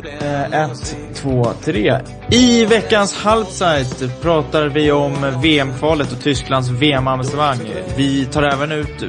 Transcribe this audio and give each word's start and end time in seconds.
Eh, 0.00 0.52
ett, 0.52 0.96
två, 1.14 1.44
tre. 1.64 2.00
I 2.30 2.64
veckans 2.64 3.14
Halbzeit 3.14 4.22
pratar 4.22 4.66
vi 4.68 4.92
om 4.92 5.40
VM-kvalet 5.42 6.12
och 6.12 6.20
Tysklands 6.20 6.68
VM-avancemang. 6.68 7.58
Vi 7.96 8.26
tar 8.26 8.42
även 8.42 8.72
ut 8.72 9.04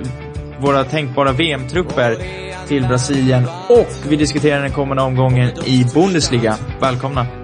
våra 0.59 0.83
tänkbara 0.83 1.31
VM-trupper 1.31 2.17
till 2.67 2.87
Brasilien 2.87 3.43
och 3.69 3.87
vi 4.09 4.15
diskuterar 4.15 4.61
den 4.61 4.71
kommande 4.71 5.03
omgången 5.03 5.51
i 5.65 5.85
Bundesliga. 5.93 6.55
Välkomna! 6.81 7.42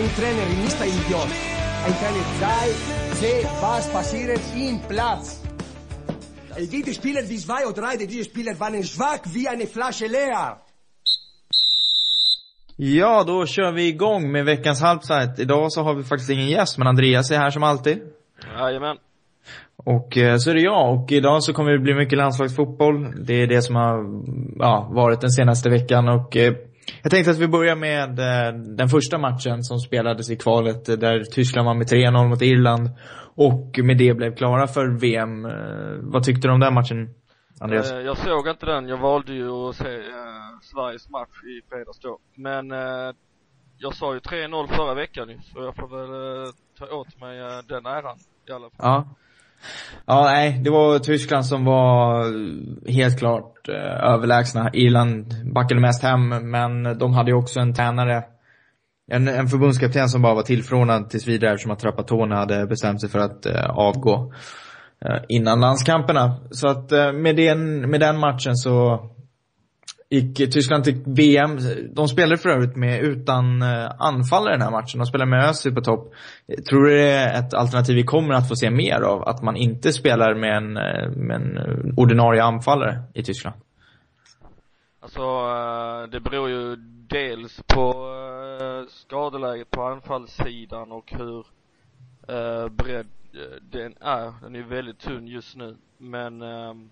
Ein 0.00 0.08
Trainer 0.16 0.48
ist 0.66 0.80
ein 0.80 0.88
Idiot. 0.88 1.30
Ein 1.86 1.94
Trainer 2.00 2.26
sei, 2.40 2.66
sehe, 3.20 3.44
was 3.60 3.86
passiert 3.92 4.40
im 4.56 4.80
Platz. 4.88 5.42
Die 6.56 6.94
Spieler, 6.94 7.22
die 7.22 7.36
zwei 7.36 7.66
oder 7.66 7.82
drei 7.82 7.96
dieser 7.98 8.24
Spieler 8.24 8.58
waren 8.58 8.82
schwach 8.82 9.24
wie 9.34 9.46
eine 9.46 9.66
Flasche 9.66 10.06
leer. 10.06 10.56
Ja, 12.76 13.24
då 13.24 13.46
kör 13.46 13.72
vi 13.72 13.88
igång 13.88 14.32
med 14.32 14.44
veckans 14.44 14.80
halvside. 14.80 15.34
Idag 15.38 15.72
så 15.72 15.82
har 15.82 15.94
vi 15.94 16.02
faktiskt 16.02 16.30
ingen 16.30 16.48
gäst, 16.48 16.78
men 16.78 16.86
Andreas 16.86 17.30
är 17.30 17.38
här 17.38 17.50
som 17.50 17.62
alltid. 17.62 17.98
Jajamän. 18.58 18.96
Och 19.76 20.16
eh, 20.16 20.36
så 20.36 20.50
är 20.50 20.54
det 20.54 20.60
jag 20.60 20.94
och 20.94 21.12
idag 21.12 21.42
så 21.42 21.52
kommer 21.52 21.72
det 21.72 21.78
bli 21.78 21.94
mycket 21.94 22.18
landslagsfotboll. 22.18 23.24
Det 23.26 23.42
är 23.42 23.46
det 23.46 23.62
som 23.62 23.76
har 23.76 24.04
ja, 24.58 24.88
varit 24.90 25.20
den 25.20 25.30
senaste 25.30 25.70
veckan 25.70 26.08
och 26.08 26.36
eh, 26.36 26.54
jag 27.02 27.10
tänkte 27.10 27.30
att 27.30 27.38
vi 27.38 27.48
börjar 27.48 27.76
med 27.76 28.18
eh, 28.18 28.54
den 28.76 28.88
första 28.88 29.18
matchen 29.18 29.62
som 29.62 29.78
spelades 29.78 30.30
i 30.30 30.36
kvalet 30.36 30.88
eh, 30.88 30.96
där 30.96 31.24
Tyskland 31.24 31.66
var 31.66 31.74
med 31.74 31.86
3-0 31.86 32.28
mot 32.28 32.42
Irland 32.42 32.90
och 33.36 33.78
med 33.82 33.98
det 33.98 34.14
blev 34.14 34.34
klara 34.34 34.66
för 34.66 35.00
VM. 35.00 35.44
Eh, 35.44 35.52
vad 36.12 36.24
tyckte 36.24 36.48
du 36.48 36.52
om 36.54 36.60
den 36.60 36.74
matchen, 36.74 37.14
Andreas? 37.60 37.90
Jag 37.90 38.18
såg 38.18 38.48
inte 38.48 38.66
den, 38.66 38.88
jag 38.88 38.96
valde 38.96 39.32
ju 39.32 39.50
att 39.50 39.76
se 39.76 40.02
Sveriges 40.62 41.08
match 41.10 41.44
i 41.44 41.68
fredags 41.68 42.00
då. 42.00 42.18
Men 42.34 42.70
jag 43.78 43.94
sa 43.94 44.14
ju 44.14 44.20
3-0 44.20 44.66
förra 44.66 44.94
veckan 44.94 45.28
ju, 45.28 45.38
så 45.38 45.62
jag 45.62 45.76
får 45.76 45.88
väl 45.88 46.52
ta 46.78 46.94
åt 46.96 47.20
mig 47.20 47.38
den 47.68 47.86
äran 47.86 48.18
i 48.48 48.52
alla 48.52 48.70
fall. 48.70 48.78
Ja. 48.78 49.08
Ja, 50.06 50.22
nej, 50.24 50.60
det 50.64 50.70
var 50.70 50.98
Tyskland 50.98 51.46
som 51.46 51.64
var 51.64 52.20
eh, 52.20 52.92
helt 52.92 53.18
klart 53.18 53.68
eh, 53.68 54.12
överlägsna. 54.12 54.70
Irland 54.72 55.34
backade 55.54 55.80
mest 55.80 56.02
hem, 56.02 56.28
men 56.28 56.98
de 56.98 57.14
hade 57.14 57.30
ju 57.30 57.36
också 57.36 57.60
en 57.60 57.74
tränare, 57.74 58.24
en, 59.10 59.28
en 59.28 59.48
förbundskapten 59.48 60.08
som 60.08 60.22
bara 60.22 60.34
var 60.34 60.42
tillförordnad 60.42 61.10
tills 61.10 61.28
vidare 61.28 61.52
eftersom 61.52 61.72
att 61.72 61.78
Trapattoni 61.78 62.34
hade 62.34 62.66
bestämt 62.66 63.00
sig 63.00 63.10
för 63.10 63.18
att 63.18 63.46
eh, 63.46 63.70
avgå 63.70 64.32
eh, 65.04 65.22
innan 65.28 65.60
landskamperna. 65.60 66.36
Så 66.50 66.68
att 66.68 66.92
eh, 66.92 67.12
med, 67.12 67.36
den, 67.36 67.90
med 67.90 68.00
den 68.00 68.18
matchen 68.18 68.56
så 68.56 69.06
gick 70.10 70.52
Tyskland 70.52 70.84
till 70.84 71.02
VM. 71.06 71.58
De 71.94 72.08
spelade 72.08 72.36
för 72.36 72.48
övrigt 72.48 72.76
med 72.76 73.00
utan 73.00 73.62
eh, 73.62 73.90
anfallare 73.98 74.54
den 74.54 74.62
här 74.62 74.70
matchen. 74.70 74.98
De 74.98 75.06
spelade 75.06 75.30
med 75.30 75.48
Özil 75.48 75.74
på 75.74 75.80
topp. 75.80 76.12
Tror 76.68 76.84
du 76.84 76.90
det 76.90 77.10
är 77.10 77.38
ett 77.40 77.54
alternativ 77.54 77.96
vi 77.96 78.02
kommer 78.02 78.34
att 78.34 78.48
få 78.48 78.54
se 78.56 78.70
mer 78.70 79.00
av? 79.00 79.28
Att 79.28 79.42
man 79.42 79.56
inte 79.56 79.92
spelar 79.92 80.34
med 80.34 80.56
en, 80.56 80.76
eh, 80.76 81.10
med 81.10 81.36
en 81.36 81.56
eh, 81.56 81.94
ordinarie 81.96 82.42
anfallare 82.42 83.02
i 83.14 83.22
Tyskland? 83.22 83.56
Alltså, 85.00 85.22
det 86.12 86.20
beror 86.20 86.48
ju 86.48 86.76
dels 87.08 87.62
på 87.66 87.94
skadeläget 88.88 89.70
på 89.70 89.82
anfallssidan 89.82 90.92
och 90.92 91.12
hur 91.12 91.46
eh, 92.28 92.68
bredd 92.68 93.06
den 93.72 93.94
är. 94.00 94.42
Den 94.42 94.54
är 94.54 94.58
ju 94.58 94.66
väldigt 94.66 94.98
tunn 94.98 95.26
just 95.26 95.56
nu. 95.56 95.76
Men 95.98 96.42
ehm, 96.42 96.90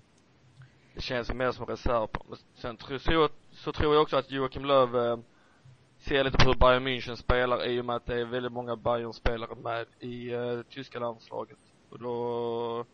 känns 1.02 1.30
ju 1.30 1.34
mer 1.34 1.52
som 1.52 1.66
reserv. 1.66 2.08
Men 2.28 2.38
Sen 2.54 2.76
tror, 2.76 2.98
så, 2.98 3.28
så 3.52 3.72
tror 3.72 3.94
jag 3.94 4.02
också 4.02 4.16
att 4.16 4.30
Joakim 4.30 4.64
Löw 4.64 4.98
eh, 4.98 5.18
ser 5.98 6.24
lite 6.24 6.38
på 6.38 6.44
hur 6.44 6.58
Bayern 6.58 6.86
München 6.86 7.16
spelar 7.16 7.66
i 7.66 7.80
och 7.80 7.84
med 7.84 7.96
att 7.96 8.06
det 8.06 8.20
är 8.20 8.24
väldigt 8.24 8.52
många 8.52 8.76
Bayern-spelare 8.76 9.54
med 9.62 9.86
i 10.00 10.32
eh, 10.32 10.60
tyska 10.74 10.98
landslaget. 10.98 11.58
Och 11.90 11.98
då 11.98 12.84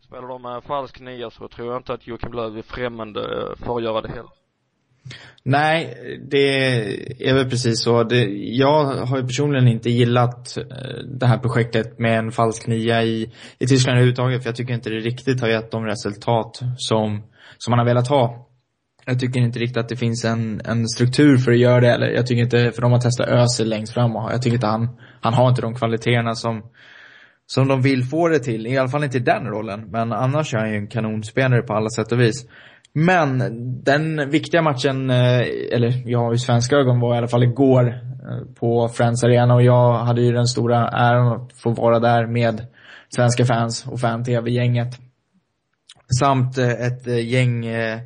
spelar 0.00 0.28
de 0.28 0.42
med 0.42 0.64
falsk 0.64 1.00
nia 1.00 1.30
så 1.30 1.48
tror 1.48 1.68
jag 1.68 1.76
inte 1.76 1.92
att 1.92 2.06
Joakim 2.06 2.32
Löw 2.32 2.58
är 2.58 2.62
främmande 2.62 3.20
eh, 3.20 3.56
för 3.56 3.76
att 3.76 3.82
göra 3.82 4.00
det 4.00 4.08
heller. 4.08 4.30
Nej, 5.42 5.96
det 6.30 7.28
är 7.28 7.34
väl 7.34 7.50
precis 7.50 7.82
så. 7.82 8.02
Det, 8.02 8.24
jag 8.34 8.84
har 8.84 9.16
ju 9.16 9.22
personligen 9.22 9.68
inte 9.68 9.90
gillat 9.90 10.56
eh, 10.56 10.64
det 11.04 11.26
här 11.26 11.38
projektet 11.38 11.98
med 11.98 12.18
en 12.18 12.32
falsk 12.32 12.66
nia 12.66 13.02
i, 13.02 13.30
i 13.58 13.66
Tyskland 13.66 13.96
överhuvudtaget. 13.96 14.42
För 14.42 14.48
jag 14.48 14.56
tycker 14.56 14.74
inte 14.74 14.90
det 14.90 15.00
riktigt 15.00 15.40
har 15.40 15.48
gett 15.48 15.70
de 15.70 15.84
resultat 15.84 16.60
som, 16.76 17.22
som 17.58 17.70
man 17.70 17.78
har 17.78 17.86
velat 17.86 18.08
ha. 18.08 18.48
Jag 19.06 19.20
tycker 19.20 19.40
inte 19.40 19.58
riktigt 19.58 19.76
att 19.76 19.88
det 19.88 19.96
finns 19.96 20.24
en, 20.24 20.60
en 20.64 20.88
struktur 20.88 21.36
för 21.36 21.52
att 21.52 21.58
göra 21.58 21.80
det. 21.80 21.92
Eller 21.92 22.06
jag 22.06 22.26
tycker 22.26 22.42
inte, 22.42 22.72
för 22.72 22.82
de 22.82 22.92
har 22.92 23.00
testat 23.00 23.28
Özil 23.28 23.68
längst 23.68 23.94
fram 23.94 24.16
och 24.16 24.32
jag 24.32 24.42
tycker 24.42 24.54
inte 24.54 24.66
han, 24.66 24.88
han 25.20 25.34
har 25.34 25.48
inte 25.48 25.62
de 25.62 25.74
kvaliteterna 25.74 26.34
som, 26.34 26.62
som 27.46 27.68
de 27.68 27.82
vill 27.82 28.04
få 28.04 28.28
det 28.28 28.38
till. 28.38 28.66
I 28.66 28.78
alla 28.78 28.88
fall 28.88 29.04
inte 29.04 29.18
i 29.18 29.20
den 29.20 29.46
rollen. 29.46 29.90
Men 29.90 30.12
annars 30.12 30.54
är 30.54 30.58
han 30.58 30.70
ju 30.70 30.76
en 30.76 30.88
kanonspelare 30.88 31.62
på 31.62 31.74
alla 31.74 31.88
sätt 31.88 32.12
och 32.12 32.20
vis. 32.20 32.46
Men 32.92 33.38
den 33.84 34.30
viktiga 34.30 34.62
matchen, 34.62 35.10
eh, 35.10 35.40
eller 35.72 36.10
ja, 36.10 36.34
i 36.34 36.38
svenska 36.38 36.76
ögon 36.76 37.00
var 37.00 37.14
i 37.14 37.18
alla 37.18 37.28
fall 37.28 37.42
igår 37.42 37.88
eh, 37.88 38.54
på 38.60 38.88
Friends 38.88 39.24
Arena 39.24 39.54
och 39.54 39.62
jag 39.62 39.94
hade 39.94 40.22
ju 40.22 40.32
den 40.32 40.46
stora 40.46 40.88
äran 40.88 41.32
att 41.32 41.52
få 41.62 41.70
vara 41.70 41.98
där 41.98 42.26
med 42.26 42.66
svenska 43.14 43.44
fans 43.44 43.86
och 43.86 44.00
fan-tv-gänget. 44.00 45.03
Samt 46.08 46.58
eh, 46.58 46.70
ett 46.70 47.06
eh, 47.06 47.28
gäng 47.28 47.66
eh, 47.66 48.00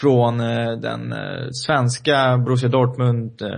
från 0.00 0.38
den 0.80 1.14
svenska 1.52 2.38
Borussia 2.38 2.68
Dortmund 2.68 3.42
eh, 3.42 3.48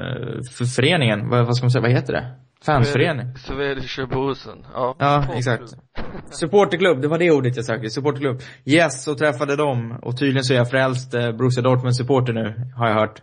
för 0.53 0.65
föreningen, 0.65 1.29
vad, 1.29 1.57
ska 1.57 1.65
man 1.65 1.71
säga, 1.71 1.83
vad 1.83 1.91
heter 1.91 2.13
det? 2.13 2.35
Fansförening? 2.65 3.37
Swedish 3.37 4.09
Bosen, 4.11 4.59
ja. 4.75 4.97
Ja, 4.99 5.25
exakt. 5.35 5.63
Supporterklubb, 6.31 7.03
det 7.03 7.09
var 7.09 7.19
det 7.19 7.31
ordet 7.31 7.57
jag 7.57 7.65
sökte. 7.65 7.91
Supporterklubb. 7.91 8.41
Yes, 8.65 9.05
så 9.05 9.15
träffade 9.15 9.57
dem. 9.57 9.99
Och 10.03 10.19
tydligen 10.19 10.45
så 10.45 10.53
är 10.53 10.57
jag 10.57 10.71
frälst 10.71 11.11
Borussia 11.11 11.63
Dortmund-supporter 11.63 12.33
nu, 12.33 12.55
har 12.77 12.89
jag 12.89 12.95
hört. 12.95 13.23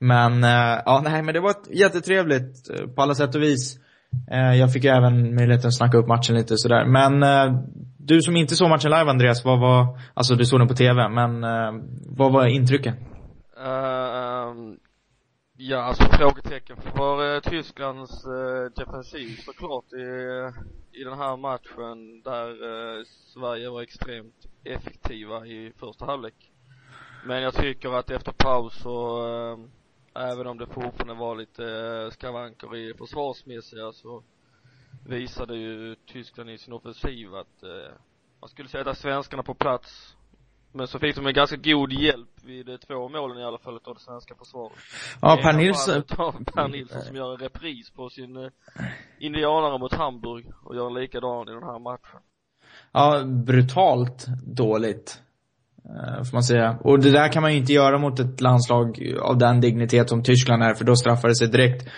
Men, 0.00 0.42
ja, 0.86 1.00
nej, 1.04 1.22
men 1.22 1.34
det 1.34 1.40
var 1.40 1.50
ett 1.50 1.68
jättetrevligt 1.70 2.70
på 2.96 3.02
alla 3.02 3.14
sätt 3.14 3.34
och 3.34 3.42
vis. 3.42 3.78
Eh, 4.30 4.54
jag 4.54 4.72
fick 4.72 4.84
ju 4.84 4.90
även 4.90 5.34
möjligheten 5.34 5.68
att 5.68 5.76
snacka 5.76 5.98
upp 5.98 6.08
matchen 6.08 6.34
lite 6.36 6.56
sådär. 6.56 6.84
Men 6.84 7.22
eh, 7.22 7.60
du 7.98 8.22
som 8.22 8.36
inte 8.36 8.54
såg 8.54 8.68
matchen 8.68 8.90
live, 8.90 9.10
Andreas, 9.10 9.44
vad 9.44 9.60
var, 9.60 9.98
alltså 10.14 10.34
du 10.34 10.44
såg 10.44 10.60
den 10.60 10.68
på 10.68 10.74
TV, 10.74 11.08
men 11.08 11.44
eh, 11.44 11.72
vad 12.06 12.32
var 12.32 12.46
intrycken? 12.46 12.94
Uh, 13.58 14.74
ja, 15.56 15.82
alltså 15.82 16.04
frågetecken 16.04 16.76
för 16.76 17.40
Tysklands 17.40 18.26
uh, 18.26 18.84
defensiv 18.84 19.36
såklart 19.36 19.92
i, 19.92 20.06
i 21.00 21.04
den 21.04 21.18
här 21.18 21.36
matchen 21.36 22.22
där 22.24 22.48
uh, 22.50 23.04
Sverige 23.34 23.70
var 23.70 23.82
extremt 23.82 24.46
effektiva 24.64 25.46
i 25.46 25.72
första 25.76 26.04
halvlek. 26.06 26.50
Men 27.26 27.42
jag 27.42 27.54
tycker 27.54 27.98
att 27.98 28.10
efter 28.10 28.32
paus 28.32 28.74
så, 28.82 29.26
uh, 29.26 29.58
även 30.14 30.46
om 30.46 30.58
det 30.58 30.66
fortfarande 30.66 31.14
var 31.14 31.36
lite 31.36 31.62
uh, 31.62 32.10
skavanker 32.10 32.76
i 32.76 32.94
försvarsmässiga 32.94 33.92
så 33.92 34.22
visade 35.06 35.56
ju 35.56 35.96
Tyskland 36.06 36.50
i 36.50 36.58
sin 36.58 36.72
offensiv 36.72 37.34
att 37.34 37.62
uh, 37.62 37.92
man 38.40 38.48
skulle 38.48 38.68
sätta 38.68 38.94
svenskarna 38.94 39.42
på 39.42 39.54
plats 39.54 40.16
men 40.74 40.88
så 40.88 40.98
fick 40.98 41.16
de 41.16 41.26
en 41.26 41.34
ganska 41.34 41.56
god 41.56 41.92
hjälp 41.92 42.44
vid 42.44 42.68
eh, 42.68 42.76
två 42.76 43.08
målen 43.08 43.38
i 43.38 43.44
alla 43.44 43.58
fall 43.58 43.76
utav 43.76 43.94
det 43.94 44.00
svenska 44.00 44.34
försvaret. 44.34 44.72
Ja, 45.22 45.38
Per 45.42 45.52
Nilsson, 45.52 46.02
av 46.18 46.44
Per 46.44 46.68
Nilsson 46.68 47.02
som 47.02 47.16
gör 47.16 47.32
en 47.32 47.38
repris 47.38 47.90
på 47.90 48.10
sin 48.10 48.36
eh, 48.36 48.50
indianare 49.18 49.78
mot 49.78 49.94
Hamburg 49.94 50.46
och 50.64 50.76
gör 50.76 50.86
en 50.86 50.94
likadan 50.94 51.48
i 51.48 51.52
den 51.52 51.62
här 51.62 51.78
matchen. 51.78 52.20
Ja, 52.92 53.24
brutalt 53.24 54.26
dåligt. 54.46 55.22
Eh, 55.88 56.24
får 56.24 56.32
man 56.32 56.42
säga. 56.42 56.78
Och 56.80 57.00
det 57.00 57.10
där 57.10 57.32
kan 57.32 57.42
man 57.42 57.52
ju 57.52 57.58
inte 57.58 57.72
göra 57.72 57.98
mot 57.98 58.20
ett 58.20 58.40
landslag 58.40 59.14
av 59.20 59.38
den 59.38 59.60
dignitet 59.60 60.08
som 60.08 60.22
Tyskland 60.22 60.62
är, 60.62 60.74
för 60.74 60.84
då 60.84 60.96
straffar 60.96 61.28
det 61.28 61.36
sig 61.36 61.48
direkt. 61.48 61.88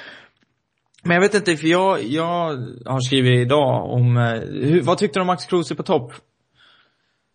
Men 1.02 1.14
jag 1.14 1.20
vet 1.20 1.34
inte, 1.34 1.56
för 1.56 1.66
jag, 1.66 2.02
jag 2.02 2.56
har 2.86 3.00
skrivit 3.00 3.46
idag 3.46 3.90
om, 3.90 4.16
eh, 4.16 4.40
hur, 4.40 4.82
vad 4.82 4.98
tyckte 4.98 5.18
du 5.18 5.20
om 5.20 5.26
Max 5.26 5.44
Kruse 5.44 5.74
på 5.74 5.82
topp? 5.82 6.12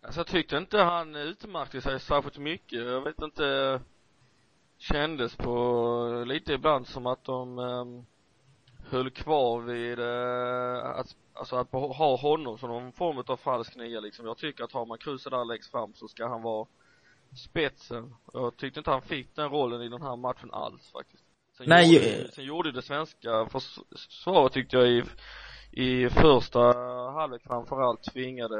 Alltså 0.04 0.20
jag 0.20 0.26
tyckte 0.26 0.56
inte 0.56 0.78
han 0.78 1.14
utmärkte 1.16 1.80
sig 1.80 2.00
särskilt 2.00 2.38
mycket. 2.38 2.86
Jag 2.86 3.04
vet 3.04 3.22
inte, 3.22 3.80
kändes 4.78 5.36
på 5.36 6.24
lite 6.26 6.52
ibland 6.52 6.86
som 6.86 7.06
att 7.06 7.24
de 7.24 7.58
um, 7.58 8.06
höll 8.92 9.10
kvar 9.10 9.60
vid 9.60 9.98
eh, 9.98 10.84
att, 11.00 11.16
alltså 11.34 11.56
att 11.56 11.72
ha 11.72 12.16
honom 12.16 12.58
som 12.58 12.68
någon 12.68 12.92
form 12.92 13.22
av 13.26 13.36
falsk 13.36 13.76
nia 13.76 14.00
liksom. 14.00 14.26
Jag 14.26 14.38
tycker 14.38 14.64
att 14.64 14.72
har 14.72 14.86
man 14.86 14.98
Kruse 14.98 15.30
där 15.30 15.44
längst 15.44 15.70
fram 15.70 15.94
så 15.94 16.08
ska 16.08 16.28
han 16.28 16.42
vara 16.42 16.66
spetsen. 17.44 18.14
Jag 18.32 18.56
tyckte 18.56 18.80
inte 18.80 18.90
han 18.90 19.02
fick 19.02 19.36
den 19.36 19.48
rollen 19.50 19.82
i 19.82 19.88
den 19.88 20.02
här 20.02 20.16
matchen 20.16 20.50
alls 20.52 20.90
faktiskt. 20.92 21.22
Sen 21.56 21.66
Nej, 21.68 21.94
gjorde, 21.94 22.06
ju- 22.22 22.28
sen 22.28 22.44
gjorde 22.44 22.72
det 22.72 22.82
svenska 22.82 23.46
försvaret 23.46 24.52
tyckte 24.52 24.76
jag 24.76 24.88
i, 24.88 25.02
i 25.72 26.08
första 26.10 26.60
halvlek 27.12 27.42
framförallt 27.42 28.02
tvingade 28.02 28.58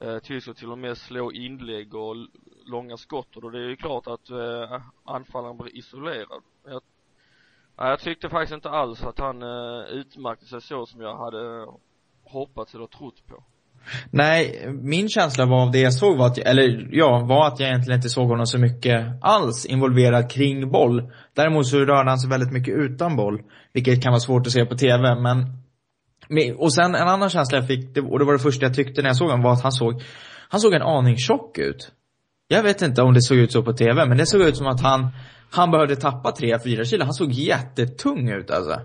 eh, 0.00 0.18
Tyskland 0.18 0.56
till 0.56 0.70
och 0.70 0.78
med 0.78 0.98
slå 0.98 1.32
inlägg 1.32 1.94
och 1.94 2.16
långa 2.64 2.96
skott 2.96 3.36
och 3.36 3.42
då 3.42 3.50
det 3.50 3.58
är 3.58 3.68
ju 3.68 3.76
klart 3.76 4.06
att 4.06 4.30
eh, 4.30 4.82
anfallaren 5.04 5.56
blir 5.56 5.76
isolerad. 5.76 6.42
Jag, 6.64 6.82
nej, 7.78 7.88
jag 7.88 8.00
tyckte 8.00 8.28
faktiskt 8.28 8.54
inte 8.54 8.70
alls 8.70 9.02
att 9.02 9.18
han 9.18 9.42
eh, 9.42 9.80
utmärkte 9.90 10.46
sig 10.46 10.60
så 10.60 10.86
som 10.86 11.00
jag 11.00 11.16
hade 11.18 11.62
eh, 11.62 11.74
hoppats 12.24 12.74
eller 12.74 12.86
trott 12.86 13.26
på. 13.26 13.44
Nej, 14.10 14.68
min 14.82 15.08
känsla 15.08 15.46
var 15.46 15.62
av 15.62 15.70
det 15.70 15.80
jag 15.80 15.94
såg 15.94 16.18
var 16.18 16.26
att, 16.26 16.38
eller 16.38 16.88
ja, 16.90 17.24
var 17.28 17.46
att 17.46 17.60
jag 17.60 17.68
egentligen 17.68 17.98
inte 17.98 18.08
såg 18.08 18.28
honom 18.28 18.46
så 18.46 18.58
mycket 18.58 19.06
alls 19.20 19.66
involverad 19.66 20.30
kring 20.30 20.70
boll. 20.70 21.12
Däremot 21.34 21.66
så 21.66 21.78
rörde 21.78 22.10
han 22.10 22.18
sig 22.18 22.30
väldigt 22.30 22.52
mycket 22.52 22.74
utan 22.74 23.16
boll. 23.16 23.42
Vilket 23.72 24.02
kan 24.02 24.12
vara 24.12 24.20
svårt 24.20 24.46
att 24.46 24.52
se 24.52 24.64
på 24.64 24.76
TV, 24.76 25.14
men 25.14 25.56
och 26.56 26.74
sen 26.74 26.94
en 26.94 27.08
annan 27.08 27.30
känsla 27.30 27.58
jag 27.58 27.66
fick, 27.66 27.96
och 27.96 28.18
det 28.18 28.24
var 28.24 28.32
det 28.32 28.38
första 28.38 28.66
jag 28.66 28.74
tyckte 28.74 29.02
när 29.02 29.08
jag 29.08 29.16
såg 29.16 29.28
honom, 29.28 29.42
var 29.42 29.52
att 29.52 29.62
han 29.62 29.72
såg, 29.72 30.02
han 30.48 30.60
såg 30.60 30.74
en 30.74 30.82
aning 30.82 31.16
tjock 31.16 31.58
ut. 31.58 31.92
Jag 32.48 32.62
vet 32.62 32.82
inte 32.82 33.02
om 33.02 33.14
det 33.14 33.22
såg 33.22 33.38
ut 33.38 33.52
så 33.52 33.62
på 33.62 33.72
TV, 33.72 34.06
men 34.06 34.18
det 34.18 34.26
såg 34.26 34.40
ut 34.40 34.56
som 34.56 34.66
att 34.66 34.80
han, 34.80 35.08
han 35.50 35.70
behövde 35.70 35.96
tappa 35.96 36.30
3-4 36.30 36.84
kilo. 36.84 37.04
Han 37.04 37.14
såg 37.14 37.30
jättetung 37.30 38.30
ut 38.30 38.50
alltså. 38.50 38.80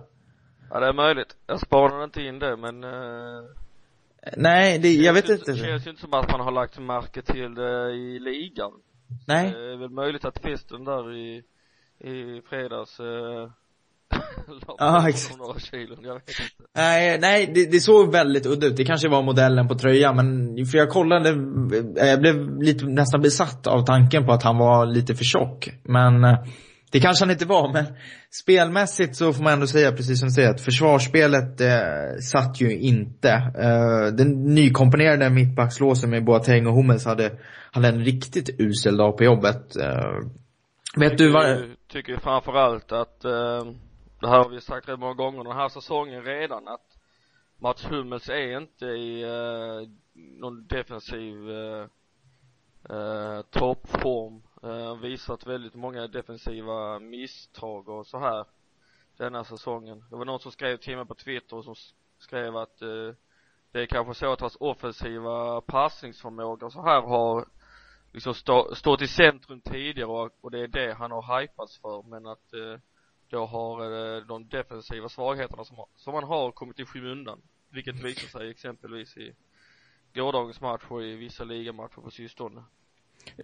Ja 0.70 0.80
det 0.80 0.88
är 0.88 0.94
möjligt. 0.94 1.36
Jag 1.48 1.60
spanade 1.60 2.04
inte 2.04 2.22
in 2.22 2.40
det 2.40 2.58
men 2.58 2.84
eh, 2.84 3.44
Nej, 4.38 4.80
det, 4.80 4.94
jag 4.94 5.14
vet 5.14 5.30
inte. 5.30 5.52
Det 5.52 5.58
känns 5.58 5.86
ju 5.86 5.90
inte 5.90 6.02
som 6.02 6.14
att 6.14 6.32
man 6.32 6.42
har 6.42 6.52
lagt 6.52 6.80
märke 6.80 7.22
till 7.22 7.56
det 7.56 7.92
i 7.92 8.20
ligan. 8.20 8.72
Nej. 9.28 9.52
Det 9.52 9.72
är 9.72 9.78
väl 9.78 9.90
möjligt 9.90 10.26
att 10.26 10.40
festen 10.40 10.84
där 10.84 11.16
i, 11.16 11.44
i 12.00 12.42
fredags 12.50 13.00
eh, 13.00 13.50
på 14.78 15.08
exakt. 15.08 15.38
några 15.38 15.60
kilon, 15.60 15.98
jag 16.04 16.14
vet 16.14 16.30
inte. 16.30 16.64
Nej, 16.76 17.20
nej 17.22 17.52
det, 17.56 17.72
det 17.72 17.80
såg 17.80 18.12
väldigt 18.12 18.46
udda 18.46 18.68
ut. 18.68 18.78
Det 18.78 18.86
kanske 18.86 19.08
var 19.08 19.22
modellen 19.24 19.68
på 19.68 19.76
tröjan, 19.76 20.16
men 20.16 20.66
för 20.66 20.78
jag 20.78 20.90
kollade, 20.90 21.30
jag 21.96 22.20
blev 22.20 22.62
lite 22.62 22.86
nästan 22.86 23.22
besatt 23.22 23.68
av 23.68 23.86
tanken 23.86 24.26
på 24.26 24.32
att 24.32 24.44
han 24.44 24.58
var 24.58 24.86
lite 24.86 25.16
för 25.16 25.24
tjock. 25.24 25.70
Men 25.84 26.24
eh, 26.24 26.38
det 26.92 27.00
kanske 27.00 27.26
han 27.26 27.32
inte 27.32 27.46
var, 27.46 27.74
men 27.74 27.86
spelmässigt 28.44 29.16
så 29.16 29.34
får 29.34 29.44
man 29.44 29.54
ändå 29.54 29.68
säga, 29.68 29.92
precis 29.92 30.20
som 30.20 30.28
du 30.28 30.34
säger, 30.34 30.50
att 30.50 30.62
försvarsspelet 30.62 31.62
eh, 31.62 32.20
satt 32.22 32.62
ju 32.62 32.80
inte. 32.80 33.30
Eh, 33.60 34.14
den 34.14 34.44
nykomponerade 34.44 35.30
mittbackslåsen 35.30 36.10
med 36.10 36.26
Boateng 36.26 36.68
och 36.68 36.74
Hummels 36.74 37.06
hade, 37.06 37.32
hade 37.72 37.88
en 37.88 38.04
riktigt 38.04 38.50
usel 38.60 38.98
dag 38.98 39.18
på 39.18 39.24
jobbet. 39.24 39.76
Eh, 39.76 40.30
vet 40.98 41.18
du 41.18 41.32
vad? 41.32 41.58
Tycker, 41.58 41.76
tycker 41.92 42.20
framförallt 42.20 42.92
att, 42.92 43.26
eh, 43.26 43.72
det 44.22 44.28
här 44.28 44.38
har 44.38 44.50
vi 44.50 44.62
sagt 44.62 44.90
rätt 44.90 45.00
många 45.00 45.14
gånger 45.14 45.44
den 45.44 45.58
här 45.58 45.70
säsongen 45.70 46.24
redan 46.24 46.68
att 46.68 46.98
Mats 47.58 47.86
Hummels 47.86 48.30
är 48.30 48.58
inte 48.58 48.86
i 48.86 49.24
eh, 49.24 49.90
någon 50.14 50.68
defensiv 50.68 51.52
eh, 51.52 51.88
eh, 52.90 53.42
toppform. 53.42 54.44
Eh, 54.64 54.96
visat 54.96 55.48
väldigt 55.48 55.76
många 55.76 56.08
defensiva 56.08 57.00
misstag 57.00 57.90
och 57.90 58.08
så 58.08 58.20
här 58.20 58.46
denna 59.18 59.44
säsongen. 59.44 60.04
Det 60.10 60.16
var 60.16 60.26
någon 60.26 60.40
som 60.40 60.52
skrev 60.52 60.78
till 60.78 60.98
mig 60.98 61.06
på 61.06 61.16
Twitter 61.16 61.62
som 61.62 61.76
skrev 62.18 62.58
att 62.58 62.82
eh, 62.82 63.16
det 63.72 63.82
är 63.82 63.86
kanske 63.86 64.14
så 64.14 64.34
att 64.34 64.42
hans 64.42 64.58
offensiva 64.60 65.62
passningsförmåga 65.62 66.70
så 66.70 66.82
här 66.82 67.02
har 67.02 67.46
liksom 68.12 68.34
stå, 68.34 68.76
stått 68.76 69.02
i 69.02 69.08
centrum 69.08 69.62
tidigare 69.62 70.10
och, 70.10 70.32
och 70.42 70.52
det 70.52 70.60
är 70.60 70.68
det 70.68 70.94
han 70.94 71.12
har 71.12 71.42
hypats 71.42 71.80
för 71.82 72.04
men 72.04 72.28
att 72.28 72.54
eh, 72.54 72.80
då 73.32 73.46
har 73.46 73.82
eh, 73.82 74.26
de 74.28 74.48
defensiva 74.48 75.10
svagheterna 75.10 75.64
som, 75.64 75.78
som 75.96 76.14
han 76.14 76.24
har 76.24 76.52
kommit 76.52 76.80
i 76.80 76.86
skymundan. 76.86 77.42
Vilket 77.70 78.04
visar 78.04 78.40
sig 78.40 78.50
exempelvis 78.50 79.18
i 79.18 79.34
gårdagens 80.16 80.62
match 80.62 80.84
och 80.90 81.04
i 81.04 81.16
vissa 81.16 81.44
ligamatcher 81.44 82.02
på 82.02 82.12
sistone. 82.12 82.62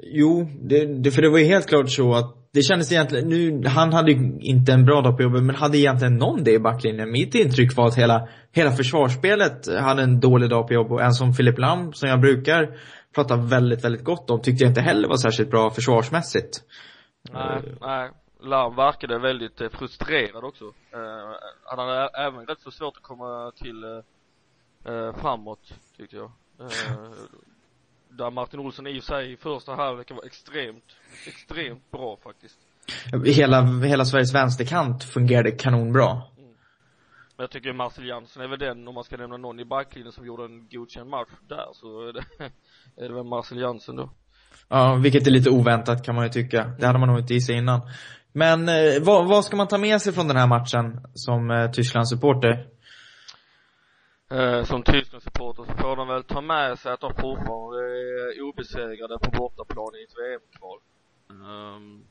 Jo, 0.04 0.48
det, 0.62 0.86
det, 0.86 1.12
för 1.12 1.22
det 1.22 1.30
var 1.30 1.38
ju 1.40 1.46
helt 1.46 1.68
klart 1.68 1.90
så 1.90 2.16
att 2.16 2.36
det 2.52 2.62
kändes 2.62 2.92
egentligen, 2.92 3.30
nu, 3.30 3.68
han 3.68 3.94
hade 3.94 4.12
ju 4.12 4.40
inte 4.40 4.74
en 4.74 4.86
bra 4.86 5.02
dag 5.02 5.18
på 5.18 5.24
jobbet, 5.24 5.44
men 5.44 5.56
hade 5.56 5.78
egentligen 5.78 6.18
någon 6.18 6.44
det 6.44 6.52
i 6.52 6.60
backlinjen. 6.60 7.12
Mitt 7.12 7.36
intryck 7.36 7.76
var 7.76 7.88
att 7.88 7.98
hela, 7.98 8.28
hela 8.52 8.72
försvarsspelet 8.72 9.68
hade 9.80 10.04
en 10.04 10.20
dålig 10.20 10.50
dag 10.50 10.68
på 10.68 10.74
jobbet 10.74 10.92
och 10.92 11.02
en 11.02 11.14
som 11.14 11.34
Filip 11.34 11.58
Lam, 11.58 11.94
som 11.94 12.10
jag 12.10 12.22
brukar 12.22 12.80
prata 13.16 13.36
väldigt, 13.36 13.84
väldigt 13.84 14.04
gott 14.04 14.30
om, 14.30 14.42
tyckte 14.42 14.64
jag 14.64 14.72
inte 14.72 14.82
heller 14.82 15.08
var 15.08 15.18
särskilt 15.18 15.50
bra 15.50 15.70
försvarsmässigt. 15.70 16.62
Nej, 17.34 17.62
nej. 17.82 18.10
Lam 18.40 18.76
verkade 18.76 19.20
väldigt 19.20 19.62
eh, 19.62 19.70
frustrerad 19.70 20.44
också. 20.44 20.66
Eh, 20.66 21.36
han 21.64 21.80
hade 21.80 22.08
även 22.08 22.46
rätt 22.48 22.60
så 22.60 22.72
svårt 22.72 22.98
att 22.98 23.04
komma 23.04 23.52
till 23.56 23.84
eh, 23.84 24.94
eh, 24.94 25.16
framåt, 25.16 25.74
tyckte 25.98 26.16
jag. 26.16 26.32
Där 28.10 28.32
Martin 28.32 28.60
Olsson 28.60 28.88
i 28.88 29.02
sig 29.02 29.32
i 29.32 29.38
första 29.38 29.76
halvleken 29.76 30.18
var 30.18 30.26
extremt, 30.26 30.96
extremt 31.28 31.92
bra 31.92 32.18
faktiskt. 32.24 32.60
Hela, 33.26 33.62
hela 33.62 34.06
Sveriges 34.06 34.36
vänsterkant 34.36 35.04
fungerade 35.04 35.52
kanonbra. 35.52 36.22
Men 37.38 37.44
jag 37.44 37.52
tycker 37.52 37.74
Marcel 37.74 38.08
Jansson 38.08 38.44
är 38.44 38.48
väl 38.48 38.60
den, 38.60 38.88
om 38.88 38.96
man 38.96 39.04
ska 39.04 39.18
nämna 39.18 39.38
någon 39.38 39.60
i 39.60 39.66
backlinjen 39.66 40.12
som 40.12 40.26
gjorde 40.26 40.46
en 40.46 40.68
godkänd 40.72 41.10
match 41.10 41.30
där, 41.48 41.68
så 41.74 42.08
är 42.08 42.14
det, 42.14 42.24
är 43.04 43.10
det 43.10 43.14
väl 43.14 43.24
Marcel 43.24 43.60
Jansson 43.60 43.96
då. 43.96 44.10
Ja, 44.68 44.96
vilket 44.96 45.28
är 45.28 45.32
lite 45.32 45.50
oväntat 45.50 46.06
kan 46.06 46.16
man 46.16 46.24
ju 46.24 46.30
tycka. 46.30 46.72
Det 46.80 46.86
hade 46.86 47.00
man 47.00 47.10
nog 47.10 47.20
inte 47.20 47.34
gissat 47.34 47.56
innan. 47.56 47.82
Men 48.38 48.70
eh, 48.70 49.02
vad, 49.02 49.28
vad 49.28 49.46
ska 49.46 49.56
man 49.56 49.68
ta 49.68 49.78
med 49.78 50.02
sig 50.02 50.14
från 50.14 50.28
den 50.28 50.38
här 50.38 50.48
matchen 50.48 51.00
som 51.14 51.52
eh, 51.52 51.72
Tysklands 51.72 52.10
supporter? 52.10 52.68
Eh, 54.32 54.64
som 54.64 54.84
Tysklandssupporter 54.84 55.64
så 55.64 55.78
får 55.78 55.96
de 55.96 56.08
väl 56.08 56.24
ta 56.24 56.42
med 56.42 56.80
sig 56.80 56.92
att 56.94 57.00
de 57.02 57.14
fortfarande 57.14 57.78
är 57.78 58.42
obesegrade 58.50 59.20
på 59.20 59.32
bortaplan 59.32 59.96
i 59.96 60.04
ett 60.04 60.16
VM-kval. 60.20 60.80
Ehm, 61.30 62.04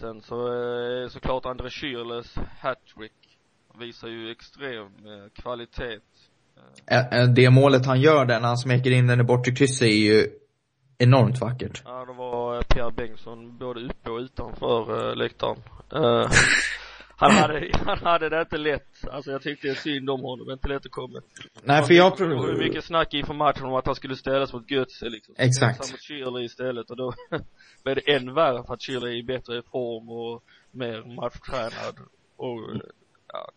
sen 0.00 0.22
så 0.22 0.46
är 0.46 1.08
såklart 1.08 1.44
André 1.44 1.68
Schürrles 1.68 2.38
hattrick 2.60 3.12
visar 3.80 4.08
ju 4.08 4.30
extrem 4.30 4.86
eh, 4.86 5.42
kvalitet. 5.42 5.98
Ä- 6.86 7.08
ä, 7.10 7.26
Det 7.26 7.50
målet 7.50 7.86
han 7.86 8.00
gör 8.00 8.24
där 8.24 8.40
när 8.40 8.48
han 8.48 8.58
smäcker 8.58 8.90
in 8.90 9.06
den 9.06 9.20
i 9.20 9.24
bortre 9.24 9.52
krysset 9.52 9.88
är 9.88 9.92
ju 9.92 10.28
enormt 10.98 11.40
vackert. 11.40 11.82
Ja, 11.84 12.04
det 12.04 12.12
var 12.12 12.39
eh, 12.39 12.39
Pierre 12.68 12.92
Bengtsson 12.92 13.58
både 13.58 13.80
uppe 13.80 14.10
och 14.10 14.18
utanför 14.18 15.08
uh, 15.08 15.16
läktaren. 15.16 15.56
Eh, 15.92 16.30
han 17.16 17.30
hade, 17.30 17.70
han 17.86 17.98
hade 17.98 18.28
det 18.28 18.40
inte 18.40 18.58
lätt. 18.58 19.08
Alltså 19.10 19.30
jag 19.30 19.42
tyckte 19.42 19.74
synd 19.74 20.10
om 20.10 20.20
honom, 20.20 20.50
inte 20.50 20.68
lätt 20.68 20.86
att 20.86 20.92
komma. 20.92 21.20
Nej, 21.62 21.84
för 21.84 21.94
jag... 21.94 22.18
Det 22.18 22.34
var 22.34 22.58
mycket 22.58 22.84
snack 22.84 23.14
inför 23.14 23.34
matchen 23.34 23.64
om 23.64 23.74
att 23.74 23.86
han 23.86 23.94
skulle 23.94 24.16
ställas 24.16 24.52
mot 24.52 24.70
Götze 24.70 25.08
liksom. 25.08 25.34
Exakt. 25.38 25.78
Mot 25.78 26.00
Schürrle 26.00 26.40
istället 26.40 26.90
och 26.90 26.96
då 26.96 27.12
blev 27.84 27.96
det 27.96 28.12
än 28.12 28.34
värre 28.34 28.64
för 28.66 28.74
att 28.74 28.80
Schürrle 28.80 29.06
är 29.06 29.14
i 29.14 29.22
bättre 29.22 29.62
form 29.62 30.08
och 30.08 30.44
mer 30.70 31.14
matchtränad 31.16 31.98
och 32.36 32.74
eh, 32.74 32.80
ja, 33.32 33.50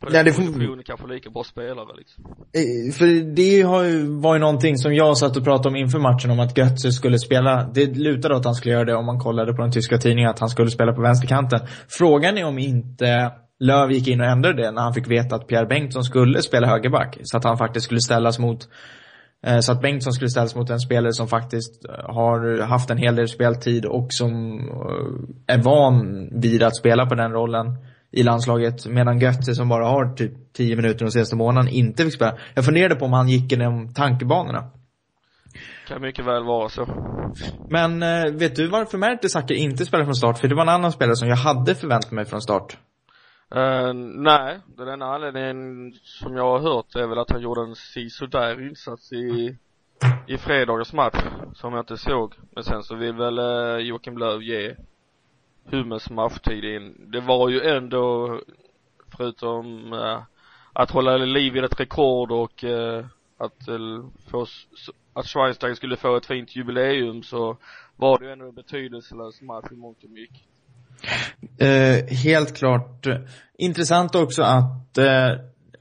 på 0.00 0.10
den 0.10 0.24
positionen 0.24 0.82
kanske 0.84 1.06
lika 1.06 1.30
bra 1.30 1.44
spelare 1.44 1.96
liksom. 1.96 2.24
Eh, 2.52 2.92
För 2.92 3.34
det 3.36 3.62
har 3.62 3.82
ju, 3.82 4.20
var 4.20 4.34
ju 4.34 4.40
någonting 4.40 4.76
som 4.78 4.94
jag 4.94 5.18
satt 5.18 5.36
och 5.36 5.44
pratade 5.44 5.68
om 5.68 5.76
inför 5.76 5.98
matchen 5.98 6.30
om 6.30 6.40
att 6.40 6.58
Götze 6.58 6.92
skulle 6.92 7.18
spela. 7.18 7.70
Det 7.74 7.86
lutade 7.86 8.34
åt 8.34 8.38
att 8.38 8.44
han 8.44 8.54
skulle 8.54 8.74
göra 8.74 8.84
det 8.84 8.94
om 8.94 9.06
man 9.06 9.18
kollade 9.20 9.54
på 9.54 9.62
den 9.62 9.72
tyska 9.72 9.98
tidningen, 9.98 10.30
att 10.30 10.38
han 10.38 10.48
skulle 10.48 10.70
spela 10.70 10.92
på 10.92 11.02
vänsterkanten. 11.02 11.60
Frågan 11.88 12.38
är 12.38 12.44
om 12.44 12.58
inte 12.58 13.32
Löv 13.60 13.92
gick 13.92 14.08
in 14.08 14.20
och 14.20 14.26
ändrade 14.26 14.62
det 14.62 14.70
när 14.70 14.82
han 14.82 14.94
fick 14.94 15.10
veta 15.10 15.36
att 15.36 15.46
Pierre 15.46 15.66
Bengtsson 15.66 16.04
skulle 16.04 16.42
spela 16.42 16.66
högerback. 16.66 17.18
Så 17.22 17.36
att 17.36 17.44
han 17.44 17.58
faktiskt 17.58 17.84
skulle 17.84 18.00
ställas 18.00 18.38
mot 18.38 18.68
eh, 19.46 19.58
så 19.58 19.72
att 19.72 19.80
Bengtsson 19.82 20.12
skulle 20.12 20.30
ställas 20.30 20.54
mot 20.54 20.70
en 20.70 20.80
spelare 20.80 21.12
som 21.12 21.28
faktiskt 21.28 21.84
eh, 21.84 22.14
har 22.14 22.62
haft 22.62 22.90
en 22.90 22.98
hel 22.98 23.16
del 23.16 23.28
speltid 23.28 23.84
och 23.84 24.06
som 24.10 24.58
är 25.46 25.58
van 25.58 26.28
vid 26.40 26.62
att 26.62 26.76
spela 26.76 27.06
på 27.06 27.14
den 27.14 27.32
rollen 27.32 27.66
i 28.16 28.22
landslaget. 28.22 28.86
Medan 28.86 29.18
Götze 29.18 29.54
som 29.54 29.68
bara 29.68 29.86
har 29.86 30.14
typ 30.14 30.52
10 30.52 30.76
minuter 30.76 31.04
de 31.04 31.10
senaste 31.10 31.36
månaderna 31.36 31.70
inte 31.70 32.04
fick 32.04 32.14
spela. 32.14 32.36
Jag 32.54 32.64
funderade 32.64 32.94
på 32.94 33.04
om 33.04 33.12
han 33.12 33.28
gick 33.28 33.52
i 33.52 33.56
de 33.56 33.94
tankebanorna. 33.94 34.70
Kan 35.88 36.02
mycket 36.02 36.24
väl 36.24 36.44
vara 36.44 36.68
så. 36.68 36.86
Men 37.70 38.02
eh, 38.02 38.32
vet 38.32 38.56
du 38.56 38.66
varför 38.66 38.98
Mertesacker 38.98 39.54
inte 39.54 39.84
spelar 39.84 40.04
från 40.04 40.14
start? 40.14 40.38
För 40.38 40.48
det 40.48 40.54
var 40.54 40.62
en 40.62 40.68
annan 40.68 40.92
spelare 40.92 41.16
som 41.16 41.28
jag 41.28 41.36
hade 41.36 41.74
förväntat 41.74 42.10
mig 42.10 42.24
från 42.24 42.40
start. 42.40 42.78
Uh, 43.56 43.92
nej, 44.14 44.58
den 44.76 44.88
enda 44.88 45.06
anledningen 45.06 45.92
som 46.02 46.36
jag 46.36 46.58
har 46.58 46.60
hört 46.60 46.94
är 46.96 47.06
väl 47.06 47.18
att 47.18 47.30
han 47.30 47.40
gjorde 47.40 47.60
en 47.60 47.74
sisådär 47.74 48.68
insats 48.68 49.12
i, 49.12 49.56
i 50.26 50.36
fredagens 50.38 50.92
match, 50.92 51.24
som 51.54 51.72
jag 51.72 51.82
inte 51.82 51.96
såg. 51.96 52.34
Men 52.54 52.64
sen 52.64 52.82
så 52.82 52.96
vill 52.96 53.12
väl 53.12 53.38
uh, 53.38 53.78
Joakim 53.78 54.18
Löw 54.18 54.42
ge 54.42 54.74
Hummels 55.70 56.10
matchtid 56.10 56.64
in. 56.64 57.10
Det 57.12 57.20
var 57.20 57.48
ju 57.48 57.60
ändå 57.60 58.40
förutom 59.16 59.92
äh, 59.92 60.22
att 60.72 60.90
hålla 60.90 61.16
liv 61.16 61.56
i 61.56 61.58
ett 61.58 61.80
rekord 61.80 62.32
och 62.32 62.64
äh, 62.64 63.04
att 63.38 63.68
äh, 63.68 64.04
få, 64.30 64.46
att 65.12 65.26
Schweinsteiger 65.26 65.74
skulle 65.74 65.96
få 65.96 66.16
ett 66.16 66.26
fint 66.26 66.56
jubileum 66.56 67.22
så 67.22 67.56
var 67.96 68.18
det 68.18 68.24
ju 68.24 68.32
ändå 68.32 68.48
en 68.48 68.54
betydelselös 68.54 69.42
match 69.42 69.72
i 69.72 69.74
mångt 69.74 70.04
och 70.04 70.10
mycket. 70.10 70.42
Eh, 71.58 72.16
helt 72.24 72.56
klart. 72.56 73.06
Intressant 73.58 74.14
också 74.14 74.42
att 74.42 74.98
eh, 74.98 75.30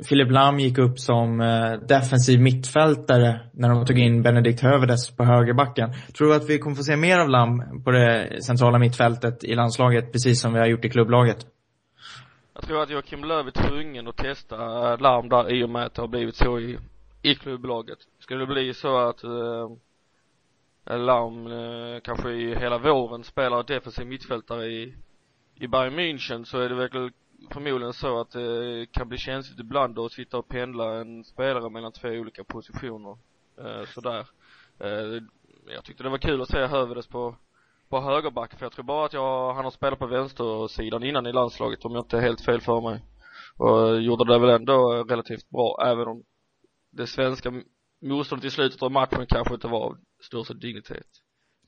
Philip 0.09 0.31
Lam 0.31 0.59
gick 0.59 0.77
upp 0.77 0.99
som 0.99 1.41
eh, 1.41 1.73
defensiv 1.87 2.41
mittfältare 2.41 3.39
när 3.53 3.69
de 3.69 3.85
tog 3.85 3.99
in 3.99 4.21
Benedikt 4.21 4.61
Hövedes 4.61 5.15
på 5.17 5.23
högerbacken. 5.23 5.93
Tror 6.17 6.27
du 6.27 6.35
att 6.35 6.49
vi 6.49 6.59
kommer 6.59 6.75
få 6.75 6.83
se 6.83 6.95
mer 6.95 7.19
av 7.19 7.29
Lam 7.29 7.83
på 7.83 7.91
det 7.91 8.43
centrala 8.43 8.79
mittfältet 8.79 9.43
i 9.43 9.55
landslaget, 9.55 10.11
precis 10.11 10.41
som 10.41 10.53
vi 10.53 10.59
har 10.59 10.67
gjort 10.67 10.85
i 10.85 10.89
klubblaget? 10.89 11.37
Jag 12.53 12.63
tror 12.63 12.83
att 12.83 12.89
Joakim 12.89 13.23
Löw 13.23 13.47
är 13.47 13.51
tvungen 13.51 14.07
att 14.07 14.17
testa 14.17 14.55
eh, 14.91 14.99
Lam 14.99 15.29
där 15.29 15.53
i 15.53 15.63
och 15.63 15.69
med 15.69 15.85
att 15.85 15.93
det 15.93 16.01
har 16.01 16.07
blivit 16.07 16.35
så 16.35 16.59
i, 16.59 16.77
i 17.21 17.35
klubblaget. 17.35 17.97
Skulle 18.19 18.39
det 18.39 18.53
bli 18.53 18.73
så 18.73 18.97
att 18.97 19.23
eh, 19.23 19.69
Lam 20.97 21.47
eh, 21.47 21.99
kanske 22.03 22.31
i 22.31 22.55
hela 22.55 22.77
våren 22.77 23.23
spelar 23.23 23.63
defensiv 23.63 24.07
mittfältare 24.07 24.65
i, 24.65 24.95
i 25.55 25.67
Bayern 25.67 25.99
München 25.99 26.43
så 26.43 26.59
är 26.59 26.69
det 26.69 26.75
väl 26.75 27.11
förmodligen 27.51 27.93
så 27.93 28.19
att 28.19 28.35
eh, 28.35 28.41
det 28.41 28.91
kan 28.91 29.09
bli 29.09 29.17
känsligt 29.17 29.59
ibland 29.59 29.99
att 29.99 30.11
sitta 30.11 30.37
och 30.37 30.47
pendla 30.47 30.93
en 30.93 31.23
spelare 31.23 31.69
mellan 31.69 31.91
två 31.91 32.09
olika 32.09 32.43
positioner. 32.43 33.17
Eh, 33.57 33.85
sådär. 33.85 34.27
Eh, 34.79 35.23
jag 35.75 35.83
tyckte 35.83 36.03
det 36.03 36.09
var 36.09 36.17
kul 36.17 36.41
att 36.41 36.49
se 36.49 36.65
Hövedes 36.65 37.07
på 37.07 37.35
på 37.89 38.01
högerback 38.01 38.57
för 38.57 38.65
jag 38.65 38.71
tror 38.71 38.85
bara 38.85 39.05
att 39.05 39.13
jag, 39.13 39.53
han 39.53 39.63
har 39.63 39.71
spelat 39.71 39.99
på 39.99 40.07
vänstersidan 40.07 41.03
innan 41.03 41.25
i 41.25 41.31
landslaget 41.31 41.85
om 41.85 41.91
jag 41.91 42.03
inte 42.03 42.17
är 42.17 42.21
helt 42.21 42.45
fel 42.45 42.61
för 42.61 42.81
mig. 42.81 43.01
Och 43.57 44.01
gjorde 44.01 44.33
det 44.33 44.39
väl 44.39 44.49
ändå 44.49 45.03
relativt 45.03 45.49
bra 45.49 45.77
även 45.85 46.07
om 46.07 46.23
det 46.91 47.07
svenska 47.07 47.53
motståndet 48.01 48.45
i 48.45 48.49
slutet 48.49 48.83
av 48.83 48.91
matchen 48.91 49.25
kanske 49.27 49.53
inte 49.53 49.67
var 49.67 49.85
av 49.85 49.97
största 50.21 50.53
dignitet. 50.53 51.07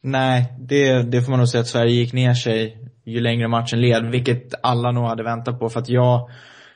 Nej, 0.02 0.54
det, 0.60 1.02
det 1.02 1.22
får 1.22 1.32
man 1.32 1.40
nog 1.40 1.48
säga 1.48 1.62
att 1.62 1.68
Sverige 1.68 1.92
gick 1.92 2.14
ner 2.14 2.34
sig 2.34 2.78
ju 3.06 3.20
längre 3.20 3.48
matchen 3.48 3.82
led, 3.82 4.12
vilket 4.12 4.54
alla 4.64 4.92
nog 4.92 5.06
hade 5.06 5.24
väntat 5.24 5.60
på. 5.60 5.70
För 5.70 5.80
att 5.80 5.90
jag 5.90 6.30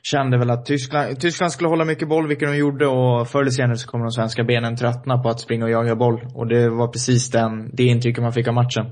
kände 0.04 0.38
väl 0.38 0.50
att 0.50 0.66
Tyskland, 0.66 1.20
Tyskland 1.20 1.52
skulle 1.52 1.70
hålla 1.70 1.86
mycket 1.86 2.10
boll, 2.10 2.28
vilket 2.28 2.50
de 2.50 2.58
gjorde. 2.58 2.88
Och 2.88 3.28
förr 3.28 3.42
eller 3.42 3.52
senare 3.52 3.78
så 3.78 3.88
kommer 3.88 4.06
de 4.06 4.12
svenska 4.12 4.44
benen 4.44 4.76
tröttna 4.76 5.18
på 5.18 5.30
att 5.30 5.40
springa 5.40 5.66
och 5.66 5.72
jaga 5.72 5.96
boll. 5.96 6.28
Och 6.36 6.48
det 6.48 6.70
var 6.70 6.88
precis 6.88 7.30
den, 7.30 7.70
det 7.74 7.84
intrycket 7.84 8.24
man 8.24 8.34
fick 8.34 8.48
av 8.48 8.54
matchen. 8.54 8.86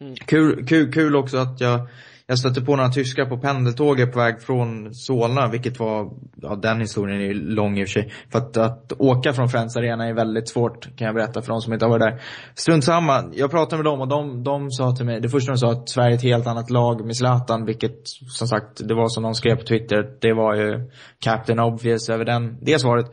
Mm. 0.00 0.14
Kul, 0.14 0.66
kul, 0.66 0.92
kul 0.92 1.16
också 1.16 1.36
att 1.36 1.60
jag, 1.60 1.88
jag 2.28 2.38
stötte 2.38 2.60
på 2.60 2.76
några 2.76 2.88
tyskar 2.88 3.24
på 3.24 3.38
pendeltåget 3.38 4.12
på 4.12 4.18
väg 4.18 4.42
från 4.42 4.94
Solna, 4.94 5.48
vilket 5.48 5.78
var, 5.78 6.10
ja 6.42 6.56
den 6.56 6.80
historien 6.80 7.20
är 7.20 7.24
ju 7.24 7.34
lång 7.34 7.78
i 7.78 7.84
och 7.84 7.88
för 7.88 7.92
sig. 7.92 8.12
För 8.32 8.38
att, 8.38 8.56
att 8.56 8.92
åka 8.98 9.32
från 9.32 9.48
Friends 9.48 9.76
Arena 9.76 10.08
är 10.08 10.14
väldigt 10.14 10.48
svårt, 10.48 10.96
kan 10.96 11.06
jag 11.06 11.14
berätta 11.14 11.42
för 11.42 11.48
de 11.48 11.60
som 11.60 11.72
inte 11.72 11.84
har 11.84 11.90
varit 11.90 12.02
där. 12.02 12.22
Strunt 12.54 12.84
samma, 12.84 13.24
jag 13.32 13.50
pratade 13.50 13.82
med 13.82 13.92
dem 13.92 14.00
och 14.00 14.08
de, 14.08 14.42
de 14.42 14.70
sa 14.70 14.96
till 14.96 15.06
mig, 15.06 15.20
det 15.20 15.28
första 15.28 15.52
de 15.52 15.58
sa 15.58 15.72
att 15.72 15.88
Sverige 15.88 16.14
är 16.14 16.16
ett 16.16 16.22
helt 16.22 16.46
annat 16.46 16.70
lag 16.70 17.06
med 17.06 17.16
Zlatan, 17.16 17.64
vilket 17.64 18.00
som 18.28 18.48
sagt, 18.48 18.88
det 18.88 18.94
var 18.94 19.08
som 19.08 19.22
de 19.22 19.34
skrev 19.34 19.56
på 19.56 19.64
Twitter, 19.64 20.18
det 20.20 20.32
var 20.32 20.54
ju 20.54 20.90
Captain 21.20 21.60
Obvious 21.60 22.08
över 22.08 22.24
den, 22.24 22.58
det 22.64 22.78
svaret. 22.78 23.06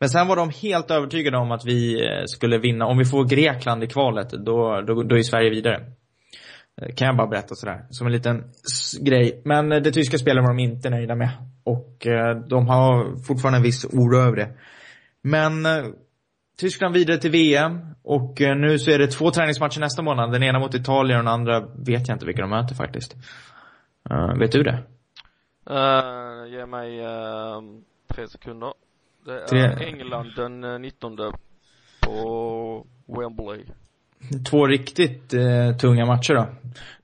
Men 0.00 0.08
sen 0.08 0.28
var 0.28 0.36
de 0.36 0.50
helt 0.62 0.90
övertygade 0.90 1.36
om 1.36 1.52
att 1.52 1.64
vi 1.64 1.94
eh, 1.94 2.24
skulle 2.26 2.58
vinna, 2.58 2.86
om 2.86 2.98
vi 2.98 3.04
får 3.04 3.24
Grekland 3.24 3.84
i 3.84 3.86
kvalet, 3.86 4.30
då, 4.30 4.80
då, 4.86 5.02
då 5.02 5.16
är 5.18 5.22
Sverige 5.22 5.50
vidare. 5.50 5.86
Eh, 6.80 6.94
Kan 6.94 7.06
jag 7.06 7.16
bara 7.16 7.26
berätta 7.26 7.54
sådär, 7.54 7.84
som 7.90 8.06
en 8.06 8.12
liten 8.12 8.44
grej. 9.00 9.42
Men 9.44 9.72
eh, 9.72 9.82
det 9.82 9.92
tyska 9.92 10.18
spelet 10.18 10.42
var 10.44 10.48
de 10.48 10.58
inte 10.58 10.90
nöjda 10.90 11.14
med. 11.14 11.30
Och 11.64 12.06
eh, 12.06 12.36
de 12.36 12.68
har 12.68 13.16
fortfarande 13.26 13.56
en 13.58 13.62
viss 13.62 13.84
oro 13.84 14.16
över 14.18 14.36
det. 14.36 14.48
Men 15.22 15.52
Tyskland 16.58 16.94
vidare 16.94 17.18
till 17.18 17.30
VM. 17.30 17.78
Och 18.02 18.40
nu 18.40 18.78
så 18.78 18.90
är 18.90 18.98
det 18.98 19.06
två 19.06 19.30
träningsmatcher 19.30 19.80
nästa 19.80 20.02
månad. 20.02 20.32
Den 20.32 20.42
ena 20.42 20.58
mot 20.58 20.74
Italien 20.74 21.18
och 21.18 21.24
den 21.24 21.32
andra 21.32 21.60
vet 21.60 22.08
jag 22.08 22.14
inte 22.14 22.26
vilka 22.26 22.40
de 22.42 22.50
möter 22.50 22.74
faktiskt. 22.74 23.16
Eh, 24.10 24.38
vet 24.38 24.52
du 24.52 24.62
det? 24.62 24.82
Uh, 25.70 26.46
ge 26.52 26.66
mig 26.66 27.00
uh, 27.00 27.62
tre 28.14 28.28
sekunder. 28.28 28.72
Det 29.26 29.32
är 29.32 29.46
Tre- 29.46 29.86
England 29.86 30.32
den 30.36 30.64
eh, 30.64 30.78
19 30.78 31.16
på 32.00 32.86
Wembley. 33.06 33.64
Två 34.50 34.66
riktigt 34.66 35.34
eh, 35.34 35.76
tunga 35.80 36.06
matcher 36.06 36.34
då. 36.34 36.48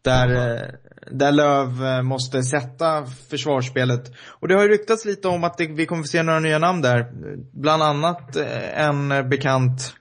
Där, 0.03 0.29
eh, 0.29 0.63
där 1.11 1.33
Löv 1.33 1.85
eh, 1.85 2.03
måste 2.03 2.43
sätta 2.43 3.07
försvarsspelet. 3.31 4.13
Och 4.29 4.49
det 4.49 4.55
har 4.55 4.63
ju 4.63 4.69
ryktats 4.69 5.05
lite 5.05 5.29
om 5.29 5.45
att 5.45 5.59
det, 5.59 5.67
vi 5.67 5.87
kommer 5.87 6.03
få 6.03 6.07
se 6.07 6.23
några 6.23 6.41
nya 6.41 6.59
namn 6.59 6.83
där. 6.83 7.11
Bland 7.53 7.83
annat 7.83 8.37
eh, 8.37 8.87
en 8.87 9.29
bekant, 9.29 9.95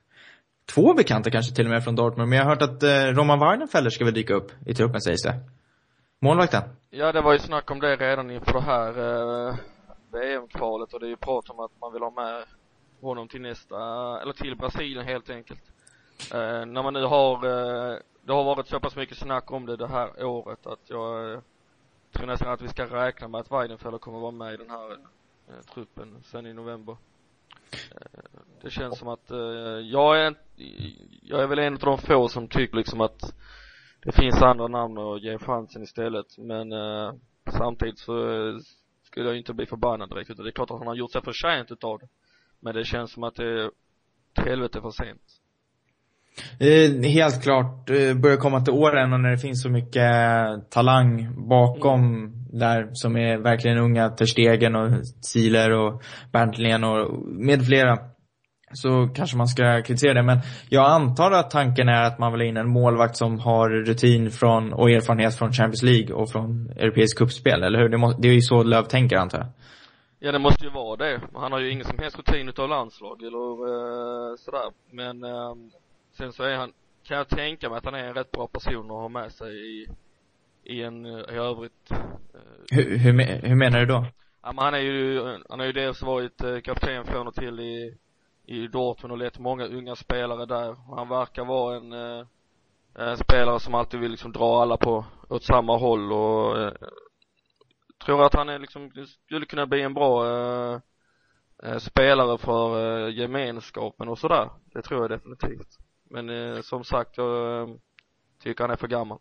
två 0.74 0.94
bekanta 0.94 1.30
kanske 1.30 1.56
till 1.56 1.66
och 1.66 1.72
med 1.72 1.84
från 1.84 1.96
Dortmund. 1.96 2.30
Men 2.30 2.38
jag 2.38 2.46
har 2.46 2.52
hört 2.52 2.62
att 2.62 2.84
Roman 3.18 3.40
Weidenfeller 3.40 3.90
ska 3.90 4.06
väl 4.06 4.14
dyka 4.14 4.34
upp 4.34 4.52
i 4.66 4.74
truppen 4.74 5.02
sägs 5.02 5.24
det. 5.24 5.40
Målvakten. 6.22 6.64
Ja, 6.90 7.12
det 7.12 7.22
var 7.22 7.34
ju 7.34 7.40
snack 7.40 7.72
om 7.72 7.80
det 7.80 7.96
redan 7.96 8.32
inför 8.32 8.54
det 8.54 8.62
här 8.62 8.90
eh, 8.90 9.56
VM-kvalet 10.14 10.94
och 10.94 11.00
det 11.00 11.06
är 11.06 11.10
ju 11.10 11.16
prat 11.18 11.50
om 11.50 11.60
att 11.60 11.72
man 11.82 11.94
vill 11.94 12.02
ha 12.02 12.12
med 12.12 12.44
honom 13.02 13.28
till 13.28 13.42
nästa, 13.42 13.76
eller 14.22 14.34
till 14.34 14.56
Brasilien 14.58 15.06
helt 15.06 15.30
enkelt. 15.30 15.60
Eh, 16.34 16.66
när 16.66 16.84
man 16.84 16.94
nu 16.94 17.04
har, 17.04 17.34
eh, 17.36 17.98
det 18.22 18.34
har 18.34 18.44
varit 18.44 18.68
så 18.68 18.80
pass 18.80 18.96
mycket 18.96 19.18
snack 19.18 19.52
om 19.52 19.66
det 19.66 19.76
det 19.76 19.88
här 19.88 20.24
året 20.26 20.66
att 20.68 20.90
jag 20.90 21.34
eh, 21.34 21.40
tror 22.12 22.28
nästan 22.28 22.52
att 22.54 22.62
vi 22.62 22.68
ska 22.68 22.86
räkna 22.86 23.28
med 23.28 23.42
att 23.42 23.52
Weidenfeller 23.52 23.98
kommer 23.98 24.20
vara 24.20 24.32
med 24.32 24.54
i 24.54 24.58
den 24.58 24.70
här 24.70 24.92
eh, 25.50 25.62
truppen 25.74 26.24
sen 26.24 26.46
i 26.46 26.54
november. 26.54 26.98
Eh, 27.72 28.20
det 28.62 28.70
känns 28.70 29.00
som 29.00 29.08
att, 29.08 29.32
eh, 29.32 29.38
jag 29.84 30.20
är, 30.22 30.26
en- 30.26 30.36
jag 31.22 31.42
är 31.44 31.48
väl 31.48 31.60
en 31.60 31.74
av 31.74 31.80
de 31.80 31.98
få 31.98 32.28
som 32.28 32.48
tycker 32.48 32.78
liksom 32.78 33.02
att 33.02 33.34
det 34.04 34.12
finns 34.12 34.42
andra 34.42 34.68
namn 34.68 34.98
att 34.98 35.22
ge 35.22 35.38
chansen 35.38 35.84
istället 35.84 36.38
men 36.38 36.72
eh, 36.72 37.14
samtidigt 37.58 38.00
så 38.00 38.30
eh, 38.30 38.56
skulle 39.04 39.26
jag 39.30 39.38
inte 39.38 39.54
bli 39.54 39.66
förbannad 39.66 40.10
direkt 40.10 40.30
utan 40.30 40.44
det 40.46 40.50
är 40.50 40.54
klart 40.54 40.72
att 40.72 40.78
han 40.78 40.88
har 40.88 40.96
gjort 40.96 41.12
sig 41.12 41.22
förtjänt 41.22 41.72
utav 41.72 42.00
det. 42.00 42.08
Men 42.60 42.76
det 42.76 42.84
känns 42.86 43.12
som 43.12 43.24
att 43.24 43.36
det 43.36 43.46
är 43.64 43.72
till 44.34 44.44
helvete 44.44 44.82
för 44.82 44.92
sent. 44.92 45.42
Eh, 46.60 47.12
helt 47.12 47.44
klart 47.44 47.90
eh, 47.90 48.14
börjar 48.14 48.38
komma 48.38 48.62
till 48.62 48.74
åren 48.74 49.14
och 49.14 49.20
när 49.20 49.32
det 49.32 49.38
finns 49.38 49.62
så 49.64 49.70
mycket 49.70 50.12
talang 50.70 51.30
bakom 51.50 52.32
där 52.60 52.90
som 52.94 53.18
är 53.18 53.38
verkligen 53.38 53.78
unga, 53.78 54.10
Ter 54.10 54.26
Stegen 54.26 54.76
och 54.76 55.06
Ziler 55.22 55.72
och 55.72 56.04
Berntlen 56.32 56.84
och 56.84 57.12
med 57.26 57.66
flera. 57.66 57.98
Så 58.74 59.10
kanske 59.16 59.38
man 59.38 59.48
ska 59.48 59.82
kritisera 59.82 60.14
det. 60.14 60.24
Men 60.24 60.40
jag 60.70 60.92
antar 60.92 61.32
att 61.32 61.52
tanken 61.52 61.90
är 61.90 62.04
att 62.04 62.20
man 62.20 62.32
vill 62.32 62.42
ha 62.42 62.48
in 62.48 62.58
en 62.58 62.70
målvakt 62.70 63.18
som 63.18 63.40
har 63.40 63.70
rutin 63.70 64.32
från 64.32 64.74
och 64.74 64.92
erfarenhet 64.92 65.36
från 65.38 65.54
Champions 65.54 65.84
League 65.84 66.16
och 66.16 66.30
från 66.30 66.70
Europeisk 66.70 67.18
cupspel, 67.18 67.64
eller 67.64 67.80
hur? 67.80 67.90
Det, 67.90 67.98
må, 67.98 68.12
det 68.12 68.28
är 68.28 68.34
ju 68.34 68.42
så 68.42 68.64
Löv 68.64 68.84
tänker 68.84 69.18
antar 69.18 69.38
jag. 69.38 69.48
Ja 70.20 70.32
det 70.32 70.40
måste 70.40 70.66
ju 70.66 70.72
vara 70.72 70.96
det. 70.96 71.22
Han 71.34 71.52
har 71.52 71.60
ju 71.60 71.72
ingen 71.72 71.86
som 71.86 72.00
helst 72.00 72.18
rutin 72.18 72.50
utav 72.50 72.70
landslag 72.70 73.22
eller 73.22 73.50
eh, 73.72 74.36
sådär. 74.38 74.70
Men 74.92 75.24
eh, 75.24 75.56
sen 76.18 76.34
så 76.34 76.44
är 76.44 76.56
han, 76.56 76.74
kan 77.04 77.18
jag 77.18 77.30
tänka 77.30 77.70
mig 77.70 77.78
att 77.78 77.86
han 77.86 77.96
är 77.96 78.04
en 78.04 78.14
rätt 78.14 78.32
bra 78.32 78.48
person 78.48 78.86
att 78.86 78.98
ha 78.98 79.10
med 79.10 79.32
sig 79.32 79.82
i, 79.82 79.88
i 80.64 80.84
en, 80.84 81.06
eh, 81.06 81.36
i 81.36 81.38
övrigt 81.38 81.92
eh, 81.92 82.40
Hur, 82.72 82.98
hur, 82.98 83.48
hur 83.48 83.56
menar 83.56 83.80
du 83.80 83.86
då? 83.86 84.06
Ja 84.42 84.52
men 84.52 84.64
han 84.64 84.74
är 84.74 84.80
ju, 84.80 85.22
han 85.50 85.60
har 85.60 85.66
ju 85.66 85.72
dels 85.72 86.02
varit 86.02 86.44
eh, 86.44 86.60
kapten 86.60 87.06
från 87.06 87.28
och 87.28 87.36
till 87.36 87.60
i, 87.60 87.98
i 88.46 88.68
Dortmund 88.68 89.12
och 89.12 89.18
lett 89.18 89.40
många 89.40 89.66
unga 89.66 89.96
spelare 89.96 90.46
där. 90.46 90.76
Han 90.96 91.10
verkar 91.10 91.46
vara 91.46 91.78
en, 91.78 91.94
en 92.96 93.18
spelare 93.18 93.60
som 93.60 93.76
alltid 93.76 94.00
vill 94.00 94.12
liksom 94.12 94.32
dra 94.32 94.62
alla 94.62 94.78
på, 94.78 95.06
åt 95.30 95.44
samma 95.44 95.78
håll 95.78 96.14
och 96.14 96.62
eh, 96.62 96.74
tror 98.06 98.26
att 98.26 98.34
han 98.34 98.50
är 98.50 98.60
liksom, 98.60 98.92
skulle 99.26 99.46
kunna 99.46 99.66
bli 99.66 99.82
en 99.82 99.94
bra 99.94 100.28
eh, 101.64 101.78
spelare 101.78 102.38
för 102.38 102.80
eh, 103.08 103.16
gemenskapen 103.16 104.10
och 104.10 104.20
sådär. 104.20 104.50
Det 104.74 104.82
tror 104.82 105.02
jag 105.02 105.10
definitivt. 105.10 105.78
Men 106.16 106.30
eh, 106.30 106.62
som 106.62 106.84
sagt, 106.84 107.18
jag 107.18 107.62
eh, 107.62 107.76
tycker 108.44 108.64
han 108.64 108.72
är 108.72 108.76
för 108.76 108.88
gammal. 108.88 109.20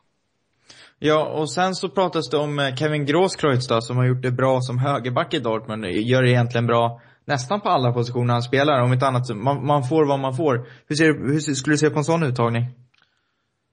Ja, 0.99 1.27
och 1.27 1.51
sen 1.51 1.75
så 1.75 1.89
pratas 1.89 2.31
det 2.31 2.37
om 2.37 2.59
eh, 2.59 2.75
Kevin 2.75 3.07
Grosskreutz 3.07 3.69
då, 3.69 3.81
som 3.81 3.97
har 3.97 4.05
gjort 4.05 4.23
det 4.23 4.31
bra 4.31 4.61
som 4.61 4.79
högerback 4.79 5.35
i 5.35 5.39
Dortmund. 5.39 5.85
Gör 5.85 6.23
det 6.23 6.31
egentligen 6.31 6.67
bra 6.67 7.01
nästan 7.25 7.61
på 7.61 7.69
alla 7.69 7.93
positioner 7.93 8.33
han 8.33 8.43
spelar. 8.43 8.83
Om 8.83 8.93
inte 8.93 9.07
annat, 9.07 9.37
man, 9.37 9.67
man 9.67 9.83
får 9.83 10.07
vad 10.07 10.21
man 10.21 10.35
får. 10.37 10.67
Hur, 10.87 10.97
ser, 10.97 11.07
hur 11.07 11.41
skulle 11.41 11.75
du 11.75 11.79
se 11.79 11.91
på 11.91 11.99
en 11.99 12.05
sån 12.05 12.23
uttagning? 12.23 12.65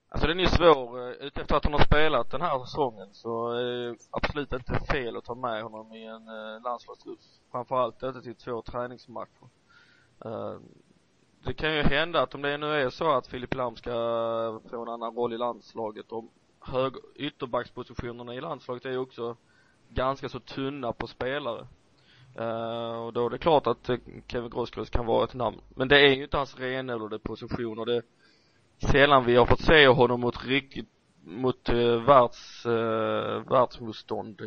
Alltså 0.10 0.28
den 0.28 0.40
är 0.40 0.46
svår, 0.46 1.00
eh, 1.00 1.28
utefter 1.28 1.56
att 1.56 1.66
han 1.66 1.74
har 1.74 1.86
spelat 1.86 2.32
den 2.32 2.42
här 2.42 2.60
säsongen 2.60 3.10
så 3.12 3.52
är 3.52 3.64
det 3.64 3.96
absolut 4.12 4.54
inte 4.54 4.74
fel 4.92 5.18
att 5.18 5.26
ta 5.26 5.36
med 5.36 5.64
honom 5.64 5.94
i 5.94 6.06
en 6.06 6.26
landslagstrupp. 6.64 7.20
Framförallt 7.52 8.04
inte 8.04 8.22
till 8.22 8.36
två 8.36 8.62
träningsmatcher. 8.62 9.48
Det 11.44 11.54
kan 11.54 11.76
ju 11.76 11.84
hända 11.84 12.22
att 12.22 12.36
om 12.36 12.42
det 12.42 12.58
nu 12.58 12.66
är 12.66 12.90
så 12.90 13.12
att 13.12 13.28
Filip 13.28 13.54
Lam 13.54 13.76
ska 13.76 13.92
eh, 13.92 14.70
få 14.70 14.82
en 14.82 14.90
annan 14.90 15.16
roll 15.16 15.34
i 15.34 15.38
landslaget 15.38 16.12
om 16.12 16.30
hög, 16.60 16.94
ytterbackspositionerna 17.16 18.36
i 18.36 18.42
landslaget 18.42 18.86
är 18.86 18.92
ju 18.92 18.98
också 18.98 19.36
ganska 19.90 20.30
så 20.30 20.40
tunna 20.40 20.94
på 20.94 21.08
spelare. 21.08 21.68
Eh, 22.36 23.06
och 23.06 23.14
då 23.14 23.26
är 23.26 23.30
det 23.30 23.38
klart 23.38 23.68
att 23.68 23.90
eh, 23.90 23.98
Kevin 24.28 24.50
Grosskreutz 24.50 24.90
kan 24.90 25.06
vara 25.06 25.24
ett 25.24 25.34
namn. 25.34 25.62
Men 25.76 25.88
det 25.88 26.00
är 26.00 26.16
ju 26.16 26.24
inte 26.24 26.38
hans 26.38 26.60
renodlade 26.60 27.20
position 27.20 27.80
och 27.80 27.86
det 27.86 27.96
är 27.96 28.04
sällan 28.92 29.26
vi 29.26 29.36
har 29.36 29.46
fått 29.46 29.62
se 29.62 29.88
honom 29.88 30.22
mot 30.22 30.46
riktigt, 30.46 30.90
mot 31.24 31.70
uh, 31.70 32.04
världs, 32.04 32.66
uh, 32.66 33.50
världsmotstånd 33.50 34.42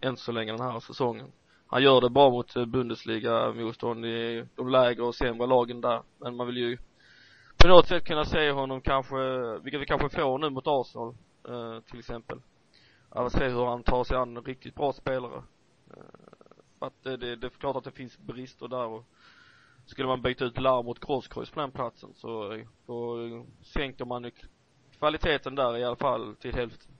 än 0.00 0.16
så 0.16 0.32
länge 0.32 0.52
den 0.52 0.60
här 0.60 0.80
säsongen. 0.80 1.32
Han 1.72 1.82
gör 1.82 2.00
det 2.00 2.10
bra 2.10 2.30
mot 2.30 2.56
eh, 2.56 2.64
Bundesliga-motstånd 2.64 4.06
i 4.06 4.46
de 4.54 4.68
lägre 4.68 5.02
och 5.02 5.14
sämre 5.14 5.46
lagen 5.46 5.80
där. 5.80 6.02
Men 6.18 6.36
man 6.36 6.46
vill 6.46 6.56
ju 6.56 6.78
på 7.56 7.68
något 7.68 7.88
sätt 7.88 8.04
kunna 8.04 8.24
se 8.24 8.50
honom 8.50 8.80
kanske, 8.80 9.16
vilket 9.58 9.80
vi 9.80 9.86
kanske 9.86 10.08
får 10.08 10.38
nu 10.38 10.50
mot 10.50 10.66
Arsenal, 10.66 11.14
eh, 11.48 11.80
till 11.80 11.98
exempel. 11.98 12.38
Att 13.08 13.32
se 13.32 13.48
hur 13.48 13.64
han 13.64 13.82
tar 13.82 14.04
sig 14.04 14.16
an 14.16 14.42
riktigt 14.42 14.74
bra 14.74 14.92
spelare. 14.92 15.42
Eh, 15.90 16.02
att 16.78 17.02
det, 17.02 17.16
det, 17.16 17.36
det 17.36 17.46
är 17.46 17.50
klart 17.50 17.76
att 17.76 17.84
det 17.84 17.90
finns 17.90 18.18
brister 18.18 18.68
där 18.68 18.86
och 18.86 19.04
skulle 19.86 20.08
man 20.08 20.22
byta 20.22 20.44
ut 20.44 20.60
Larm 20.60 20.84
mot 20.84 21.00
Grosskreutz 21.00 21.50
på 21.50 21.60
den 21.60 21.70
platsen 21.70 22.10
så 22.14 22.52
eh, 22.52 22.66
då 22.86 23.16
sänker 23.62 24.04
man 24.04 24.24
ju 24.24 24.30
kvaliteten 24.98 25.54
där 25.54 25.76
i 25.76 25.84
alla 25.84 25.96
fall 25.96 26.36
till 26.36 26.54
hälften. 26.54 26.92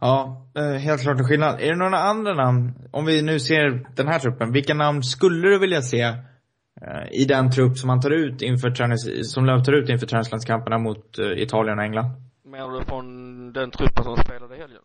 Ja, 0.00 0.46
eh, 0.56 0.78
helt 0.78 1.02
klart 1.02 1.18
en 1.18 1.24
skillnad. 1.24 1.60
Är 1.60 1.66
det 1.70 1.76
några 1.76 1.98
andra 1.98 2.34
namn, 2.34 2.72
om 2.92 3.04
vi 3.04 3.22
nu 3.22 3.40
ser 3.40 3.86
den 3.96 4.08
här 4.08 4.18
truppen, 4.18 4.52
vilka 4.52 4.74
namn 4.74 5.02
skulle 5.02 5.48
du 5.48 5.58
vilja 5.58 5.82
se 5.82 6.00
eh, 6.02 6.14
i 7.12 7.24
den 7.24 7.50
trupp 7.50 7.78
som 7.78 7.86
man 7.86 8.00
tar 8.00 8.10
ut 8.10 8.42
inför 8.42 8.70
tränings, 8.70 9.32
som 9.32 9.44
Löv 9.44 9.62
tar 9.64 9.72
ut 9.72 9.88
inför 9.88 10.06
träningslandskamperna 10.06 10.78
mot 10.78 11.18
eh, 11.18 11.26
Italien 11.42 11.78
och 11.78 11.84
England? 11.84 12.10
Menar 12.44 12.78
du 12.78 12.84
från 12.84 13.06
den 13.52 13.70
truppen 13.70 14.04
som 14.04 14.16
spelade 14.16 14.56
i 14.56 14.58
helgen? 14.58 14.80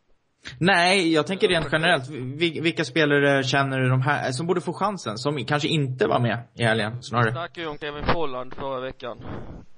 Nej, 0.59 1.13
jag 1.13 1.27
tänker 1.27 1.47
rent 1.47 1.67
generellt. 1.71 2.09
Vil- 2.09 2.61
Vilka 2.63 2.83
spelare 2.83 3.43
känner 3.43 3.79
du 3.79 3.89
de 3.89 4.01
här, 4.01 4.31
som 4.31 4.47
borde 4.47 4.61
få 4.61 4.73
chansen? 4.73 5.17
Som 5.17 5.45
kanske 5.45 5.67
inte 5.67 6.07
var 6.07 6.19
med 6.19 6.43
i 6.55 6.63
helgen, 6.63 6.93
Vi 6.95 7.01
snarare. 7.01 7.31
snackade 7.31 7.61
ju 7.61 7.67
om 7.67 7.77
Kevin 7.77 8.03
Folland 8.13 8.53
förra 8.53 8.79
veckan. 8.81 9.17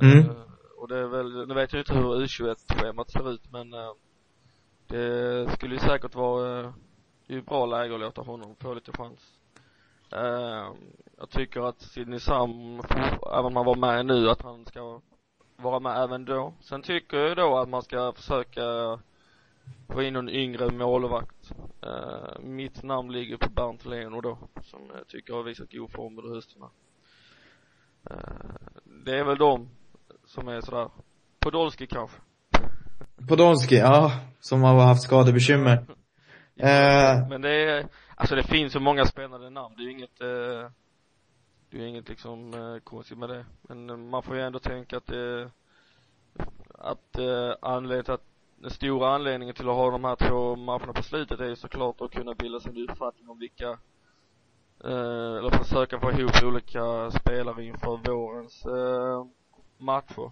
Mm. 0.02 0.26
Och 0.82 0.88
det 0.90 0.98
är 1.00 1.08
väl, 1.08 1.48
nu 1.48 1.54
vet 1.54 1.74
jag 1.74 1.82
inte 1.82 1.94
hur 1.94 2.04
U21-schemat 2.04 3.12
ser 3.12 3.34
ut 3.34 3.52
men 3.52 3.68
det 4.94 5.52
skulle 5.52 5.74
ju 5.74 5.80
säkert 5.80 6.16
vara, 6.16 6.60
eh, 6.60 6.74
det 7.28 7.34
är 7.34 7.38
ju 7.38 7.42
bra 7.42 7.66
läge 7.66 7.94
att 7.94 8.00
låta 8.00 8.22
honom 8.22 8.56
få 8.56 8.74
lite 8.74 8.92
chans. 8.92 9.40
Eh, 10.12 10.74
jag 11.18 11.30
tycker 11.30 11.62
att 11.62 11.82
Sidney 11.82 12.20
Sam, 12.20 12.82
även 13.34 13.46
om 13.46 13.56
han 13.56 13.66
var 13.66 13.76
med 13.76 14.06
nu, 14.06 14.30
att 14.30 14.42
han 14.42 14.66
ska 14.66 15.02
vara 15.56 15.80
med 15.80 16.04
även 16.04 16.26
då. 16.26 16.54
Sen 16.62 16.82
tycker 16.82 17.18
jag 17.18 17.38
då 17.38 17.58
att 17.58 17.70
man 17.70 17.84
ska 17.84 18.12
försöka 18.12 19.00
få 19.88 20.04
in 20.04 20.14
någon 20.14 20.30
yngre 20.30 20.72
målvakt. 20.72 21.52
Eh, 21.82 22.40
mitt 22.40 22.84
namn 22.84 23.12
ligger 23.12 23.38
på 23.38 23.50
Bernt 23.50 23.86
Leno 23.86 24.22
då, 24.22 24.38
som 24.62 24.92
jag 24.98 25.08
tycker 25.08 25.34
har 25.34 25.44
visat 25.44 25.72
god 25.72 25.92
form 25.92 26.20
under 26.20 26.36
hösten 26.36 26.62
här. 26.62 26.72
Eh, 28.10 28.56
det 29.06 29.20
är 29.20 29.24
väl 29.24 29.38
de 29.38 29.70
som 30.26 30.48
är 30.48 30.62
sådär, 30.62 30.90
Podolski 31.40 31.88
kanske. 31.88 32.22
Podolski, 33.28 33.76
ja. 33.76 34.12
Som 34.40 34.64
har 34.64 34.86
haft 34.86 35.02
skadebekymmer. 35.02 35.86
Eh. 36.56 37.28
Men 37.30 37.42
det 37.42 37.50
är, 37.50 37.88
alltså 38.16 38.36
det 38.36 38.44
finns 38.44 38.74
så 38.74 38.80
många 38.80 39.06
spännande 39.06 39.50
namn, 39.50 39.76
det 39.78 39.84
är 39.84 39.86
ju 39.86 39.92
inget, 39.92 40.22
eh, 40.22 40.72
det 41.70 41.78
är 41.78 41.82
ju 41.82 41.88
inget 41.88 42.10
liksom 42.10 42.54
eh, 42.54 42.80
konstigt 42.84 43.18
med 43.18 43.30
det. 43.30 43.46
Men 43.62 44.10
man 44.10 44.24
får 44.24 44.36
ju 44.36 44.42
ändå 44.42 44.60
tänka 44.60 44.98
att 44.98 45.08
det, 45.08 45.50
att 46.78 47.18
eh, 47.18 47.56
anledningen 47.62 48.06
till 48.06 48.14
att, 48.14 48.26
den 48.56 48.72
stora 48.72 49.16
anledningen 49.16 49.56
till 49.56 49.70
att 49.70 49.76
ha 49.76 49.92
de 49.92 50.04
här 50.04 50.16
två 50.16 50.56
matcherna 50.56 50.94
på 50.94 51.04
slutet 51.04 51.40
är 51.40 51.46
ju 51.46 51.56
såklart 51.56 52.02
att 52.02 52.12
kunna 52.12 52.34
bilda 52.34 52.60
sig 52.60 52.72
en 52.72 52.90
uppfattning 52.90 53.30
om 53.30 53.40
vilka 53.40 53.70
eh, 54.84 55.38
eller 55.38 55.64
försöka 55.64 56.00
få 56.00 56.12
ihop 56.12 56.44
olika 56.44 57.12
spelare 57.12 57.66
inför 57.66 57.98
vårens 57.98 58.66
eh, 58.66 59.26
matcher. 59.78 60.32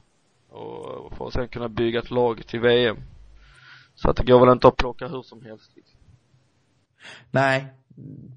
Och, 0.52 1.18
för 1.18 1.28
att 1.28 1.34
sen 1.34 1.48
kunna 1.48 1.70
bygga 1.70 2.00
ett 2.00 2.12
lag 2.12 2.48
till 2.48 2.60
VM. 2.60 2.98
Så 3.96 4.10
att 4.10 4.18
det 4.18 4.24
går 4.24 4.40
väl 4.40 4.54
inte 4.54 4.68
att 4.68 4.78
plocka 4.78 5.08
hur 5.08 5.22
som 5.22 5.46
helst 5.46 5.72
liksom. 5.76 6.00
Nej, 7.32 7.74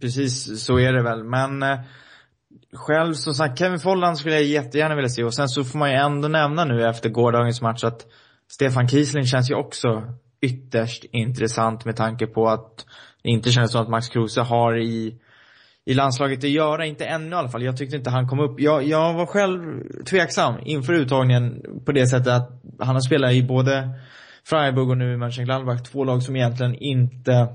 precis 0.01 0.65
så 0.65 0.79
är 0.79 0.93
det 0.93 1.03
väl. 1.03 1.25
Men 1.25 1.63
eh, 1.63 1.79
själv 2.73 3.13
som 3.13 3.35
sagt, 3.35 3.59
Kevin 3.59 3.79
Folland 3.79 4.19
skulle 4.19 4.35
jag 4.35 4.45
jättegärna 4.45 4.95
vilja 4.95 5.09
se. 5.09 5.25
Och 5.25 5.35
sen 5.35 5.49
så 5.49 5.65
får 5.65 5.79
man 5.79 5.91
ju 5.91 5.97
ändå 5.97 6.29
nämna 6.29 6.65
nu 6.65 6.89
efter 6.89 7.09
gårdagens 7.11 7.63
match 7.63 7.85
att 7.85 8.07
Stefan 8.49 8.89
Kiesling 8.89 9.25
känns 9.25 9.51
ju 9.51 9.55
också 9.55 10.03
ytterst 10.41 11.05
intressant 11.05 11.85
med 11.85 11.97
tanke 11.97 12.27
på 12.27 12.49
att 12.49 12.87
det 13.23 13.31
inte 13.31 13.51
känns 13.51 13.73
som 13.73 13.83
att 13.83 13.89
Max 13.89 14.09
Kruse 14.09 14.41
har 14.41 14.79
i, 14.79 15.21
i 15.87 15.95
landslaget 15.95 16.39
att 16.39 16.51
göra. 16.51 16.87
Inte 16.87 17.05
ännu 17.05 17.31
i 17.31 17.35
alla 17.35 17.49
fall. 17.49 17.63
Jag 17.63 17.77
tyckte 17.77 17.97
inte 17.97 18.11
han 18.11 18.29
kom 18.29 18.41
upp. 18.41 18.61
Jag, 18.61 18.85
jag 18.85 19.15
var 19.15 19.27
själv 19.27 19.83
tveksam 20.05 20.55
inför 20.65 20.93
uttagningen 20.93 21.63
på 21.87 21.93
det 21.93 22.07
sättet 22.07 22.33
att 22.33 22.51
han 22.79 22.95
har 22.95 23.01
spelat 23.01 23.33
i 23.33 23.43
både 23.43 23.89
Freiburg 24.45 24.91
och 24.91 24.99
nu 24.99 25.13
i 25.13 25.17
Mönchengladbach. 25.17 25.83
Två 25.83 26.05
lag 26.05 26.23
som 26.23 26.37
egentligen 26.37 26.75
inte 26.75 27.49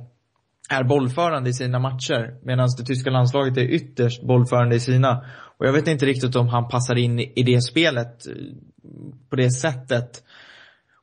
är 0.69 0.83
bollförande 0.83 1.49
i 1.49 1.53
sina 1.53 1.79
matcher. 1.79 2.39
Medan 2.43 2.69
det 2.77 2.85
tyska 2.85 3.09
landslaget 3.09 3.57
är 3.57 3.61
ytterst 3.61 4.23
bollförande 4.23 4.75
i 4.75 4.79
sina. 4.79 5.25
Och 5.57 5.65
jag 5.65 5.73
vet 5.73 5.87
inte 5.87 6.05
riktigt 6.05 6.35
om 6.35 6.47
han 6.47 6.67
passar 6.67 6.95
in 6.95 7.19
i 7.19 7.43
det 7.43 7.61
spelet 7.61 8.27
eh, 8.27 8.33
på 9.29 9.35
det 9.35 9.51
sättet. 9.51 10.23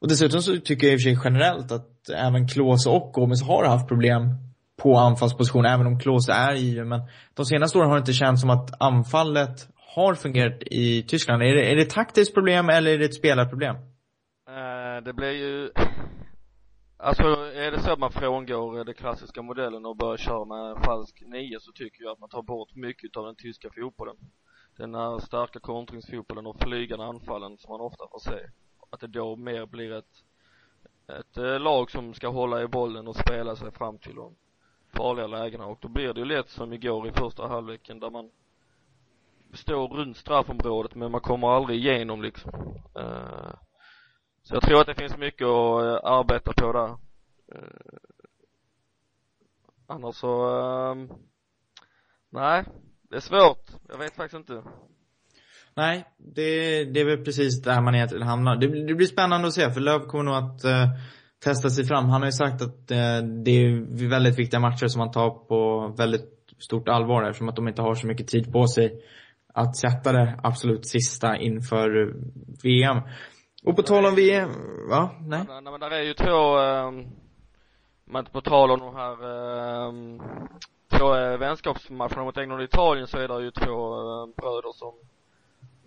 Och 0.00 0.08
dessutom 0.08 0.42
så 0.42 0.56
tycker 0.56 0.86
jag 0.86 0.94
i 0.94 0.96
och 0.96 1.00
för 1.00 1.10
sig 1.10 1.18
generellt 1.24 1.72
att 1.72 2.10
även 2.16 2.48
Klose 2.48 2.90
och 2.90 3.12
Gomes 3.12 3.42
har 3.42 3.64
haft 3.64 3.88
problem 3.88 4.45
på 4.86 4.96
anfallsposition, 4.96 5.64
även 5.64 5.86
om 5.86 5.98
Klose 5.98 6.32
är 6.32 6.54
i 6.54 6.74
det. 6.74 6.84
Men 6.84 7.00
de 7.34 7.44
senaste 7.44 7.78
åren 7.78 7.88
har 7.88 7.96
det 7.96 8.00
inte 8.00 8.12
känts 8.12 8.40
som 8.40 8.50
att 8.50 8.82
anfallet 8.82 9.68
har 9.94 10.14
fungerat 10.14 10.62
i 10.62 11.02
Tyskland. 11.02 11.42
Är 11.42 11.54
det, 11.54 11.72
är 11.72 11.76
det 11.76 11.82
ett 11.82 11.90
taktiskt 11.90 12.34
problem 12.34 12.68
eller 12.68 12.90
är 12.90 12.98
det 12.98 13.04
ett 13.04 13.14
spelarproblem? 13.14 13.76
Eh, 14.48 15.04
det 15.04 15.12
blir 15.12 15.30
ju 15.30 15.70
Alltså 16.98 17.22
är 17.64 17.70
det 17.70 17.80
så 17.80 17.92
att 17.92 17.98
man 17.98 18.12
frångår 18.12 18.84
den 18.84 18.94
klassiska 18.94 19.42
modellen 19.42 19.86
och 19.86 19.96
börjar 19.96 20.16
köra 20.16 20.44
med 20.44 20.84
falsk 20.84 21.22
nio 21.26 21.60
så 21.60 21.72
tycker 21.72 22.02
jag 22.04 22.12
att 22.12 22.18
man 22.18 22.28
tar 22.28 22.42
bort 22.42 22.74
mycket 22.74 23.16
av 23.16 23.24
den 23.26 23.36
tyska 23.36 23.68
fotbollen. 23.76 24.16
Den 24.76 24.94
här 24.94 25.18
starka 25.18 25.60
kontringsfotbollen 25.60 26.46
och 26.46 26.60
flygande 26.60 27.04
anfallen 27.04 27.58
som 27.58 27.72
man 27.72 27.80
ofta 27.80 28.04
får 28.12 28.18
se. 28.18 28.40
Att 28.90 29.00
det 29.00 29.06
då 29.06 29.36
mer 29.36 29.66
blir 29.66 29.92
ett, 29.92 30.14
ett 31.18 31.36
eh, 31.36 31.60
lag 31.60 31.90
som 31.90 32.14
ska 32.14 32.28
hålla 32.28 32.62
i 32.62 32.66
bollen 32.66 33.08
och 33.08 33.16
spela 33.16 33.56
sig 33.56 33.72
fram 33.72 33.98
till 33.98 34.14
dem 34.14 34.34
farliga 34.96 35.26
lägena 35.26 35.66
och 35.66 35.78
då 35.80 35.88
blir 35.88 36.12
det 36.12 36.20
ju 36.20 36.26
lätt 36.26 36.48
som 36.48 36.72
igår 36.72 37.08
i 37.08 37.12
första 37.12 37.48
halvleken 37.48 38.00
där 38.00 38.10
man 38.10 38.30
står 39.54 39.88
runt 39.88 40.16
straffområdet 40.16 40.94
men 40.94 41.10
man 41.10 41.20
kommer 41.20 41.48
aldrig 41.48 41.78
igenom 41.78 42.22
liksom. 42.22 42.52
Eh, 42.96 43.54
så 44.42 44.54
jag 44.54 44.62
tror 44.62 44.80
att 44.80 44.86
det 44.86 44.94
finns 44.94 45.16
mycket 45.16 45.46
att 45.46 45.82
eh, 45.82 46.10
arbeta 46.10 46.52
på 46.52 46.72
där. 46.72 46.90
Eh, 47.54 47.98
annars 49.86 50.16
så, 50.16 50.60
ehm, 50.60 51.08
nej, 52.30 52.64
det 53.02 53.16
är 53.16 53.20
svårt. 53.20 53.70
Jag 53.88 53.98
vet 53.98 54.16
faktiskt 54.16 54.34
inte. 54.34 54.62
Nej, 55.74 56.04
det, 56.16 56.84
det 56.84 57.00
är 57.00 57.04
väl 57.04 57.24
precis 57.24 57.62
där 57.62 57.80
man 57.80 57.94
egentligen 57.94 58.26
hamnar. 58.26 58.56
Det, 58.56 58.86
det 58.86 58.94
blir 58.94 59.06
spännande 59.06 59.48
att 59.48 59.54
se, 59.54 59.70
för 59.70 59.80
Löv 59.80 60.06
kommer 60.06 60.24
nog 60.24 60.34
att 60.34 60.64
eh, 60.64 60.88
testa 61.44 61.68
sig 61.70 61.84
fram. 61.84 62.08
Han 62.08 62.20
har 62.20 62.28
ju 62.28 62.32
sagt 62.32 62.62
att 62.62 62.90
eh, 62.90 63.18
det 63.44 63.50
är 63.50 64.08
väldigt 64.08 64.38
viktiga 64.38 64.60
matcher 64.60 64.86
som 64.86 65.00
han 65.00 65.10
tar 65.10 65.30
på 65.30 65.88
väldigt 65.98 66.32
stort 66.58 66.88
allvar 66.88 67.22
eftersom 67.22 67.48
att 67.48 67.56
de 67.56 67.68
inte 67.68 67.82
har 67.82 67.94
så 67.94 68.06
mycket 68.06 68.28
tid 68.28 68.52
på 68.52 68.66
sig 68.66 69.02
att 69.54 69.76
sätta 69.76 70.12
det 70.12 70.40
absolut 70.42 70.88
sista 70.88 71.36
inför 71.36 72.14
VM. 72.62 73.00
Och 73.64 73.76
på 73.76 73.82
tal 73.82 74.06
om 74.06 74.14
VM, 74.14 74.50
va? 74.90 75.10
Nej? 75.20 75.44
Nej, 75.48 75.62
nej 75.62 75.72
men 75.72 75.80
där 75.80 75.90
är 75.90 76.02
ju 76.02 76.14
två, 76.14 76.58
eh, 76.60 76.92
men 78.04 78.24
på 78.24 78.40
tal 78.40 78.70
om 78.70 78.80
de 78.80 78.94
här, 78.96 79.12
eh, 79.12 79.92
två 80.98 81.36
vänskapsmatcherna 81.38 82.24
mot 82.24 82.38
England 82.38 82.58
och 82.58 82.64
Italien 82.64 83.06
så 83.06 83.18
är 83.18 83.28
det 83.28 83.44
ju 83.44 83.50
två 83.50 83.96
bröder 84.26 84.72
som 84.72 84.94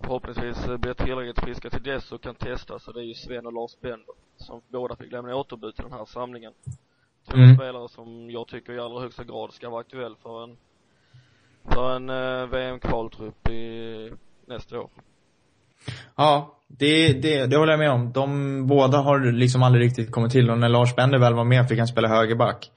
förhoppningsvis 0.01 0.67
uh, 0.69 0.77
blir 0.77 0.93
tillräckligt 0.93 1.39
friska 1.45 1.69
till 1.69 1.83
dess 1.83 2.11
och 2.11 2.21
kan 2.21 2.35
testas 2.35 2.87
och 2.87 2.93
det 2.93 2.99
är 2.99 3.03
ju 3.03 3.13
Sven 3.13 3.45
och 3.45 3.53
Lars 3.53 3.79
Bender 3.81 4.15
som 4.37 4.61
båda 4.69 4.95
fick 4.95 5.11
lämna 5.11 5.35
återbud 5.35 5.75
till 5.75 5.83
den 5.83 5.93
här 5.93 6.05
samlingen. 6.05 6.53
Två 7.27 7.37
Mm. 7.37 7.55
spelare 7.55 7.89
som 7.89 8.29
jag 8.31 8.47
tycker 8.47 8.73
i 8.73 8.79
allra 8.79 9.01
högsta 9.01 9.23
grad 9.23 9.53
ska 9.53 9.69
vara 9.69 9.81
aktuell 9.81 10.15
för 10.23 10.43
en, 10.43 10.57
för 11.73 11.95
en 11.95 12.09
uh, 12.09 12.49
VM-kvaltrupp 12.49 13.49
i 13.49 14.11
nästa 14.47 14.79
år. 14.79 14.89
Ja, 16.15 16.59
det, 16.67 17.13
det, 17.13 17.45
det 17.45 17.57
håller 17.57 17.73
jag 17.73 17.79
med 17.79 17.91
om. 17.91 18.11
De 18.11 18.67
båda 18.67 18.97
har 18.97 19.31
liksom 19.31 19.63
aldrig 19.63 19.85
riktigt 19.85 20.11
kommit 20.11 20.31
till 20.31 20.49
och 20.49 20.57
när 20.57 20.69
Lars 20.69 20.95
Bender 20.95 21.17
väl 21.19 21.33
var 21.33 21.43
med 21.43 21.67
fick 21.67 21.77
han 21.77 21.87
spela 21.87 22.07
högerback. 22.07 22.71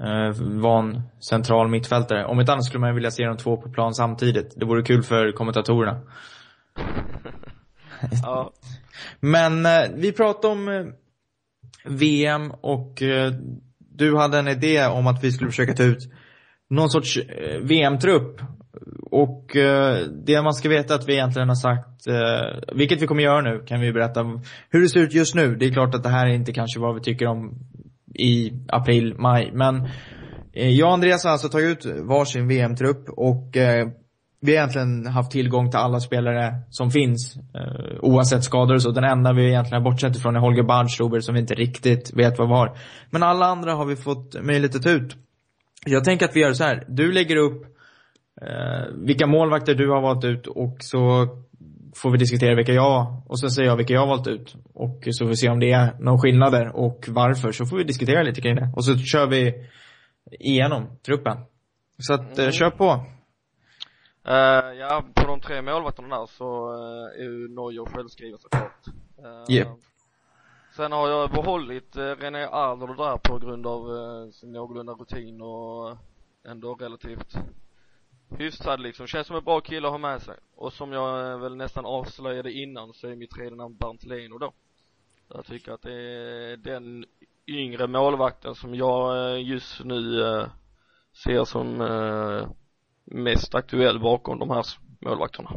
Eh, 0.00 0.42
var 0.60 0.78
en 0.78 1.02
central 1.20 1.68
mittfältare. 1.68 2.24
Om 2.26 2.40
inte 2.40 2.52
annat 2.52 2.64
skulle 2.64 2.80
man 2.80 2.94
vilja 2.94 3.10
se 3.10 3.24
de 3.24 3.36
två 3.36 3.56
på 3.56 3.70
plan 3.70 3.94
samtidigt. 3.94 4.54
Det 4.56 4.66
vore 4.66 4.82
kul 4.82 5.02
för 5.02 5.32
kommentatorerna. 5.32 6.00
Ja, 8.22 8.52
Men 9.20 9.66
eh, 9.66 9.82
vi 9.94 10.12
pratade 10.12 10.52
om 10.52 10.68
eh, 10.68 10.84
VM 11.84 12.50
och 12.50 13.02
eh, 13.02 13.32
du 13.78 14.16
hade 14.16 14.38
en 14.38 14.48
idé 14.48 14.86
om 14.86 15.06
att 15.06 15.24
vi 15.24 15.32
skulle 15.32 15.50
försöka 15.50 15.74
ta 15.74 15.82
ut 15.82 16.12
någon 16.70 16.90
sorts 16.90 17.16
eh, 17.16 17.60
VM-trupp. 17.62 18.40
Och 19.10 19.56
eh, 19.56 20.06
det 20.26 20.42
man 20.42 20.54
ska 20.54 20.68
veta 20.68 20.94
att 20.94 21.08
vi 21.08 21.12
egentligen 21.12 21.48
har 21.48 21.56
sagt, 21.56 22.06
eh, 22.06 22.76
vilket 22.76 23.02
vi 23.02 23.06
kommer 23.06 23.22
göra 23.22 23.40
nu, 23.40 23.64
kan 23.66 23.80
vi 23.80 23.92
berätta 23.92 24.40
hur 24.70 24.80
det 24.80 24.88
ser 24.88 25.00
ut 25.00 25.14
just 25.14 25.34
nu. 25.34 25.56
Det 25.56 25.66
är 25.66 25.72
klart 25.72 25.94
att 25.94 26.02
det 26.02 26.08
här 26.08 26.26
är 26.26 26.34
inte 26.34 26.52
kanske 26.52 26.80
vad 26.80 26.94
vi 26.94 27.00
tycker 27.00 27.26
om 27.26 27.58
i 28.14 28.52
april, 28.68 29.14
maj, 29.18 29.50
men 29.52 29.88
eh, 30.52 30.70
jag 30.70 30.88
och 30.88 30.94
Andreas 30.94 31.24
har 31.24 31.30
alltså 31.30 31.48
tagit 31.48 31.86
ut 31.86 31.96
varsin 32.02 32.48
VM-trupp 32.48 33.08
och 33.08 33.56
eh, 33.56 33.88
vi 34.40 34.56
har 34.56 34.58
egentligen 34.58 35.06
haft 35.06 35.30
tillgång 35.30 35.70
till 35.70 35.78
alla 35.78 36.00
spelare 36.00 36.54
som 36.70 36.90
finns, 36.90 37.36
eh, 37.36 37.98
oavsett 38.00 38.44
skador 38.44 38.74
och 38.74 38.82
så. 38.82 38.90
Den 38.90 39.04
enda 39.04 39.32
vi 39.32 39.48
egentligen 39.48 39.82
har 39.82 39.90
bortsett 39.90 40.16
ifrån 40.16 40.36
är 40.36 40.40
Holger 40.40 40.62
Barnstuber 40.62 41.20
som 41.20 41.34
vi 41.34 41.40
inte 41.40 41.54
riktigt 41.54 42.12
vet 42.14 42.38
vad 42.38 42.48
vi 42.48 42.54
har. 42.54 42.78
Men 43.10 43.22
alla 43.22 43.46
andra 43.46 43.72
har 43.72 43.84
vi 43.84 43.96
fått 43.96 44.42
möjlighet 44.42 44.76
att 44.76 44.82
ta 44.82 44.90
ut. 44.90 45.16
Jag 45.86 46.04
tänker 46.04 46.26
att 46.26 46.36
vi 46.36 46.40
gör 46.40 46.52
så 46.52 46.64
här. 46.64 46.84
Du 46.88 47.12
lägger 47.12 47.36
upp 47.36 47.62
eh, 48.42 48.94
vilka 49.06 49.26
målvakter 49.26 49.74
du 49.74 49.90
har 49.90 50.00
valt 50.00 50.24
ut 50.24 50.46
och 50.46 50.76
så 50.80 51.28
får 51.96 52.10
vi 52.10 52.18
diskutera 52.18 52.54
vilka 52.54 52.72
jag, 52.72 53.22
och 53.26 53.40
sen 53.40 53.50
säger 53.50 53.68
jag 53.68 53.76
vilka 53.76 53.94
jag 53.94 54.00
har 54.00 54.06
valt 54.06 54.26
ut. 54.26 54.56
Och 54.74 55.02
så 55.10 55.24
får 55.24 55.28
vi 55.28 55.36
se 55.36 55.48
om 55.48 55.60
det 55.60 55.72
är 55.72 55.96
någon 56.00 56.18
skillnader 56.18 56.76
och 56.76 57.04
varför. 57.08 57.52
Så 57.52 57.66
får 57.66 57.76
vi 57.76 57.84
diskutera 57.84 58.22
lite 58.22 58.40
kring 58.40 58.56
det. 58.56 58.70
Och 58.76 58.84
så 58.84 58.98
kör 58.98 59.26
vi 59.26 59.54
igenom 60.30 60.98
truppen. 61.06 61.36
Så 61.98 62.14
att, 62.14 62.38
eh, 62.38 62.50
kör 62.50 62.70
på. 62.70 63.06
Eh, 64.28 64.72
ja, 64.72 65.04
på 65.14 65.26
de 65.26 65.40
tre 65.40 65.62
målvakterna 65.62 66.18
där 66.18 66.26
så 66.26 66.72
eh, 66.72 67.20
är 67.20 67.24
ju 67.24 67.48
Neuer 67.48 67.84
självskriven 67.84 68.38
såklart. 68.38 68.86
Uh, 69.18 69.54
Japp. 69.56 69.78
Sen 70.76 70.92
har 70.92 71.08
jag 71.08 71.30
behållit 71.30 71.96
uh, 71.96 72.02
René 72.02 72.48
Adler 72.52 72.94
där 72.94 73.16
på 73.16 73.38
grund 73.38 73.66
av 73.66 73.90
uh, 73.90 74.30
sin 74.30 74.52
någorlunda 74.52 74.92
rutin 74.92 75.40
och 75.40 75.90
eh, 75.90 75.96
ändå 76.44 76.74
relativt 76.74 77.36
hyfsad 78.38 78.80
liksom. 78.80 79.06
Känns 79.06 79.26
som 79.26 79.36
en 79.36 79.44
bra 79.44 79.60
kille 79.60 79.86
att 79.86 79.92
ha 79.92 79.98
med 79.98 80.22
sig. 80.22 80.36
Och 80.54 80.72
som 80.72 80.92
jag 80.92 81.32
eh, 81.32 81.38
väl 81.38 81.56
nästan 81.56 81.86
avslöjade 81.86 82.52
innan 82.52 82.92
så 82.92 83.08
är 83.08 83.16
mitt 83.16 83.30
tredje 83.30 83.56
namn 83.56 83.76
Bernt 83.76 84.02
då. 84.40 84.52
Jag 85.28 85.44
tycker 85.46 85.72
att 85.72 85.82
det 85.82 85.92
är 85.92 86.56
den 86.56 87.04
yngre 87.46 87.86
målvakten 87.86 88.54
som 88.54 88.74
jag 88.74 89.32
eh, 89.32 89.48
just 89.48 89.84
nu 89.84 90.22
eh, 90.22 90.46
ser 91.24 91.44
som 91.44 91.80
eh, 91.80 92.48
mest 93.10 93.54
aktuell 93.54 94.00
bakom 94.00 94.38
de 94.38 94.50
här 94.50 94.64
målvakterna. 95.00 95.50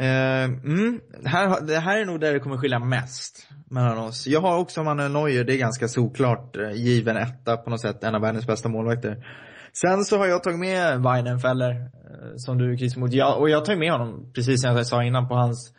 Uh, 0.00 0.44
mm, 0.44 1.00
här, 1.24 1.60
det 1.66 1.78
här 1.78 1.98
är 1.98 2.04
nog 2.04 2.20
där 2.20 2.32
det 2.32 2.40
kommer 2.40 2.56
skilja 2.56 2.78
mest 2.78 3.48
mellan 3.70 3.98
oss. 3.98 4.26
Jag 4.26 4.40
har 4.40 4.58
också 4.58 4.82
Manuel 4.82 5.12
Neuer, 5.12 5.44
det 5.44 5.54
är 5.54 5.58
ganska 5.58 5.88
såklart 5.88 6.56
eh, 6.56 6.70
given 6.70 7.16
etta 7.16 7.56
på 7.56 7.70
något 7.70 7.80
sätt, 7.80 8.04
en 8.04 8.14
av 8.14 8.20
världens 8.20 8.46
bästa 8.46 8.68
målvakter. 8.68 9.26
Sen 9.72 10.04
så 10.04 10.18
har 10.18 10.26
jag 10.26 10.42
tagit 10.42 10.58
med 10.58 11.02
Weidenfeller, 11.02 11.70
eh, 11.70 12.32
som 12.36 12.58
du 12.58 12.72
är 12.72 12.76
kritisk 12.76 12.96
mot. 12.96 13.12
Jag, 13.12 13.40
och 13.40 13.50
jag 13.50 13.64
tar 13.64 13.76
med 13.76 13.92
honom, 13.92 14.32
precis 14.34 14.62
som 14.62 14.76
jag 14.76 14.86
sa 14.86 15.04
innan, 15.04 15.28
på 15.28 15.34
hans 15.34 15.74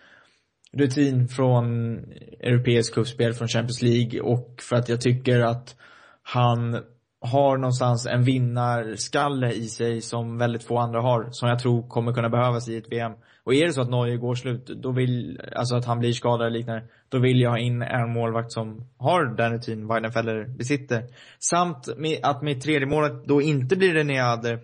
rutin 0.73 1.28
från 1.28 1.95
europeisk 2.39 2.93
cupspel, 2.93 3.34
från 3.34 3.47
Champions 3.47 3.82
League 3.82 4.21
och 4.21 4.62
för 4.62 4.75
att 4.75 4.89
jag 4.89 5.01
tycker 5.01 5.39
att 5.39 5.75
han 6.23 6.84
har 7.26 7.58
någonstans 7.58 8.06
en 8.06 8.24
vinnarskalle 8.24 9.52
i 9.52 9.68
sig 9.68 10.02
som 10.02 10.38
väldigt 10.38 10.64
få 10.64 10.78
andra 10.78 11.02
har, 11.02 11.28
som 11.32 11.50
jag 11.50 11.60
tror 11.60 11.88
kommer 11.90 12.14
kunna 12.14 12.30
behövas 12.30 12.70
i 12.70 12.78
ett 12.78 12.92
VM. 12.92 13.12
Och 13.44 13.54
är 13.54 13.66
det 13.66 13.74
så 13.74 13.82
att 13.82 13.90
Norge 13.90 14.18
går 14.18 14.36
slut, 14.36 14.66
då 14.66 14.92
vill, 14.92 15.42
alltså 15.56 15.76
att 15.76 15.86
han 15.86 16.00
blir 16.00 16.14
skadad 16.14 16.48
eller 16.48 16.58
liknande, 16.58 16.84
då 17.10 17.20
vill 17.20 17.42
jag 17.42 17.50
ha 17.50 17.60
in 17.60 17.82
en 17.82 18.14
målvakt 18.14 18.52
som 18.52 18.88
har 18.98 19.26
den 19.38 19.54
rutin 19.54 19.88
Weidenfeller 19.88 20.58
besitter. 20.58 21.04
Samt 21.40 21.88
att 22.24 22.42
mitt 22.42 22.62
tredje 22.62 22.88
målet 22.88 23.26
då 23.26 23.42
inte 23.42 23.76
blir 23.76 23.94
René 23.94 24.20
Adder, 24.20 24.60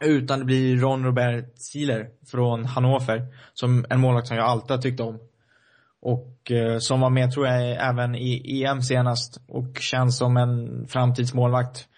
utan 0.00 0.38
det 0.38 0.44
blir 0.44 0.76
Ron 0.76 1.04
Robert 1.04 1.58
Zieler 1.58 2.08
från 2.30 2.64
Hannover, 2.64 3.26
som 3.54 3.86
en 3.90 4.00
målvakt 4.00 4.28
som 4.28 4.36
jag 4.36 4.46
alltid 4.46 4.70
har 4.70 4.82
tyckt 4.82 5.00
om. 5.00 5.18
Och 6.06 6.50
eh, 6.50 6.78
som 6.78 7.00
var 7.00 7.10
med 7.10 7.30
tror 7.30 7.46
jag 7.46 7.70
även 7.88 8.14
i 8.14 8.62
EM 8.62 8.82
senast 8.82 9.40
och 9.48 9.78
känns 9.78 10.18
som 10.18 10.36
en 10.36 10.86
framtidsmålvakt 10.88 11.88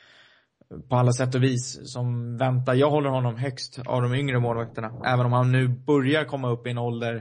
på 0.88 0.96
alla 0.96 1.12
sätt 1.12 1.34
och 1.34 1.42
vis 1.42 1.92
som 1.92 2.36
väntar. 2.36 2.74
Jag 2.74 2.90
håller 2.90 3.10
honom 3.10 3.36
högst 3.36 3.78
av 3.86 4.02
de 4.02 4.14
yngre 4.14 4.40
målvakterna. 4.40 4.92
Även 5.04 5.26
om 5.26 5.32
han 5.32 5.52
nu 5.52 5.68
börjar 5.68 6.24
komma 6.24 6.50
upp 6.50 6.66
i 6.66 6.70
en 6.70 6.78
ålder, 6.78 7.14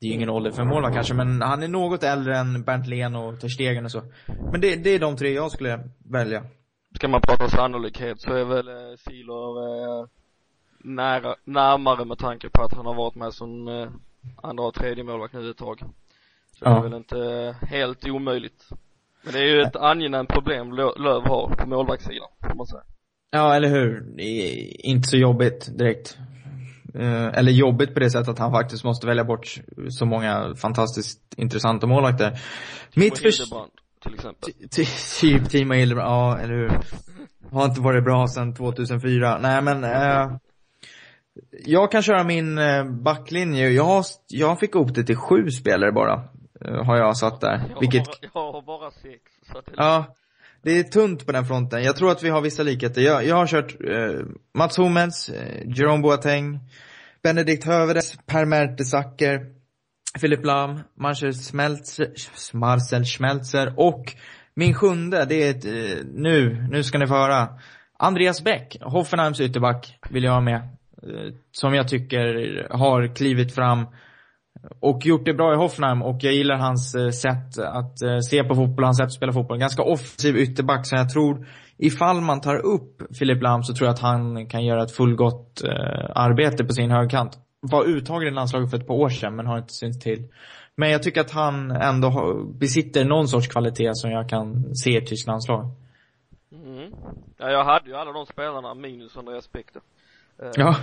det 0.00 0.06
är 0.06 0.08
ju 0.08 0.14
ingen 0.14 0.30
ålder 0.30 0.50
för 0.50 0.62
en 0.62 0.68
målvakt 0.68 0.94
kanske, 0.94 1.14
men 1.14 1.42
han 1.42 1.62
är 1.62 1.68
något 1.68 2.02
äldre 2.02 2.38
än 2.38 2.62
Bernt 2.62 2.86
Lehn 2.86 3.16
och 3.16 3.40
Ter 3.40 3.48
Stegen 3.48 3.84
och 3.84 3.90
så. 3.90 4.02
Men 4.52 4.60
det, 4.60 4.76
det 4.76 4.90
är 4.90 4.98
de 4.98 5.16
tre 5.16 5.32
jag 5.32 5.52
skulle 5.52 5.88
välja. 6.10 6.44
Ska 6.96 7.08
man 7.08 7.20
prata 7.20 7.48
sannolikhet 7.48 8.20
så 8.20 8.34
är 8.34 8.44
väl 8.44 8.68
eh, 8.68 8.74
eh, 8.74 10.06
nära, 10.84 11.34
närmare 11.44 12.04
med 12.04 12.18
tanke 12.18 12.48
på 12.50 12.62
att 12.62 12.74
han 12.74 12.86
har 12.86 12.94
varit 12.94 13.14
med 13.14 13.34
som 13.34 13.68
eh, 13.68 13.88
andra 14.42 14.64
och 14.64 14.74
tredje 14.74 15.04
målvakt 15.04 15.34
nu 15.34 15.50
ett 15.50 15.56
tag. 15.56 15.82
Så 16.62 16.68
Ja. 16.68 16.70
det 16.70 16.78
är 16.78 16.82
väl 16.82 16.94
inte 16.94 17.56
helt 17.66 18.04
omöjligt. 18.08 18.68
Men 19.24 19.32
det 19.32 19.38
är 19.40 19.44
ju 19.44 19.60
ett 19.62 19.76
angenämt 19.76 20.28
problem 20.28 20.72
Lö- 20.72 20.98
Löv 20.98 21.22
har 21.22 21.54
på 21.58 21.68
målvaktssidan, 21.68 22.28
får 22.48 22.54
man 22.54 22.66
säga. 22.66 22.82
Ja, 23.30 23.54
eller 23.54 23.68
hur? 23.68 24.20
Inte 24.86 25.08
så 25.08 25.16
jobbigt 25.16 25.78
direkt. 25.78 26.16
Eh, 26.94 27.26
eller 27.38 27.52
jobbigt 27.52 27.94
på 27.94 28.00
det 28.00 28.10
sättet 28.10 28.28
att 28.28 28.38
han 28.38 28.52
faktiskt 28.52 28.84
måste 28.84 29.06
välja 29.06 29.24
bort 29.24 29.54
så 29.90 30.06
många 30.06 30.54
fantastiskt 30.56 31.20
intressanta 31.36 31.86
målvakter. 31.86 32.40
Mitt 32.94 33.12
Och 33.12 33.18
förs... 33.18 33.40
Hildebrand, 33.40 33.70
till 34.02 34.14
exempel. 34.14 34.52
Ty- 34.70 34.84
Typ 35.20 35.50
Timo 35.50 35.74
Hildebrand, 35.74 36.08
ja 36.10 36.38
eller 36.38 36.54
hur. 36.54 36.72
Har 37.50 37.64
inte 37.64 37.80
varit 37.80 38.04
bra 38.04 38.26
sedan 38.26 38.54
2004. 38.54 39.38
Nej 39.38 39.62
men, 39.62 39.84
eh, 39.84 40.36
jag 41.66 41.92
kan 41.92 42.02
köra 42.02 42.24
min 42.24 42.58
eh, 42.58 42.84
backlinje. 42.84 43.68
Jag, 43.70 44.04
jag 44.28 44.60
fick 44.60 44.74
ihop 44.74 44.94
det 44.94 45.04
till 45.04 45.16
sju 45.16 45.50
spelare 45.50 45.92
bara. 45.92 46.22
Eh, 46.64 46.84
har 46.84 46.96
jag 46.96 47.16
satt 47.16 47.40
där. 47.40 47.62
Jag, 47.70 47.80
Vilket, 47.80 48.06
har, 48.06 48.16
jag 48.20 48.52
har 48.52 48.62
bara 48.62 48.90
sex, 48.90 49.22
så 49.52 49.58
att 49.58 49.66
det 49.66 49.72
ja. 49.76 50.14
Det 50.64 50.78
är 50.78 50.82
tunt 50.82 51.26
på 51.26 51.32
den 51.32 51.44
fronten. 51.44 51.82
Jag 51.82 51.96
tror 51.96 52.10
att 52.10 52.22
vi 52.22 52.28
har 52.28 52.40
vissa 52.40 52.62
likheter. 52.62 53.00
Jag, 53.02 53.26
jag 53.26 53.36
har 53.36 53.46
kört 53.46 53.76
eh, 53.84 54.26
Mats 54.54 54.78
Hummels, 54.78 55.28
eh, 55.28 55.62
Jerome 55.76 56.02
Boateng, 56.02 56.58
Benedikt 57.22 57.64
Hövedes, 57.64 58.16
Per 58.26 58.44
Mertesacker, 58.44 59.46
Philip 60.20 60.44
Lahm, 60.44 60.80
Marcel 60.94 61.32
Schmelzer, 61.32 62.12
Marcel 62.52 63.04
Schmelzer 63.04 63.74
och 63.76 64.14
min 64.54 64.74
sjunde, 64.74 65.24
det 65.24 65.34
är 65.42 65.50
ett, 65.50 65.64
eh, 65.64 66.04
nu, 66.14 66.66
nu 66.70 66.82
ska 66.82 66.98
ni 66.98 67.06
få 67.06 67.14
höra. 67.14 67.48
Andreas 67.98 68.44
Bäck, 68.44 68.76
Hoffenheims 68.80 69.40
ytterback, 69.40 69.98
vill 70.10 70.24
jag 70.24 70.32
ha 70.32 70.40
med. 70.40 70.56
Eh, 71.02 71.34
Som 71.52 71.74
jag 71.74 71.88
tycker 71.88 72.66
har 72.70 73.14
klivit 73.14 73.54
fram 73.54 73.86
och 74.80 75.06
gjort 75.06 75.24
det 75.24 75.34
bra 75.34 75.52
i 75.52 75.56
Hoffenheim 75.56 76.02
och 76.02 76.16
jag 76.20 76.34
gillar 76.34 76.56
hans 76.56 76.94
eh, 76.94 77.10
sätt 77.10 77.58
att 77.58 78.02
eh, 78.02 78.18
se 78.18 78.44
på 78.44 78.54
fotboll, 78.54 78.84
hans 78.84 78.96
sätt 78.96 79.06
att 79.06 79.12
spela 79.12 79.32
fotboll. 79.32 79.58
Ganska 79.58 79.82
offensiv 79.82 80.36
ytterback 80.36 80.86
som 80.86 80.98
jag 80.98 81.10
tror, 81.10 81.46
ifall 81.76 82.20
man 82.20 82.40
tar 82.40 82.56
upp 82.56 83.02
Filip 83.18 83.42
Lahm 83.42 83.62
så 83.62 83.74
tror 83.74 83.86
jag 83.86 83.94
att 83.94 84.00
han 84.00 84.46
kan 84.46 84.64
göra 84.64 84.82
ett 84.82 84.96
fullgott 84.96 85.62
eh, 85.64 86.10
arbete 86.14 86.64
på 86.64 86.72
sin 86.72 86.90
högkant. 86.90 87.38
Var 87.60 87.84
uttagen 87.84 88.28
i 88.28 88.30
landslaget 88.30 88.70
för 88.70 88.76
ett 88.76 88.86
par 88.86 88.94
år 88.94 89.08
sedan 89.08 89.36
men 89.36 89.46
har 89.46 89.58
inte 89.58 89.72
synts 89.72 89.98
till. 89.98 90.28
Men 90.76 90.90
jag 90.90 91.02
tycker 91.02 91.20
att 91.20 91.30
han 91.30 91.70
ändå 91.70 92.34
besitter 92.44 93.04
någon 93.04 93.28
sorts 93.28 93.48
kvalitet 93.48 93.94
som 93.94 94.10
jag 94.10 94.28
kan 94.28 94.74
se 94.74 94.90
i 94.90 94.96
ett 94.96 95.08
tyskt 95.08 95.26
landslag. 95.26 95.70
Mm. 96.52 96.92
Ja, 97.38 97.50
jag 97.50 97.64
hade 97.64 97.90
ju 97.90 97.96
alla 97.96 98.12
de 98.12 98.26
spelarna 98.26 98.74
minus 98.74 99.16
Andreas 99.16 99.50
då. 99.52 99.58
Eh, 100.44 100.50
Ja. 100.56 100.76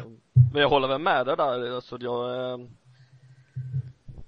Men 0.54 0.62
jag 0.62 0.70
håller 0.70 0.88
väl 0.88 1.02
med 1.02 1.26
dig 1.26 1.38
där, 1.38 1.76
alltså 1.76 1.98
jag 2.00 2.60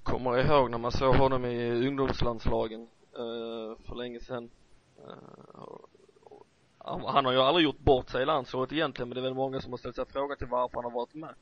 kommer 0.04 0.38
ihåg 0.38 0.72
när 0.72 0.78
man 0.78 0.92
såg 0.92 1.16
honom 1.16 1.46
i 1.46 1.88
ungdomslandslagen 1.88 2.82
eh, 3.16 3.88
för 3.88 3.96
länge 3.96 4.20
sedan. 4.20 4.50
Eh, 4.98 5.14
han, 6.78 7.02
han 7.06 7.26
har 7.26 7.32
ju 7.32 7.40
aldrig 7.40 7.64
gjort 7.64 7.80
bort 7.80 8.10
sig 8.10 8.24
i 8.24 8.26
landslaget 8.26 8.74
egentligen, 8.74 9.10
men 9.10 9.16
det 9.16 9.22
är 9.22 9.24
väl 9.24 9.34
många 9.34 9.62
som 9.62 9.72
har 9.72 9.78
ställt 9.78 9.96
sig 9.96 10.06
frågan 10.06 10.38
till 10.38 10.48
varför 10.48 10.76
han 10.76 10.84
har 10.84 10.92
varit 10.92 11.14
med. 11.14 11.36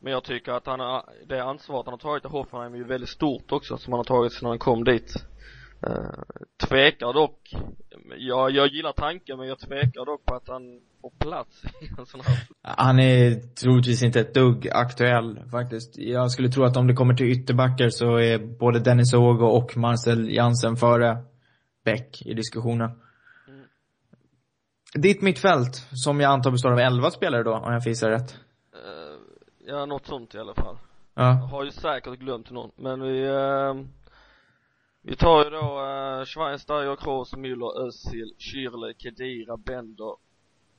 Men 0.00 0.12
jag 0.12 0.24
tycker 0.24 0.52
att 0.52 0.66
han 0.66 0.80
har, 0.80 1.04
det 1.26 1.44
ansvaret 1.44 1.86
han 1.86 1.92
har 1.92 1.98
tagit 1.98 2.24
i 2.24 2.28
Hoffenheim 2.28 2.74
är 2.74 2.78
ju 2.78 2.84
väldigt 2.84 3.08
stort 3.08 3.52
också, 3.52 3.76
som 3.78 3.92
han 3.92 3.98
har 3.98 4.04
tagit 4.04 4.32
sedan 4.32 4.48
han 4.48 4.58
kom 4.58 4.84
dit. 4.84 5.14
Uh, 5.86 6.10
tvekar 6.68 7.12
dock, 7.12 7.54
jag, 8.18 8.50
jag 8.50 8.68
gillar 8.68 8.92
tanken 8.92 9.38
men 9.38 9.48
jag 9.48 9.58
tvekar 9.58 10.04
dock 10.06 10.24
på 10.24 10.34
att 10.34 10.48
han 10.48 10.80
får 11.00 11.10
plats 11.18 11.64
i 11.64 11.88
en 11.98 12.06
sån 12.06 12.20
här 12.20 12.38
Han 12.62 12.98
är 13.00 13.34
troligtvis 13.54 14.02
inte 14.02 14.20
ett 14.20 14.34
dugg 14.34 14.68
aktuell 14.72 15.40
faktiskt. 15.50 15.98
Jag 15.98 16.30
skulle 16.30 16.48
tro 16.48 16.64
att 16.64 16.76
om 16.76 16.86
det 16.86 16.94
kommer 16.94 17.14
till 17.14 17.26
ytterbackar 17.30 17.88
så 17.88 18.16
är 18.16 18.38
både 18.58 18.80
Dennis 18.80 19.14
Ågo 19.14 19.46
och 19.46 19.76
Marcel 19.76 20.34
Jansen 20.34 20.76
före 20.76 21.16
Beck 21.84 22.22
i 22.26 22.34
diskussionen. 22.34 22.90
Ditt 24.94 25.22
mittfält, 25.22 25.76
som 25.92 26.20
jag 26.20 26.32
antar 26.32 26.50
består 26.50 26.72
av 26.72 26.78
11 26.78 27.10
spelare 27.10 27.42
då, 27.42 27.54
om 27.54 27.72
jag 27.72 27.82
får 27.82 27.90
gissa 27.90 28.10
rätt. 28.10 28.38
Eh, 28.74 29.18
ja, 29.66 29.86
något 29.86 30.06
sånt 30.06 30.34
i 30.34 30.38
alla 30.38 30.54
fall. 30.54 30.76
Jag 31.14 31.24
Ja. 31.26 31.30
har 31.32 31.64
ju 31.64 31.70
säkert 31.70 32.18
glömt 32.18 32.50
någon, 32.50 32.70
men 32.76 33.02
vi, 33.02 33.24
eh, 33.24 33.74
vi 35.06 35.16
tar 35.16 35.44
ju 35.44 35.50
då 35.50 35.86
eh, 35.86 36.24
Schweinsteiger, 36.24 36.96
Kroos, 36.96 37.36
Müller, 37.36 37.86
Özil, 37.86 38.34
Schürrle, 38.38 38.94
Kedira, 38.98 39.56
Bender, 39.56 40.16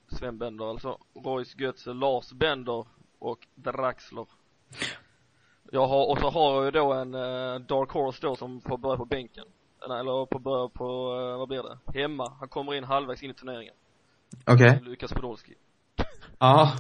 Sven 0.08 0.38
Bender 0.38 0.66
alltså. 0.66 0.98
Royce 1.26 1.56
Götze, 1.58 1.94
Lars 1.94 2.32
Bender 2.32 2.86
och 3.20 3.48
Draxler. 3.56 4.26
Jag 5.72 5.88
har, 5.88 6.12
och 6.12 6.20
så 6.20 6.30
har 6.30 6.56
jag 6.56 6.66
ju 6.66 6.72
då 6.72 6.94
en 6.94 7.14
eh, 7.14 7.60
Dark 7.60 7.92
Horse 7.92 8.20
då 8.22 8.36
som 8.36 8.62
får 8.62 8.78
börja 8.78 8.98
på 8.98 9.06
bänken. 9.06 9.46
Eller, 9.86 9.96
eller 9.96 10.28
får 10.32 10.40
börja 10.40 10.70
på, 10.70 10.86
eh, 10.86 11.38
vad 11.38 11.48
blir 11.48 11.64
det? 11.64 12.00
Hemma. 12.00 12.34
Han 12.40 12.50
kommer 12.50 12.76
in 12.76 12.84
halvvägs 12.84 13.24
in 13.24 13.32
i 13.32 13.34
turneringen. 13.34 13.74
Okej. 14.46 14.80
Lukas 14.84 15.14
Podolski. 15.14 15.54
Ja. 16.40 16.74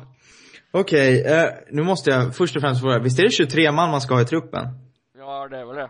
Okej, 0.71 1.23
eh, 1.25 1.49
nu 1.71 1.83
måste 1.83 2.09
jag 2.09 2.35
först 2.35 2.55
och 2.55 2.61
främst 2.61 2.81
fråga, 2.81 2.99
visst 2.99 3.19
är 3.19 3.23
det 3.23 3.31
23 3.31 3.71
man 3.71 3.91
man 3.91 4.01
ska 4.01 4.13
ha 4.13 4.21
i 4.21 4.25
truppen? 4.25 4.65
Ja, 5.17 5.47
det 5.47 5.57
är 5.57 5.65
väl 5.65 5.75
det. 5.75 5.89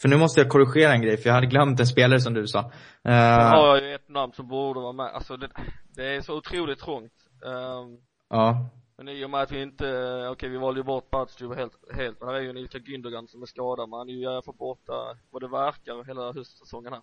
För 0.00 0.08
nu 0.08 0.16
måste 0.16 0.40
jag 0.40 0.50
korrigera 0.50 0.92
en 0.92 1.02
grej, 1.02 1.16
för 1.16 1.28
jag 1.28 1.34
hade 1.34 1.46
glömt 1.46 1.80
en 1.80 1.86
spelare 1.86 2.20
som 2.20 2.34
du 2.34 2.46
sa. 2.46 2.58
Eh, 2.58 2.64
Sen 3.02 3.46
har 3.46 3.66
jag 3.66 3.84
ju 3.84 3.94
ett 3.94 4.08
namn 4.08 4.32
som 4.32 4.48
borde 4.48 4.80
vara 4.80 4.92
med. 4.92 5.06
Alltså 5.06 5.36
det, 5.36 5.48
det 5.96 6.16
är 6.16 6.20
så 6.20 6.36
otroligt 6.36 6.78
trångt. 6.78 7.12
Ehm, 7.46 7.98
ja. 8.28 8.68
men 8.96 9.08
i 9.08 9.24
och 9.24 9.30
med 9.30 9.40
att 9.40 9.52
vi 9.52 9.62
inte, 9.62 9.84
okej 10.30 10.48
vi 10.48 10.56
valde 10.56 10.80
ju 10.80 10.84
bort 10.84 11.10
Badstuber 11.10 11.56
helt, 11.56 11.72
helt. 11.94 12.20
Men 12.20 12.28
här 12.28 12.36
är 12.36 12.40
ju 12.40 12.50
en 12.50 12.56
Ilka 12.56 12.78
Gündogan 12.78 13.26
som 13.26 13.42
är 13.42 13.46
skadad. 13.46 13.88
Men 13.88 13.98
han 13.98 14.08
är 14.08 14.12
ju 14.12 14.22
i 14.22 14.26
alla 14.26 14.42
fall 14.42 14.54
borta, 14.54 15.16
vad 15.30 15.42
det 15.42 15.48
verkar, 15.48 16.04
hela 16.04 16.32
höstsäsongen 16.32 16.92
här. 16.92 17.02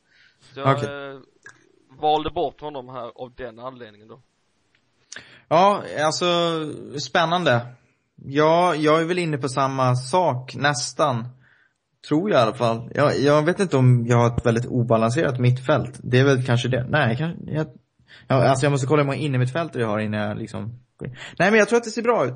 Så 0.53 0.59
jag 0.59 0.77
Okej. 0.77 0.89
eh, 0.89 1.19
valde 2.01 2.29
bort 2.29 2.61
honom 2.61 2.89
här 2.89 3.11
av 3.15 3.33
den 3.35 3.59
anledningen 3.59 4.07
då. 4.07 4.19
Ja, 5.47 5.83
alltså 5.99 6.25
spännande. 6.99 7.67
Ja, 8.15 8.75
jag 8.75 9.01
är 9.01 9.05
väl 9.05 9.19
inne 9.19 9.37
på 9.37 9.49
samma 9.49 9.95
sak, 9.95 10.55
nästan. 10.55 11.27
Tror 12.07 12.31
jag 12.31 12.39
i 12.39 12.41
alla 12.41 12.53
fall. 12.53 12.91
Jag, 12.93 13.19
jag 13.19 13.45
vet 13.45 13.59
inte 13.59 13.77
om 13.77 14.05
jag 14.07 14.17
har 14.17 14.27
ett 14.27 14.45
väldigt 14.45 14.65
obalanserat 14.65 15.39
mittfält. 15.39 15.99
Det 16.03 16.19
är 16.19 16.23
väl 16.23 16.45
kanske 16.45 16.67
det. 16.67 16.85
Nej, 16.89 17.17
kanske, 17.17 17.51
jag, 17.51 17.67
ja, 18.27 18.35
alltså 18.35 18.65
jag 18.65 18.71
måste 18.71 18.87
kolla 18.87 19.01
hur 19.01 19.05
många 19.07 19.17
innermittfältare 19.17 19.81
jag 19.81 19.89
har 19.89 19.99
innan 19.99 20.19
jag 20.19 20.37
liksom. 20.37 20.79
Nej, 21.39 21.51
men 21.51 21.55
jag 21.55 21.69
tror 21.69 21.77
att 21.77 21.83
det 21.83 21.89
ser 21.89 22.01
bra 22.01 22.25
ut. 22.25 22.33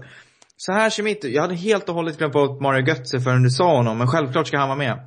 Så 0.57 0.71
här 0.71 0.89
ser 0.89 1.03
mitt 1.03 1.23
Jag 1.23 1.41
hade 1.41 1.55
helt 1.55 1.89
och 1.89 1.95
hållet 1.95 2.17
glömt 2.17 2.33
bort 2.33 2.61
Mario 2.61 2.87
Götze 2.87 3.19
förrän 3.19 3.43
du 3.43 3.49
sa 3.49 3.75
honom, 3.75 3.97
men 3.97 4.07
självklart 4.07 4.47
ska 4.47 4.57
han 4.57 4.69
vara 4.69 4.77
med. 4.77 4.99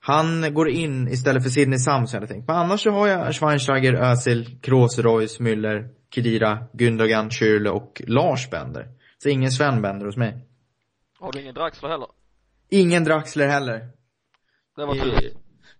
Han 0.00 0.54
går 0.54 0.68
in 0.68 1.08
istället 1.08 1.42
för 1.42 1.50
Sidney 1.50 1.78
Sams 1.78 2.12
jag 2.12 2.20
hade 2.20 2.32
tänkt. 2.32 2.48
Men 2.48 2.56
annars 2.56 2.82
så 2.82 2.90
har 2.90 3.06
jag 3.06 3.34
Schweinsteiger, 3.34 3.94
Özil, 3.94 4.60
Kroos, 4.62 4.98
Reus, 4.98 5.40
Müller, 5.40 5.88
Kedira, 6.14 6.58
Gündogan, 6.72 7.30
Schürrle 7.30 7.68
och 7.68 8.02
Lars 8.06 8.50
Bender. 8.50 8.88
Så 9.22 9.28
ingen 9.28 9.50
Sven 9.50 9.82
Bender 9.82 10.06
hos 10.06 10.16
mig. 10.16 10.46
Har 11.20 11.32
du 11.32 11.40
ingen 11.40 11.54
Draxler 11.54 11.88
heller? 11.88 12.08
Ingen 12.70 13.04
Draxler 13.04 13.48
heller. 13.48 13.97
Det 14.78 14.86
var 14.86 14.96
Eh, 14.96 15.02
tur. 15.02 15.30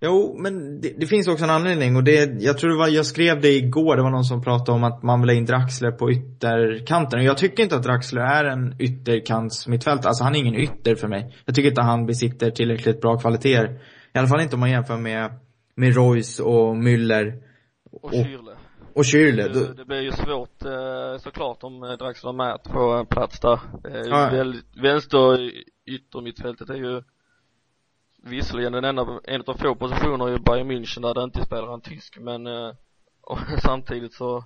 Jo, 0.00 0.36
men 0.38 0.80
det, 0.80 0.92
det 1.00 1.06
finns 1.06 1.28
också 1.28 1.44
en 1.44 1.50
anledning 1.50 1.96
och 1.96 2.04
det, 2.04 2.42
jag 2.42 2.58
tror 2.58 2.70
det 2.70 2.76
var, 2.76 2.88
jag 2.88 3.06
skrev 3.06 3.40
det 3.40 3.48
igår, 3.48 3.96
det 3.96 4.02
var 4.02 4.10
någon 4.10 4.24
som 4.24 4.42
pratade 4.42 4.76
om 4.76 4.84
att 4.84 5.02
man 5.02 5.20
vill 5.20 5.30
ha 5.30 5.36
in 5.36 5.44
Draxler 5.44 5.90
på 5.90 6.10
ytterkanten. 6.12 7.18
Och 7.18 7.24
jag 7.24 7.38
tycker 7.38 7.62
inte 7.62 7.76
att 7.76 7.82
Draxler 7.82 8.22
är 8.22 8.44
en 8.44 8.74
ytterkants 8.78 9.68
mittfält. 9.68 10.06
Alltså 10.06 10.24
han 10.24 10.34
är 10.34 10.38
ingen 10.38 10.54
ytter 10.54 10.94
för 10.94 11.08
mig. 11.08 11.34
Jag 11.44 11.54
tycker 11.54 11.68
inte 11.68 11.82
han 11.82 12.06
besitter 12.06 12.50
tillräckligt 12.50 13.00
bra 13.00 13.18
kvaliteter. 13.18 13.80
I 14.14 14.18
alla 14.18 14.28
fall 14.28 14.40
inte 14.40 14.56
om 14.56 14.60
man 14.60 14.70
jämför 14.70 14.96
med, 14.96 15.30
med 15.74 15.94
Royce 15.96 16.42
och 16.42 16.76
Müller 16.76 17.32
Och 17.92 18.12
Schürrle. 18.12 18.56
och 18.94 19.02
Schürrle. 19.02 19.48
Det, 19.52 19.74
det 19.74 19.84
blir 19.84 20.00
ju 20.00 20.12
svårt 20.12 20.64
eh, 20.64 21.18
såklart 21.18 21.62
om 21.62 21.82
eh, 21.82 21.92
Draxler 21.92 22.30
är 22.30 22.36
med 22.36 22.58
få 22.72 22.92
en 22.92 23.06
plats 23.06 23.40
där. 23.40 23.60
Ja. 24.10 24.52
vänster 24.82 25.50
yttermittfältet 25.86 26.70
är 26.70 26.74
ju 26.74 27.02
visserligen 28.22 28.72
den 28.72 28.84
enda, 28.84 29.20
en 29.24 29.42
av 29.46 29.54
få 29.54 29.74
positioner 29.74 30.34
i 30.34 30.38
Bayern 30.38 30.70
München 30.70 31.02
där 31.02 31.14
det 31.14 31.22
inte 31.22 31.44
spelar 31.44 31.74
en 31.74 31.80
tysk 31.80 32.18
men 32.18 32.46
eh, 32.46 32.72
och 33.22 33.38
samtidigt 33.62 34.14
så 34.14 34.44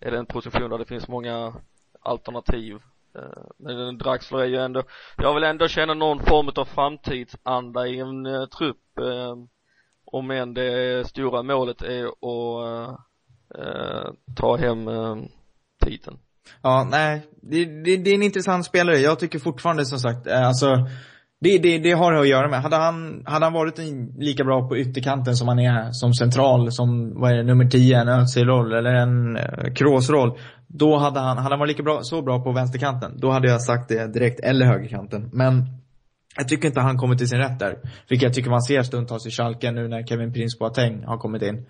är 0.00 0.10
det 0.10 0.18
en 0.18 0.26
position 0.26 0.70
där 0.70 0.78
det 0.78 0.84
finns 0.84 1.08
många 1.08 1.54
alternativ. 2.00 2.74
Eh, 3.14 3.42
men 3.56 3.98
Draxler 3.98 4.38
är 4.38 4.46
ju 4.46 4.56
ändå, 4.56 4.82
jag 5.16 5.34
vill 5.34 5.44
ändå 5.44 5.68
känna 5.68 5.94
någon 5.94 6.20
form 6.20 6.50
av 6.56 6.64
framtidsanda 6.64 7.86
i 7.86 7.98
en 7.98 8.26
eh, 8.26 8.46
trupp 8.46 8.98
eh, 8.98 9.34
om 10.04 10.30
än 10.30 10.54
det 10.54 11.08
stora 11.08 11.42
målet 11.42 11.82
är 11.82 12.06
att 12.06 12.98
eh, 13.54 14.12
ta 14.36 14.56
hem 14.56 14.88
eh, 14.88 15.16
titeln. 15.84 16.18
Ja, 16.62 16.88
nej. 16.90 17.22
Det, 17.42 17.64
det, 17.64 17.96
det 17.96 18.10
är 18.10 18.14
en 18.14 18.22
intressant 18.22 18.64
spelare. 18.64 18.96
Jag 18.96 19.18
tycker 19.18 19.38
fortfarande 19.38 19.84
som 19.84 19.98
sagt, 19.98 20.26
eh, 20.26 20.46
alltså 20.46 20.86
det, 21.40 21.58
det, 21.58 21.78
det 21.78 21.92
har 21.92 22.12
det 22.12 22.20
att 22.20 22.28
göra 22.28 22.48
med. 22.48 22.62
Hade 22.62 22.76
han, 22.76 23.22
hade 23.26 23.46
han 23.46 23.52
varit 23.52 23.78
en, 23.78 24.06
lika 24.18 24.44
bra 24.44 24.68
på 24.68 24.78
ytterkanten 24.78 25.36
som 25.36 25.48
han 25.48 25.58
är 25.58 25.92
som 25.92 26.14
central, 26.14 26.72
som 26.72 27.20
vad 27.20 27.32
är 27.32 27.36
det, 27.36 27.42
nummer 27.42 27.64
10, 27.64 28.00
en 28.00 28.08
Özil-roll 28.08 28.72
eller 28.72 28.94
en 28.94 29.36
eh, 29.36 29.74
Kroos-roll. 29.74 30.38
Då 30.66 30.96
hade 30.96 31.20
han, 31.20 31.38
hade 31.38 31.50
han 31.50 31.58
varit 31.58 31.68
lika 31.68 31.82
bra, 31.82 31.98
så 32.02 32.22
bra 32.22 32.44
på 32.44 32.52
vänsterkanten, 32.52 33.12
då 33.16 33.30
hade 33.30 33.48
jag 33.48 33.62
sagt 33.62 33.88
det 33.88 34.12
direkt, 34.12 34.40
eller 34.40 34.66
högerkanten. 34.66 35.30
Men 35.32 35.66
jag 36.36 36.48
tycker 36.48 36.68
inte 36.68 36.80
han 36.80 36.98
kommer 36.98 37.16
till 37.16 37.28
sin 37.28 37.38
rätt 37.38 37.58
där. 37.58 37.78
Vilket 38.08 38.26
jag 38.26 38.34
tycker 38.34 38.50
man 38.50 38.62
ser 38.62 38.82
stundtals 38.82 39.26
i 39.26 39.30
Schalke 39.30 39.70
nu 39.70 39.88
när 39.88 40.02
Kevin 40.02 40.32
Prince 40.32 40.58
Boateng 40.58 41.04
har 41.04 41.18
kommit 41.18 41.42
in. 41.42 41.66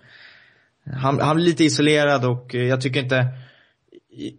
Han, 0.93 1.19
han 1.21 1.35
blir 1.35 1.45
lite 1.45 1.63
isolerad 1.63 2.25
och 2.25 2.55
eh, 2.55 2.63
jag 2.63 2.81
tycker 2.81 3.03
inte 3.03 3.27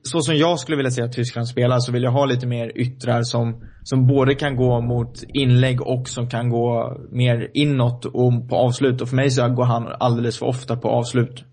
så 0.02 0.20
som 0.20 0.36
jag 0.36 0.58
skulle 0.58 0.76
vilja 0.76 0.90
se 0.90 1.02
att 1.02 1.12
Tyskland 1.12 1.48
spelar 1.48 1.78
så 1.78 1.92
vill 1.92 2.02
jag 2.02 2.10
ha 2.10 2.24
lite 2.24 2.46
mer 2.46 2.72
yttrar 2.78 3.22
som, 3.22 3.64
som 3.82 4.06
både 4.06 4.34
kan 4.34 4.56
gå 4.56 4.80
mot 4.80 5.22
inlägg 5.34 5.82
och 5.82 6.08
som 6.08 6.28
kan 6.28 6.48
gå 6.48 6.96
mer 7.10 7.50
inåt 7.54 8.04
och 8.04 8.48
på 8.48 8.56
avslut. 8.56 9.00
Och 9.00 9.08
för 9.08 9.16
mig 9.16 9.30
så 9.30 9.48
går 9.48 9.64
han 9.64 9.88
alldeles 10.00 10.38
för 10.38 10.46
ofta 10.46 10.76
på 10.76 10.88
avslut. 10.88 11.44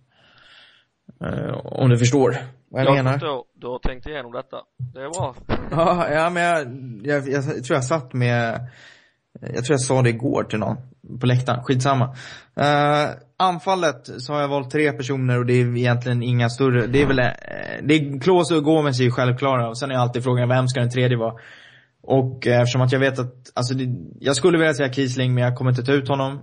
Eh, 1.21 1.57
om 1.65 1.89
du 1.89 1.97
förstår 1.97 2.37
vad 2.69 2.81
jag, 2.81 2.87
Jag 2.87 2.95
menar. 2.95 3.13
förstår, 3.13 3.43
du 3.53 3.67
har 3.67 3.79
tänkt 3.79 4.07
igenom 4.07 4.31
detta. 4.31 4.57
Det 4.93 4.99
är 4.99 5.09
bra. 5.09 5.35
Ja, 5.71 6.09
ja 6.09 6.29
men 6.29 6.43
jag, 6.43 7.27
jag, 7.27 7.29
jag, 7.29 7.63
tror 7.63 7.75
jag 7.75 7.83
satt 7.83 8.13
med, 8.13 8.69
jag 9.41 9.65
tror 9.65 9.73
jag 9.73 9.81
sa 9.81 10.01
det 10.01 10.09
igår 10.09 10.43
till 10.43 10.59
någon 10.59 10.77
på 11.19 11.25
läktaren, 11.25 11.63
skitsamma. 11.63 12.05
Uh, 12.05 13.09
anfallet 13.37 14.09
så 14.17 14.33
har 14.33 14.41
jag 14.41 14.47
valt 14.47 14.71
tre 14.71 14.91
personer 14.91 15.39
och 15.39 15.45
det 15.45 15.53
är 15.53 15.77
egentligen 15.77 16.23
inga 16.23 16.49
större, 16.49 16.87
det 16.87 17.01
är 17.01 17.05
väl, 17.05 17.19
eh, 17.19 17.25
det 17.83 17.93
är 17.93 18.19
Klose 18.19 18.55
och 18.55 18.63
Gomes 18.63 18.99
är 18.99 19.03
ju 19.03 19.11
självklara 19.11 19.69
och 19.69 19.77
sen 19.77 19.91
är 19.91 19.95
alltid 19.95 20.23
frågan 20.23 20.49
vem 20.49 20.67
ska 20.67 20.79
den 20.79 20.89
tredje 20.89 21.17
vara? 21.17 21.33
Och 22.03 22.47
eh, 22.47 22.61
eftersom 22.61 22.81
att 22.81 22.91
jag 22.91 22.99
vet 22.99 23.19
att, 23.19 23.51
alltså 23.53 23.73
det, 23.73 23.95
jag 24.19 24.35
skulle 24.35 24.57
vilja 24.57 24.73
säga 24.73 24.93
Kiesling 24.93 25.33
men 25.33 25.43
jag 25.43 25.55
kommer 25.55 25.71
inte 25.71 25.83
ta 25.83 25.91
ut 25.91 26.07
honom. 26.07 26.39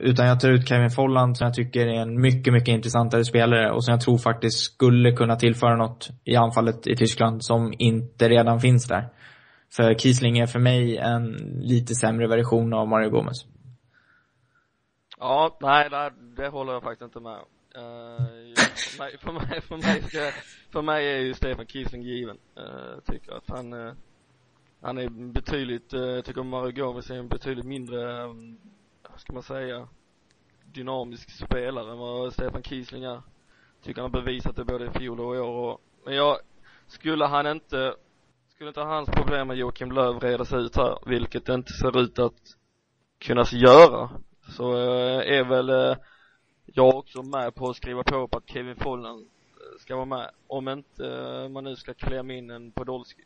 Utan 0.00 0.26
jag 0.26 0.40
tar 0.40 0.50
ut 0.50 0.68
Kevin 0.68 0.90
Folland 0.90 1.36
som 1.36 1.44
jag 1.44 1.54
tycker 1.54 1.86
är 1.86 2.02
en 2.02 2.20
mycket, 2.20 2.52
mycket 2.52 2.68
intressantare 2.68 3.24
spelare 3.24 3.70
och 3.70 3.84
som 3.84 3.92
jag 3.92 4.00
tror 4.00 4.18
faktiskt 4.18 4.58
skulle 4.58 5.12
kunna 5.12 5.36
tillföra 5.36 5.76
något 5.76 6.10
i 6.24 6.36
anfallet 6.36 6.86
i 6.86 6.96
Tyskland 6.96 7.44
som 7.44 7.74
inte 7.78 8.28
redan 8.28 8.60
finns 8.60 8.86
där. 8.86 9.08
För 9.76 9.94
Kiesling 9.94 10.38
är 10.38 10.46
för 10.46 10.58
mig 10.58 10.96
en 10.96 11.24
lite 11.60 11.94
sämre 11.94 12.28
version 12.28 12.72
av 12.72 12.88
Mario 12.88 13.10
Gomez. 13.10 13.44
Ja, 15.24 15.56
nej, 15.60 15.90
det, 15.90 16.12
det 16.36 16.48
håller 16.48 16.72
jag 16.72 16.82
faktiskt 16.82 17.02
inte 17.02 17.20
med 17.20 17.32
om. 17.32 17.46
Eh, 17.74 18.26
för 18.76 18.98
mig, 18.98 19.18
för 19.18 19.32
mig, 19.32 19.60
för 19.60 19.76
mig, 19.76 20.02
ska, 20.02 20.30
för 20.72 20.82
mig 20.82 21.14
är 21.14 21.18
ju 21.18 21.34
Stefan 21.34 21.66
Kiesling 21.66 22.02
given. 22.02 22.38
Uh, 22.58 23.00
tycker 23.04 23.32
att 23.32 23.48
han, 23.48 23.72
uh, 23.72 23.92
han 24.80 24.98
är 24.98 25.08
betydligt, 25.08 25.94
uh, 25.94 26.00
jag 26.00 26.24
tycker 26.24 26.42
Mario 26.42 26.72
Gomez 26.72 27.10
är 27.10 27.14
en 27.14 27.28
betydligt 27.28 27.64
mindre, 27.64 28.24
um, 28.24 28.58
vad 29.10 29.20
ska 29.20 29.32
man 29.32 29.42
säga, 29.42 29.88
dynamisk 30.64 31.30
spelare 31.30 31.92
än 31.92 31.98
vad 31.98 32.32
Stefan 32.32 32.62
Kiesling 32.62 33.04
är. 33.04 33.22
Tycker 33.82 34.02
han 34.02 34.10
har 34.14 34.20
bevisat 34.22 34.56
det 34.56 34.64
både 34.64 34.86
i 34.86 34.98
fjol 34.98 35.20
och 35.20 35.36
i 35.36 35.38
år 35.38 35.72
och, 35.72 35.80
men 36.04 36.14
jag, 36.14 36.38
skulle 36.86 37.24
han 37.26 37.46
inte, 37.46 37.94
skulle 38.48 38.68
inte 38.68 38.80
hans 38.80 39.08
problem 39.08 39.48
med 39.48 39.56
Joakim 39.56 39.92
Löw 39.92 40.18
redas 40.20 40.52
ut 40.52 40.76
här, 40.76 40.98
vilket 41.06 41.46
det 41.46 41.54
inte 41.54 41.72
ser 41.72 42.00
ut 42.00 42.18
att 42.18 42.56
kunna 43.18 43.44
göra, 43.52 44.10
så 44.48 44.72
eh, 44.72 45.38
är 45.38 45.44
väl 45.44 45.70
eh, 45.70 45.96
jag 46.66 46.94
också 46.94 47.22
med 47.22 47.54
på 47.54 47.68
att 47.68 47.76
skriva 47.76 48.02
på 48.02 48.28
på 48.28 48.38
att 48.38 48.50
Kevin 48.50 48.76
Folland 48.76 49.20
eh, 49.20 49.80
ska 49.80 49.96
vara 49.96 50.06
med. 50.06 50.30
Om 50.46 50.68
inte 50.68 51.04
man 51.48 51.64
nu 51.64 51.76
ska 51.76 51.94
klämma 51.94 52.32
in 52.32 52.50
en 52.50 52.72
Podolski. 52.72 53.22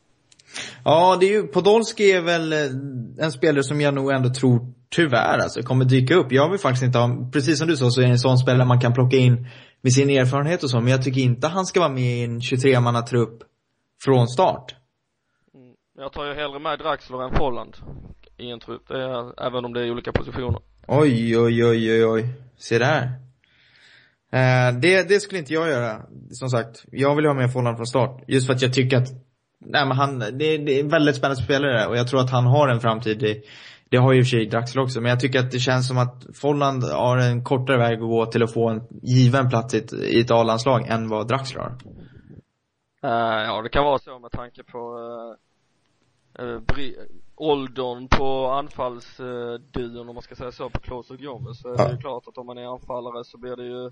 Ja, 0.84 1.16
det 1.20 1.26
är 1.26 1.30
ju, 1.30 1.42
Podolski 1.46 2.12
är 2.12 2.20
väl 2.20 2.52
en 3.18 3.32
spelare 3.32 3.62
som 3.62 3.80
jag 3.80 3.94
nog 3.94 4.10
ändå 4.10 4.34
tror, 4.34 4.72
tyvärr 4.88 5.38
alltså, 5.38 5.62
kommer 5.62 5.84
dyka 5.84 6.14
upp. 6.14 6.32
Jag 6.32 6.50
vill 6.50 6.60
faktiskt 6.60 6.84
inte 6.84 6.98
ha, 6.98 7.30
precis 7.32 7.58
som 7.58 7.68
du 7.68 7.76
sa 7.76 7.90
så 7.90 8.00
är 8.00 8.04
det 8.04 8.10
en 8.10 8.18
sån 8.18 8.38
spelare 8.38 8.66
man 8.66 8.80
kan 8.80 8.92
plocka 8.92 9.16
in 9.16 9.46
med 9.80 9.92
sin 9.92 10.10
erfarenhet 10.10 10.62
och 10.62 10.70
så, 10.70 10.80
men 10.80 10.88
jag 10.88 11.04
tycker 11.04 11.20
inte 11.20 11.48
han 11.48 11.66
ska 11.66 11.80
vara 11.80 11.92
med 11.92 12.18
i 12.18 12.24
en 12.24 12.40
23-mannatrupp 12.40 13.42
från 14.04 14.28
start. 14.28 14.74
Mm. 15.54 15.74
Jag 15.98 16.12
tar 16.12 16.26
ju 16.26 16.34
hellre 16.34 16.58
med 16.58 16.78
Draxler 16.78 17.22
än 17.22 17.36
Folland 17.36 17.76
i 18.36 18.50
en 18.50 18.60
trupp, 18.60 18.88
det 18.88 19.02
är, 19.02 19.46
även 19.46 19.64
om 19.64 19.72
det 19.72 19.80
är 19.80 19.90
olika 19.90 20.12
positioner. 20.12 20.60
Oj, 20.90 21.38
oj, 21.38 21.64
oj, 21.64 21.92
oj, 21.92 22.06
oj. 22.06 22.28
Se 22.56 22.78
där. 22.78 23.02
Eh, 24.32 24.78
det, 24.80 25.08
det 25.08 25.20
skulle 25.20 25.38
inte 25.38 25.54
jag 25.54 25.68
göra, 25.68 26.02
som 26.30 26.48
sagt. 26.48 26.84
Jag 26.92 27.16
vill 27.16 27.26
ha 27.26 27.34
med 27.34 27.52
Folland 27.52 27.76
från 27.76 27.86
start. 27.86 28.24
Just 28.26 28.46
för 28.46 28.54
att 28.54 28.62
jag 28.62 28.74
tycker 28.74 28.96
att, 28.96 29.08
nej 29.60 29.86
men 29.86 29.96
han, 29.96 30.18
det, 30.18 30.28
det 30.58 30.72
är 30.72 30.80
en 30.80 30.88
väldigt 30.88 31.16
spännande 31.16 31.42
spelare 31.42 31.86
och 31.86 31.96
jag 31.96 32.08
tror 32.08 32.20
att 32.20 32.30
han 32.30 32.46
har 32.46 32.68
en 32.68 32.80
framtid 32.80 33.22
i, 33.22 33.42
det 33.88 33.96
har 33.96 34.12
ju 34.12 34.18
i 34.18 34.22
och 34.22 34.26
för 34.26 34.30
sig 34.30 34.46
Draxler 34.46 34.82
också, 34.82 35.00
men 35.00 35.10
jag 35.10 35.20
tycker 35.20 35.38
att 35.38 35.50
det 35.50 35.58
känns 35.58 35.88
som 35.88 35.98
att 35.98 36.26
Folland 36.34 36.84
har 36.84 37.18
en 37.18 37.44
kortare 37.44 37.78
väg 37.78 37.92
att 37.92 38.08
gå 38.08 38.26
till 38.26 38.42
att 38.42 38.52
få 38.52 38.68
en 38.68 38.82
given 39.02 39.48
plats 39.48 39.74
i 39.74 39.78
ett, 39.78 39.92
i 39.92 40.20
ett 40.20 40.30
A-landslag 40.30 40.86
än 40.88 41.08
vad 41.08 41.28
Draxler 41.28 41.60
har. 41.60 41.70
Uh, 43.04 43.46
ja, 43.46 43.62
det 43.62 43.68
kan 43.68 43.84
vara 43.84 43.98
så 43.98 44.18
med 44.18 44.30
tanke 44.30 44.62
på 44.62 44.78
uh, 46.38 46.46
uh, 46.46 46.60
åldern 47.40 48.08
på 48.08 48.46
anfallsduon 48.46 50.08
om 50.08 50.14
man 50.14 50.22
ska 50.22 50.34
säga 50.34 50.52
så 50.52 50.70
på 50.70 50.80
Klose 50.80 51.12
och 51.12 51.20
Gomes 51.20 51.60
så 51.60 51.68
är 51.68 51.76
det 51.76 51.90
ju 51.90 51.98
klart 51.98 52.28
att 52.28 52.38
om 52.38 52.46
man 52.46 52.58
är 52.58 52.72
anfallare 52.72 53.24
så 53.24 53.38
blir 53.38 53.56
det 53.56 53.64
ju 53.64 53.90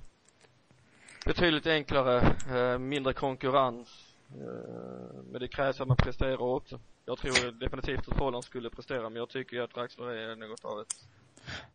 betydligt 1.25 1.67
enklare, 1.67 2.37
eh, 2.51 2.79
mindre 2.79 3.13
konkurrens. 3.13 4.15
Eh, 4.31 5.21
men 5.31 5.41
det 5.41 5.49
krävs 5.49 5.81
att 5.81 5.89
man 5.89 5.97
presterar 5.97 6.43
också. 6.43 6.81
Jag 7.05 7.19
tror 7.19 7.51
definitivt 7.51 8.09
att 8.09 8.19
Follan 8.19 8.43
skulle 8.43 8.71
prestera 8.71 9.03
men 9.03 9.17
jag 9.17 9.29
tycker 9.29 9.57
ju 9.57 9.63
att 9.63 9.75
Draxler 9.75 10.09
är 10.09 10.37
något 10.37 10.65
av 10.65 10.81
ett 10.81 11.07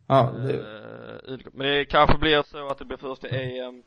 Ja, 0.08 0.32
det, 0.32 0.54
eh, 0.54 1.34
utgång. 1.34 1.54
Men 1.56 1.68
det 1.68 1.86
kanske 1.86 2.18
blir 2.18 2.44
så 2.44 2.68
att 2.68 2.78
det 2.78 2.86
blir 2.86 2.98
först 2.98 3.24
i 3.24 3.28
EM 3.28 3.84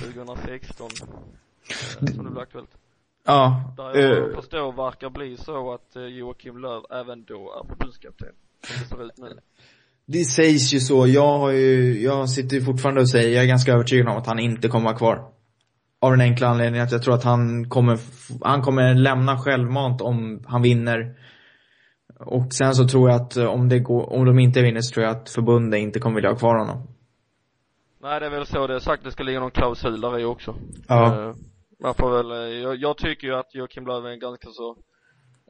2016 0.00 0.86
eh, 0.86 2.14
som 2.14 2.24
det 2.24 2.30
blir 2.30 2.42
aktuellt. 2.42 2.76
Ja, 3.26 3.74
Där 3.76 4.00
jag 4.00 4.28
eh, 4.28 4.34
förstår 4.34 4.72
verkar 4.72 5.10
bli 5.10 5.36
så 5.36 5.72
att 5.74 5.96
eh, 5.96 6.02
Joakim 6.02 6.58
Löv 6.58 6.82
även 6.90 7.24
då 7.24 7.34
är 7.34 7.68
förbundskapten. 7.68 8.28
Som 8.62 8.76
det 8.80 8.86
ser 8.96 9.04
ut 9.04 9.18
nu. 9.18 9.40
det 10.06 10.24
sägs 10.24 10.74
ju 10.74 10.80
så. 10.80 11.06
Jag 11.06 11.38
har 11.38 11.50
ju, 11.50 12.02
jag 12.02 12.30
sitter 12.30 12.56
ju 12.56 12.62
fortfarande 12.62 13.00
och 13.00 13.10
säger, 13.10 13.34
jag 13.34 13.44
är 13.44 13.48
ganska 13.48 13.72
övertygad 13.72 14.08
om 14.08 14.16
att 14.16 14.26
han 14.26 14.38
inte 14.38 14.68
kommer 14.68 14.84
vara 14.84 14.96
kvar. 14.96 15.32
Av 16.00 16.10
den 16.10 16.20
enkla 16.20 16.48
anledningen 16.48 16.86
att 16.86 16.92
jag 16.92 17.02
tror 17.02 17.14
att 17.14 17.24
han 17.24 17.68
kommer, 17.68 17.98
han 18.42 18.62
kommer 18.62 18.94
lämna 18.94 19.38
självmant 19.38 20.00
om 20.00 20.44
han 20.46 20.62
vinner. 20.62 21.16
Och 22.18 22.52
sen 22.52 22.74
så 22.74 22.88
tror 22.88 23.10
jag 23.10 23.20
att 23.20 23.36
eh, 23.36 23.46
om 23.46 23.68
det 23.68 23.78
går, 23.78 24.12
om 24.12 24.24
de 24.24 24.38
inte 24.38 24.62
vinner 24.62 24.80
så 24.80 24.94
tror 24.94 25.06
jag 25.06 25.16
att 25.16 25.30
förbundet 25.30 25.80
inte 25.80 25.98
kommer 26.00 26.14
vilja 26.14 26.30
ha 26.30 26.36
kvar 26.36 26.58
honom. 26.58 26.86
Nej 28.02 28.20
det 28.20 28.26
är 28.26 28.30
väl 28.30 28.46
så 28.46 28.66
det 28.66 28.74
är 28.74 28.78
sagt, 28.78 29.04
det 29.04 29.10
ska 29.10 29.22
ligga 29.22 29.40
någon 29.40 29.50
klausul 29.50 30.00
där 30.00 30.18
i 30.18 30.24
också. 30.24 30.54
Ja. 30.88 31.34
Man 31.82 31.94
får 31.94 32.10
väl, 32.10 32.30
eh, 32.30 32.58
jag, 32.62 32.76
jag 32.76 32.96
tycker 32.96 33.26
ju 33.26 33.34
att 33.34 33.54
Joakim 33.54 33.86
Löw 33.86 34.06
är 34.08 34.12
en 34.12 34.18
ganska 34.18 34.48
så 34.50 34.76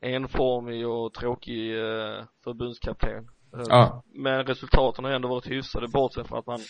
enformig 0.03 0.89
och 0.89 1.15
tråkig 1.15 1.71
eh, 1.79 2.25
förbundskapten. 2.45 3.29
Eh, 3.57 3.63
Ja. 3.69 4.03
Men 4.15 4.45
resultaten 4.45 5.05
har 5.05 5.13
ändå 5.13 5.29
varit 5.29 5.51
hyfsade 5.51 5.89
bortsett 5.89 6.27
från 6.29 6.39
att 6.39 6.47
man 6.47 6.61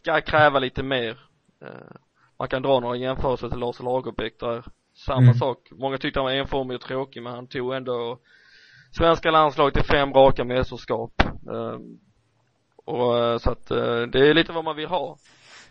ska 0.00 0.20
kräva 0.20 0.58
lite 0.58 0.82
mer. 0.82 1.20
Eh, 1.64 1.96
Man 2.38 2.48
kan 2.48 2.62
dra 2.62 2.80
några 2.80 2.96
jämförelser 2.96 3.48
till 3.48 3.58
Lars 3.58 3.80
Lagerbäck 3.80 4.40
där 4.40 4.64
samma 5.06 5.22
Mm. 5.22 5.34
sak. 5.34 5.58
Många 5.70 5.98
tyckte 5.98 6.20
han 6.20 6.24
var 6.24 6.32
enformig 6.32 6.74
och 6.74 6.80
tråkig 6.80 7.22
men 7.22 7.32
han 7.32 7.46
tog 7.48 7.74
ändå 7.74 8.18
svenska 8.98 9.30
landslaget 9.30 9.74
till 9.74 9.84
fem 9.84 10.12
raka 10.12 10.44
mästerskap. 10.44 11.12
Och 12.84 13.40
så 13.40 13.50
att 13.50 13.66
det 14.12 14.28
är 14.28 14.34
lite 14.34 14.52
vad 14.52 14.64
man 14.64 14.76
vill 14.76 14.86
ha. 14.88 15.16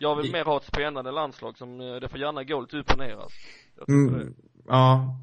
Jag 0.01 0.15
vill 0.15 0.31
mer 0.31 0.45
ha 0.45 0.57
ett 0.57 0.63
spännande 0.63 1.11
landslag 1.11 1.57
som, 1.57 1.81
eh, 1.81 1.95
det 1.95 2.09
får 2.09 2.19
gärna 2.19 2.43
gå 2.43 2.61
lite 2.61 2.77
upp 2.77 2.91
och 2.91 2.99
ner 2.99 3.15
alltså. 3.15 3.37
Mm, 3.87 4.33
ja. 4.67 5.17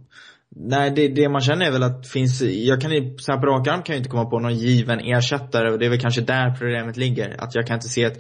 Nej, 0.48 0.90
det, 0.90 1.08
det 1.08 1.28
man 1.28 1.40
känner 1.40 1.66
är 1.66 1.70
väl 1.72 1.82
att 1.82 2.08
finns, 2.08 2.42
jag 2.42 2.80
kan 2.80 2.90
så 3.18 3.32
här 3.32 3.40
på 3.40 3.46
rak 3.46 3.66
arm 3.66 3.82
kan 3.82 3.94
jag 3.94 4.00
inte 4.00 4.10
komma 4.10 4.24
på 4.24 4.38
någon 4.38 4.54
given 4.54 5.00
ersättare 5.00 5.70
och 5.70 5.78
det 5.78 5.86
är 5.86 5.90
väl 5.90 6.00
kanske 6.00 6.20
där 6.20 6.50
problemet 6.50 6.96
ligger. 6.96 7.42
Att 7.42 7.54
jag 7.54 7.66
kan 7.66 7.74
inte 7.74 7.88
se 7.88 8.04
ett, 8.04 8.18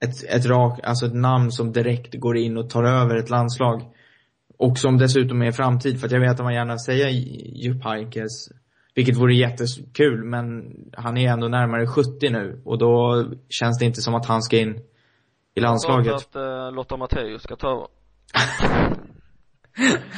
ett, 0.00 0.24
ett 0.28 0.46
rak, 0.46 0.80
alltså 0.82 1.06
ett 1.06 1.14
namn 1.14 1.50
som 1.50 1.72
direkt 1.72 2.14
går 2.14 2.36
in 2.36 2.56
och 2.56 2.70
tar 2.70 2.84
över 2.84 3.16
ett 3.16 3.30
landslag. 3.30 3.82
Och 4.58 4.78
som 4.78 4.98
dessutom 4.98 5.42
är 5.42 5.48
i 5.48 5.52
framtid, 5.52 6.00
för 6.00 6.06
att 6.06 6.12
jag 6.12 6.20
vet 6.20 6.30
att 6.30 6.44
man 6.44 6.54
gärna 6.54 6.78
säger 6.78 7.08
Jupp 7.64 7.84
Heynckes, 7.84 8.48
vilket 8.94 9.16
vore 9.16 9.34
jättekul, 9.34 10.24
men 10.24 10.74
han 10.92 11.16
är 11.16 11.32
ändå 11.32 11.48
närmare 11.48 11.86
70 11.86 12.30
nu 12.30 12.62
och 12.64 12.78
då 12.78 13.24
känns 13.48 13.78
det 13.78 13.84
inte 13.84 14.02
som 14.02 14.14
att 14.14 14.26
han 14.26 14.42
ska 14.42 14.58
in 14.58 14.80
i 15.54 15.60
landslaget. 15.60 16.14
Att 16.14 16.36
eh, 16.36 16.72
Lotta 16.72 16.96
Matthäus 16.96 17.42
ska 17.42 17.56
ta 17.56 17.68
över. 17.68 17.86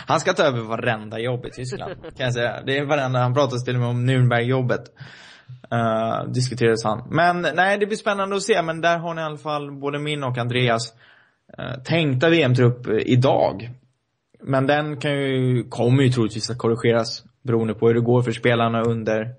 Han 0.06 0.20
ska 0.20 0.32
ta 0.32 0.42
över 0.42 0.60
varenda 0.60 1.18
jobb 1.18 1.46
i 1.46 1.50
Tyskland, 1.50 1.92
kan 2.02 2.24
jag 2.24 2.34
säga. 2.34 2.62
Det 2.66 2.78
är 2.78 2.84
varenda, 2.84 3.18
han 3.18 3.34
pratas 3.34 3.64
till 3.64 3.74
och 3.74 3.80
med 3.80 3.90
om 3.90 4.10
Nürnberg-jobbet. 4.10 4.84
Uh, 5.72 6.32
diskuterades 6.32 6.84
han. 6.84 7.08
Men 7.10 7.46
nej, 7.54 7.78
det 7.78 7.86
blir 7.86 7.96
spännande 7.96 8.36
att 8.36 8.42
se. 8.42 8.62
Men 8.62 8.80
där 8.80 8.98
har 8.98 9.14
ni 9.14 9.20
i 9.20 9.24
alla 9.24 9.36
fall 9.36 9.72
både 9.72 9.98
min 9.98 10.24
och 10.24 10.38
Andreas 10.38 10.94
uh, 11.58 11.82
tänkta 11.84 12.30
VM-trupp 12.30 12.86
uh, 12.86 12.98
idag. 12.98 13.70
Men 14.40 14.66
den 14.66 15.00
kan 15.00 15.12
ju, 15.12 15.64
kommer 15.68 16.02
ju 16.02 16.08
troligtvis 16.08 16.50
att 16.50 16.58
korrigeras 16.58 17.24
beroende 17.42 17.74
på 17.74 17.86
hur 17.86 17.94
det 17.94 18.00
går 18.00 18.22
för 18.22 18.32
spelarna 18.32 18.82
under 18.82 19.34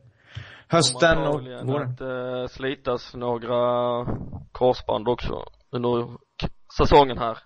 hösten 0.68 1.18
och 1.18 1.42
våren. 1.44 1.92
att 1.92 2.02
eh, 2.02 2.48
slitas 2.48 3.16
några 3.16 4.06
korsband 4.52 5.08
också 5.08 5.46
under 5.76 6.08
säsongen 6.78 7.18
här. 7.18 7.38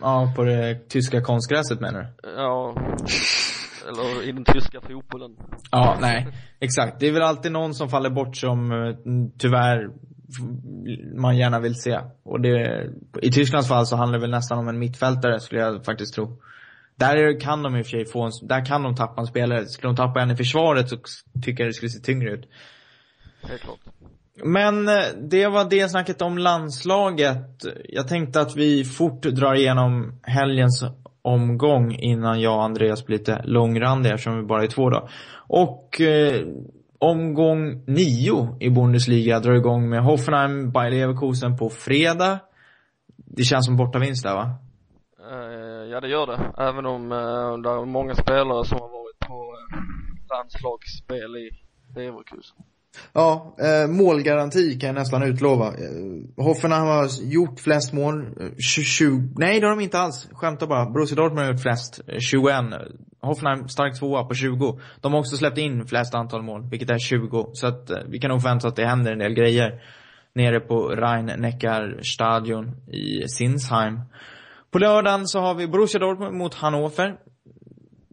Ja, 0.00 0.32
på 0.36 0.44
det 0.44 0.88
tyska 0.88 1.20
konstgräset 1.20 1.80
menar 1.80 2.00
du? 2.00 2.30
Ja, 2.36 2.74
eller 3.88 4.28
i 4.28 4.32
den 4.32 4.44
tyska 4.44 4.80
fotbollen. 4.80 5.36
Ja, 5.70 5.98
nej. 6.00 6.28
Exakt. 6.60 7.00
Det 7.00 7.08
är 7.08 7.12
väl 7.12 7.22
alltid 7.22 7.52
någon 7.52 7.74
som 7.74 7.88
faller 7.88 8.10
bort 8.10 8.36
som 8.36 8.72
eh, 8.72 8.96
tyvärr 9.38 9.90
man 11.16 11.36
gärna 11.36 11.60
vill 11.60 11.74
se. 11.74 12.00
Och 12.22 12.40
det, 12.40 12.86
i 13.22 13.30
Tysklands 13.30 13.68
fall 13.68 13.86
så 13.86 13.96
handlar 13.96 14.18
det 14.18 14.22
väl 14.22 14.30
nästan 14.30 14.58
om 14.58 14.68
en 14.68 14.78
mittfältare 14.78 15.40
skulle 15.40 15.60
jag 15.60 15.84
faktiskt 15.84 16.14
tro. 16.14 16.42
Där 16.96 17.40
kan 17.40 17.62
de 17.62 17.76
i 17.76 17.82
och 17.82 17.86
för 17.86 17.90
sig 17.90 18.06
få 18.06 18.22
en, 18.22 18.32
där 18.42 18.64
kan 18.64 18.82
de 18.82 18.94
tappa 18.94 19.20
en 19.20 19.26
spelare. 19.26 19.66
Skulle 19.66 19.88
de 19.88 19.96
tappa 19.96 20.20
en 20.22 20.30
i 20.30 20.36
försvaret 20.36 20.88
så 20.88 20.96
tycker 21.42 21.64
jag 21.64 21.68
det 21.68 21.74
skulle 21.74 21.90
se 21.90 22.00
tyngre 22.00 22.30
ut. 22.30 22.48
Helt 23.42 23.62
klart. 23.62 23.78
Men 24.44 24.88
eh, 24.88 24.94
det 25.30 25.46
var 25.46 25.70
det 25.70 25.88
snacket 25.88 26.22
om 26.22 26.38
landslaget. 26.38 27.64
Jag 27.88 28.08
tänkte 28.08 28.40
att 28.40 28.56
vi 28.56 28.84
fort 28.84 29.22
drar 29.22 29.54
igenom 29.54 30.20
helgens 30.22 30.84
omgång 31.22 31.94
innan 31.94 32.40
jag 32.40 32.56
och 32.56 32.64
Andreas 32.64 33.06
blir 33.06 33.18
lite 33.18 33.42
långrandiga 33.44 34.14
eftersom 34.14 34.36
vi 34.36 34.42
bara 34.42 34.62
är 34.62 34.66
två 34.66 34.90
då. 34.90 35.08
Och 35.48 36.00
eh, 36.00 36.46
omgång 36.98 37.84
nio 37.86 38.56
i 38.60 38.70
Bundesliga 38.70 39.40
drar 39.40 39.52
igång 39.52 39.88
med 39.88 40.02
Hoffenheim, 40.02 40.70
Bayer 40.72 40.90
Leverkusen 40.90 41.56
på 41.56 41.70
fredag. 41.70 42.38
Det 43.16 43.42
känns 43.42 43.66
som 43.66 43.76
bortavinst 43.76 44.24
där 44.24 44.34
va? 44.34 44.50
Eh, 45.30 45.90
ja 45.90 46.00
det 46.00 46.08
gör 46.08 46.26
det. 46.26 46.40
Även 46.58 46.86
om 46.86 47.12
eh, 47.12 47.58
det 47.62 47.70
är 47.70 47.84
många 47.84 48.14
spelare 48.14 48.64
som 48.64 48.78
har 48.80 48.88
varit 48.88 49.18
på 49.18 49.54
eh, 49.54 49.78
landslagsspel 50.36 51.36
i 51.36 51.50
Leverkusen. 51.94 52.56
Ja, 53.12 53.56
eh, 53.60 53.90
målgaranti 53.90 54.78
kan 54.78 54.86
jag 54.86 54.94
nästan 54.94 55.22
utlova. 55.22 55.66
Eh, 55.66 56.44
Hoffenheim 56.44 56.86
har 56.86 57.08
gjort 57.22 57.60
flest 57.60 57.92
mål. 57.92 58.20
Eh, 58.40 58.56
20, 58.58 59.34
nej 59.36 59.60
det 59.60 59.66
har 59.66 59.76
de 59.76 59.82
inte 59.82 59.98
alls. 59.98 60.28
Skämtar 60.32 60.66
bara. 60.66 60.90
Borussia 60.90 61.16
Dortmund 61.16 61.46
har 61.46 61.52
gjort 61.52 61.62
flest. 61.62 62.00
Eh, 62.06 62.18
21. 62.18 62.54
Hoffenheim 63.20 63.68
stark 63.68 63.98
tvåa 63.98 64.24
på 64.24 64.34
20. 64.34 64.80
De 65.00 65.12
har 65.12 65.20
också 65.20 65.36
släppt 65.36 65.58
in 65.58 65.86
flest 65.86 66.14
antal 66.14 66.42
mål, 66.42 66.70
vilket 66.70 66.90
är 66.90 66.98
20. 66.98 67.50
Så 67.52 67.66
att 67.66 67.90
eh, 67.90 67.98
vi 68.08 68.18
kan 68.18 68.30
nog 68.30 68.42
förvänta 68.42 68.66
oss 68.66 68.72
att 68.72 68.76
det 68.76 68.86
händer 68.86 69.12
en 69.12 69.18
del 69.18 69.34
grejer 69.34 69.82
nere 70.34 70.60
på 70.60 70.88
Rhein-Neckar-stadion 70.88 72.76
i 72.92 73.28
Sinsheim. 73.28 74.00
På 74.70 74.78
lördagen 74.78 75.26
så 75.26 75.40
har 75.40 75.54
vi 75.54 75.68
Borussia 75.68 76.00
Dortmund 76.00 76.36
mot 76.36 76.54
Hannover. 76.54 77.16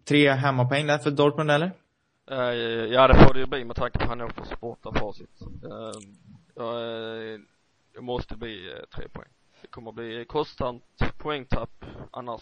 Tre 0.10 0.32
hemmapoäng 0.32 0.88
där 0.88 0.98
för 0.98 1.12
Dortmund 1.12 1.52
eller? 1.52 1.72
Eh, 2.32 2.38
ja 2.94 3.08
det 3.08 3.14
får 3.14 3.34
det 3.34 3.40
ju 3.40 3.46
bli 3.46 3.66
med 3.66 3.76
tanke 3.76 4.00
på 4.00 4.06
han 4.06 4.30
bortafacit. 4.62 5.42
Uh, 5.42 5.72
ja, 6.56 6.72
facit. 6.72 7.42
det 7.96 8.02
måste 8.02 8.38
bli 8.38 8.68
uh, 8.68 8.86
tre 8.96 9.08
poäng. 9.10 9.30
Det 9.62 9.68
kommer 9.68 9.92
bli 9.92 10.26
konstant 10.28 10.84
poängtapp 11.18 11.86
annars. 12.12 12.42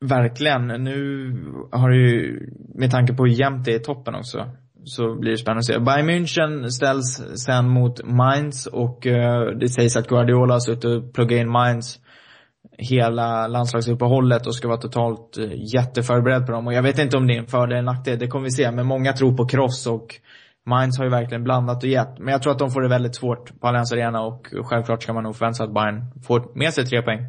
Verkligen. 0.00 0.66
Nu 0.66 1.30
har 1.72 1.90
det 1.90 1.96
ju, 1.96 2.50
med 2.74 2.90
tanke 2.90 3.14
på 3.14 3.26
hur 3.26 3.32
jämnt 3.32 3.64
det 3.64 3.72
är 3.72 3.80
i 3.80 3.82
toppen 3.82 4.14
också, 4.14 4.50
så 4.84 5.14
blir 5.14 5.30
det 5.30 5.38
spännande 5.38 5.58
att 5.58 5.66
se. 5.66 5.78
Bayern 5.78 6.10
München 6.10 6.68
ställs 6.68 7.22
sen 7.44 7.68
mot 7.68 8.04
Mainz 8.04 8.66
och 8.66 9.06
eh, 9.06 9.50
det 9.50 9.68
sägs 9.68 9.96
att 9.96 10.08
Guardiola 10.08 10.54
har 10.54 10.60
suttit 10.60 10.84
och 10.84 11.14
pluggat 11.14 11.40
in 11.40 11.50
Mainz 11.50 12.00
hela 12.78 13.46
landslagsuppehållet 13.46 14.46
och 14.46 14.54
ska 14.54 14.68
vara 14.68 14.78
totalt 14.78 15.38
eh, 15.38 15.74
jätteförberedd 15.74 16.46
på 16.46 16.52
dem. 16.52 16.66
Och 16.66 16.72
jag 16.72 16.82
vet 16.82 16.98
inte 16.98 17.16
om 17.16 17.26
det 17.26 17.34
är 17.34 17.38
en 17.38 17.46
fördel 17.46 17.78
eller 17.78 17.92
nackdel, 17.92 18.18
det 18.18 18.28
kommer 18.28 18.44
vi 18.44 18.50
se. 18.50 18.70
Men 18.70 18.86
många 18.86 19.12
tror 19.12 19.36
på 19.36 19.46
cross 19.46 19.86
och 19.86 20.14
Mainz 20.66 20.98
har 20.98 21.04
ju 21.04 21.10
verkligen 21.10 21.44
blandat 21.44 21.82
och 21.82 21.88
gett. 21.88 22.18
Men 22.18 22.32
jag 22.32 22.42
tror 22.42 22.52
att 22.52 22.58
de 22.58 22.70
får 22.70 22.82
det 22.82 22.88
väldigt 22.88 23.16
svårt 23.16 23.60
på 23.60 23.66
Allianz 23.66 23.92
Arena 23.92 24.20
och 24.20 24.46
självklart 24.64 25.02
ska 25.02 25.12
man 25.12 25.22
nog 25.22 25.36
förvänta 25.36 25.54
sig 25.54 25.64
att 25.64 25.74
Bayern 25.74 26.22
får 26.26 26.58
med 26.58 26.74
sig 26.74 26.86
tre 26.86 27.02
poäng. 27.02 27.26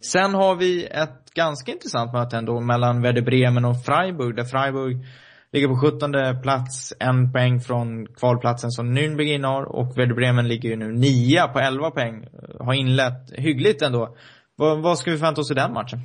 Sen 0.00 0.34
har 0.34 0.54
vi 0.54 0.84
ett 0.84 1.34
ganska 1.34 1.72
intressant 1.72 2.12
möte 2.12 2.36
ändå 2.36 2.60
mellan 2.60 3.02
Werder 3.02 3.22
Bremen 3.22 3.64
och 3.64 3.84
Freiburg, 3.84 4.36
där 4.36 4.44
Freiburg 4.44 5.04
ligger 5.52 5.68
på 5.68 5.76
17 5.76 6.12
plats, 6.42 6.92
en 7.00 7.32
poäng 7.32 7.60
från 7.60 8.06
kvalplatsen 8.06 8.70
som 8.70 8.98
Nürnberg 8.98 9.34
innehar 9.34 9.62
och 9.62 9.98
Werder 9.98 10.14
Bremen 10.14 10.48
ligger 10.48 10.68
ju 10.68 10.76
nu 10.76 10.92
nia 10.92 11.48
på 11.48 11.58
11 11.58 11.90
poäng. 11.90 12.26
Har 12.60 12.74
inlett 12.74 13.32
hyggligt 13.32 13.82
ändå. 13.82 14.16
Vad, 14.56 14.82
vad 14.82 14.98
ska 14.98 15.10
vi 15.10 15.16
förvänta 15.18 15.40
oss 15.40 15.50
i 15.50 15.54
den 15.54 15.72
matchen? 15.72 15.98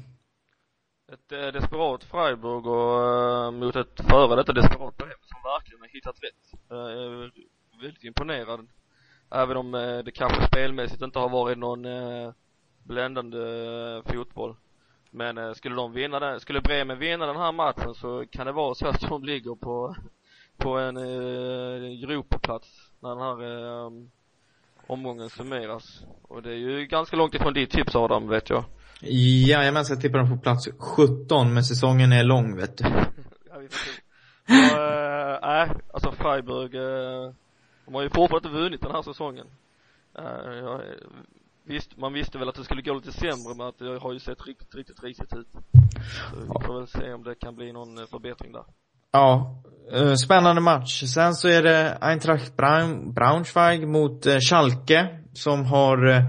Ett 1.13 1.31
eh, 1.31 1.47
desperat 1.61 2.03
Freiburg 2.03 2.65
och 2.67 3.03
eh, 3.45 3.51
mot 3.51 3.75
ett 3.75 4.01
före 4.09 4.35
detta 4.35 4.53
desperat 4.53 4.97
Bremen 4.97 5.15
som 5.21 5.41
verkligen 5.43 5.81
har 5.81 5.87
hittat 5.87 6.23
rätt. 6.23 6.53
Eh, 6.71 6.77
Jag 6.77 7.03
är 7.15 7.31
väldigt 7.81 8.03
imponerad. 8.03 8.67
Även 9.31 9.57
om 9.57 9.75
eh, 9.75 9.97
det 9.97 10.11
kanske 10.11 10.47
spelmässigt 10.47 11.01
inte 11.01 11.19
har 11.19 11.29
varit 11.29 11.57
någon 11.57 11.85
eh, 11.85 12.31
bländande 12.83 13.37
eh, 13.37 14.13
fotboll. 14.13 14.55
Men 15.11 15.37
eh, 15.37 15.53
skulle 15.53 15.75
de 15.75 15.93
vinna 15.93 16.19
den, 16.19 16.39
skulle 16.39 16.61
Bremen 16.61 16.99
vinna 16.99 17.25
den 17.25 17.35
här 17.37 17.51
matchen 17.51 17.95
så 17.95 18.25
kan 18.31 18.45
det 18.45 18.51
vara 18.51 18.75
så 18.75 18.87
att 18.87 19.01
de 19.01 19.23
ligger 19.23 19.55
på, 19.55 19.95
på 20.57 20.77
en 20.77 20.97
eh, 20.97 22.03
Europaplats 22.03 22.91
när 22.99 23.09
den 23.09 23.19
här 23.19 23.43
eh, 23.43 23.89
omgången 24.89 25.29
summeras. 25.29 26.03
Och 26.21 26.41
det 26.41 26.49
är 26.49 26.57
ju 26.57 26.85
ganska 26.85 27.15
långt 27.15 27.35
ifrån 27.35 27.53
ditt 27.53 27.71
tips 27.71 27.95
Adam, 27.95 28.27
vet 28.27 28.49
jag. 28.49 28.63
Jajamensan, 29.01 29.95
jag 29.95 30.01
tippar 30.01 30.19
dem 30.19 30.29
på 30.29 30.37
plats 30.37 30.69
17, 30.79 31.53
men 31.53 31.63
säsongen 31.63 32.11
är 32.11 32.23
lång 32.23 32.55
vet 32.55 32.77
du. 32.77 32.83
Ja. 32.83 33.61
Så, 34.47 34.53
eh, 34.53 35.39
nej, 35.41 35.69
alltså 35.93 36.11
Freiburg, 36.11 36.75
eh, 36.75 37.33
de 37.85 37.95
har 37.95 38.01
ju 38.01 38.09
fortfarande 38.09 38.47
inte 38.47 38.59
vunnit 38.59 38.81
den 38.81 38.91
här 38.91 39.01
säsongen. 39.01 39.47
Eh, 40.17 40.53
jag, 40.53 40.81
visst, 41.63 41.97
man 41.97 42.13
visste 42.13 42.37
väl 42.37 42.49
att 42.49 42.55
det 42.55 42.63
skulle 42.63 42.81
gå 42.81 42.93
lite 42.93 43.11
sämre 43.11 43.55
men 43.57 43.67
att 43.67 43.79
det 43.79 43.99
har 43.99 44.13
ju 44.13 44.19
sett 44.19 44.47
riktigt, 44.47 44.75
riktigt 44.75 45.03
risigt 45.03 45.33
ut. 45.35 45.47
Så 46.31 46.39
vi 46.39 46.65
får 46.65 46.79
väl 46.79 46.87
se 46.87 47.13
om 47.13 47.23
det 47.23 47.35
kan 47.35 47.55
bli 47.55 47.71
någon 47.71 48.07
förbättring 48.07 48.51
där. 48.51 48.63
Ja, 49.11 49.61
eh, 49.93 50.13
spännande 50.13 50.61
match. 50.61 51.03
Sen 51.03 51.33
så 51.33 51.47
är 51.47 51.63
det 51.63 51.97
Eintracht 52.01 52.57
Braun, 52.57 53.13
Braunschweig 53.13 53.87
mot 53.87 54.25
eh, 54.25 54.39
Schalke 54.39 55.07
som 55.33 55.65
har 55.65 56.07
eh, 56.07 56.23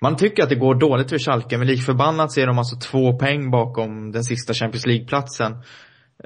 man 0.00 0.16
tycker 0.16 0.42
att 0.42 0.48
det 0.48 0.54
går 0.54 0.74
dåligt 0.74 1.10
för 1.10 1.18
Schalke, 1.18 1.58
men 1.58 1.66
lik 1.66 1.82
förbannat 1.82 2.32
så 2.32 2.40
är 2.40 2.46
de 2.46 2.58
alltså 2.58 2.76
två 2.90 3.18
poäng 3.18 3.50
bakom 3.50 4.12
den 4.12 4.24
sista 4.24 4.54
Champions 4.54 4.86
League-platsen. 4.86 5.62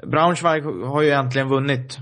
Braunschweig 0.03 0.63
har 0.63 1.01
ju 1.01 1.09
äntligen 1.09 1.49
vunnit 1.49 1.97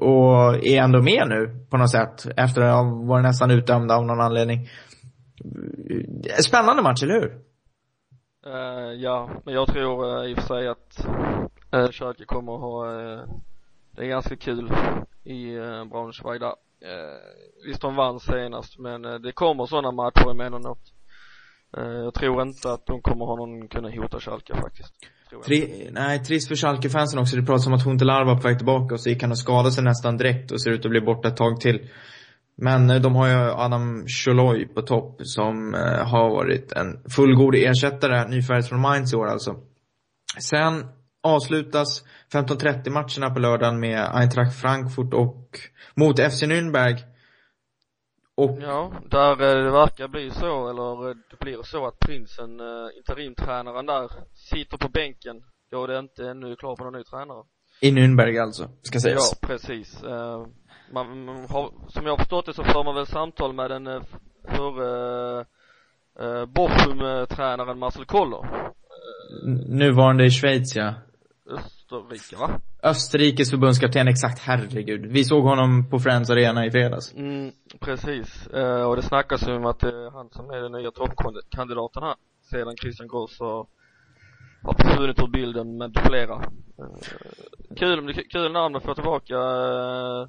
och 0.00 0.66
är 0.66 0.82
ändå 0.82 1.02
med 1.02 1.28
nu 1.28 1.66
på 1.70 1.76
något 1.76 1.90
sätt 1.90 2.26
efter 2.36 2.62
att 2.62 2.74
ha 2.74 2.82
varit 2.82 3.22
nästan 3.22 3.50
utdömda 3.50 3.94
av 3.94 4.06
någon 4.06 4.20
anledning. 4.20 4.68
Spännande 6.38 6.82
match, 6.82 7.02
eller 7.02 7.14
hur? 7.14 7.32
Uh, 8.46 8.94
ja, 8.94 9.30
men 9.44 9.54
jag 9.54 9.68
tror 9.68 10.22
uh, 10.22 10.30
i 10.30 10.34
och 10.34 10.38
för 10.38 10.46
sig 10.46 10.68
att 10.68 11.06
eh, 11.72 11.90
Schalke 11.90 12.24
kommer 12.24 12.54
att 12.54 12.60
ha, 12.60 13.00
eh, 13.00 13.24
det 13.96 14.02
är 14.02 14.08
ganska 14.08 14.36
kul 14.36 14.72
i 15.24 15.54
eh, 15.54 15.84
Braunschweig 15.84 16.40
där. 16.40 16.54
Eh, 16.82 17.66
visst 17.66 17.82
de 17.82 17.96
vann 17.96 18.20
senast 18.20 18.78
men 18.78 19.04
eh, 19.04 19.14
det 19.14 19.32
kommer 19.32 19.66
sådana 19.66 19.92
matcher 19.92 20.30
emellanåt. 20.30 20.92
Eh, 21.76 21.84
jag 21.84 22.14
tror 22.14 22.42
inte 22.42 22.72
att 22.72 22.86
de 22.86 23.02
kommer 23.02 23.24
ha 23.24 23.36
någon 23.36 23.68
kunna 23.68 23.90
hota 23.90 24.20
Schalke 24.20 24.54
faktiskt. 24.54 24.94
Tror 25.28 25.40
jag. 25.40 25.44
Tri, 25.44 25.88
nej, 25.92 26.24
trist 26.24 26.48
för 26.48 26.56
Schalke-fansen 26.56 27.20
också. 27.20 27.36
Det 27.36 27.42
pratas 27.42 27.66
om 27.66 27.72
att 27.72 27.84
Huntelaar 27.84 28.24
var 28.24 28.36
på 28.36 28.48
väg 28.48 28.58
tillbaka 28.58 28.94
och 28.94 29.00
så 29.00 29.08
gick 29.10 29.22
han 29.22 29.30
och 29.30 29.38
skadade 29.38 29.72
sig 29.72 29.84
nästan 29.84 30.16
direkt 30.16 30.50
och 30.52 30.62
ser 30.62 30.70
ut 30.70 30.84
att 30.84 30.90
bli 30.90 31.00
borta 31.00 31.28
ett 31.28 31.36
tag 31.36 31.60
till. 31.60 31.88
Men 32.56 32.90
eh, 32.90 33.00
de 33.00 33.14
har 33.14 33.28
ju 33.28 33.34
Adam 33.34 34.04
Choloi 34.06 34.66
på 34.66 34.82
topp 34.82 35.20
som 35.22 35.74
eh, 35.74 36.06
har 36.06 36.30
varit 36.30 36.72
en 36.72 37.10
fullgod 37.16 37.54
ersättare, 37.54 38.28
nyfärgad 38.28 38.68
från 38.68 38.80
Mainz 38.80 39.12
i 39.12 39.16
år 39.16 39.26
alltså. 39.26 39.56
Sen 40.38 40.84
avslutas 41.22 42.04
15.30 42.32 42.90
matcherna 42.90 43.34
på 43.34 43.40
lördagen 43.40 43.80
med 43.80 44.10
Eintracht 44.14 44.60
Frankfurt 44.60 45.14
och 45.14 45.58
mot 45.94 46.18
FC 46.18 46.42
Nürnberg. 46.42 46.96
Och 48.34 48.58
Ja, 48.62 48.92
där 49.10 49.30
eh, 49.32 49.64
det 49.64 49.70
verkar 49.70 50.08
bli 50.08 50.30
så, 50.30 50.68
eller 50.70 51.08
eh, 51.08 51.16
det 51.30 51.38
blir 51.40 51.62
så 51.62 51.86
att 51.86 51.98
prinsen, 51.98 52.60
uh, 52.60 52.88
interimtränaren 52.98 53.86
där, 53.86 54.10
sitter 54.34 54.76
på 54.76 54.88
bänken 54.88 55.42
då 55.70 55.86
det 55.86 55.98
inte 55.98 56.28
ännu 56.30 56.52
är 56.52 56.56
klar 56.56 56.76
på 56.76 56.84
någon 56.84 56.92
ny 56.92 57.04
tränare. 57.04 57.44
i 57.80 57.90
Nürnberg 57.90 58.42
alltså, 58.42 58.68
ska 58.82 59.00
sägas. 59.00 59.38
Ja, 59.42 59.48
precis. 59.48 60.02
Eh, 60.02 60.46
man, 60.92 61.24
man 61.24 61.36
har, 61.36 61.72
som 61.88 62.04
jag 62.06 62.12
har 62.12 62.18
förstått 62.18 62.46
det 62.46 62.54
så 62.54 62.64
för 62.64 62.84
man 62.84 62.94
väl 62.94 63.06
samtal 63.06 63.52
med 63.52 63.70
den 63.70 64.02
förre 64.48 65.44
Bochum-tränaren 66.46 67.78
Marcel 67.78 68.04
Koller. 68.04 68.70
N- 69.46 69.64
Nuvarande 69.68 70.24
i 70.24 70.30
Schweiz 70.30 70.76
ja. 70.76 70.94
Österrike 71.50 72.36
va? 72.36 72.60
Österrikes 72.82 73.50
förbundskapten, 73.50 74.08
exakt, 74.08 74.38
herregud. 74.38 75.06
Vi 75.06 75.24
såg 75.24 75.44
honom 75.44 75.90
på 75.90 75.98
Friends 75.98 76.30
Arena 76.30 76.66
i 76.66 76.70
fredags. 76.70 77.14
Mm, 77.14 77.52
precis. 77.80 78.46
Eh, 78.46 78.82
och 78.82 78.96
det 78.96 79.02
snackas 79.02 79.48
ju 79.48 79.56
om 79.56 79.66
att 79.66 79.80
det 79.80 79.88
är 79.88 80.10
han 80.10 80.30
som 80.30 80.50
är 80.50 80.56
den 80.56 80.72
nya 80.72 80.90
toppkandidaten 80.90 82.02
här. 82.02 82.14
Sedan 82.50 82.76
Christian 82.76 83.08
Gross 83.08 83.40
har, 83.40 83.66
har 84.62 84.74
försvunnit 84.74 85.22
ur 85.22 85.28
bilden 85.28 85.78
med 85.78 85.98
flera. 86.06 86.34
Eh, 86.78 87.74
kul, 87.76 88.14
kul 88.30 88.52
namn 88.52 88.76
att 88.76 88.82
få 88.82 88.94
tillbaka 88.94 89.34
eh, 89.34 90.22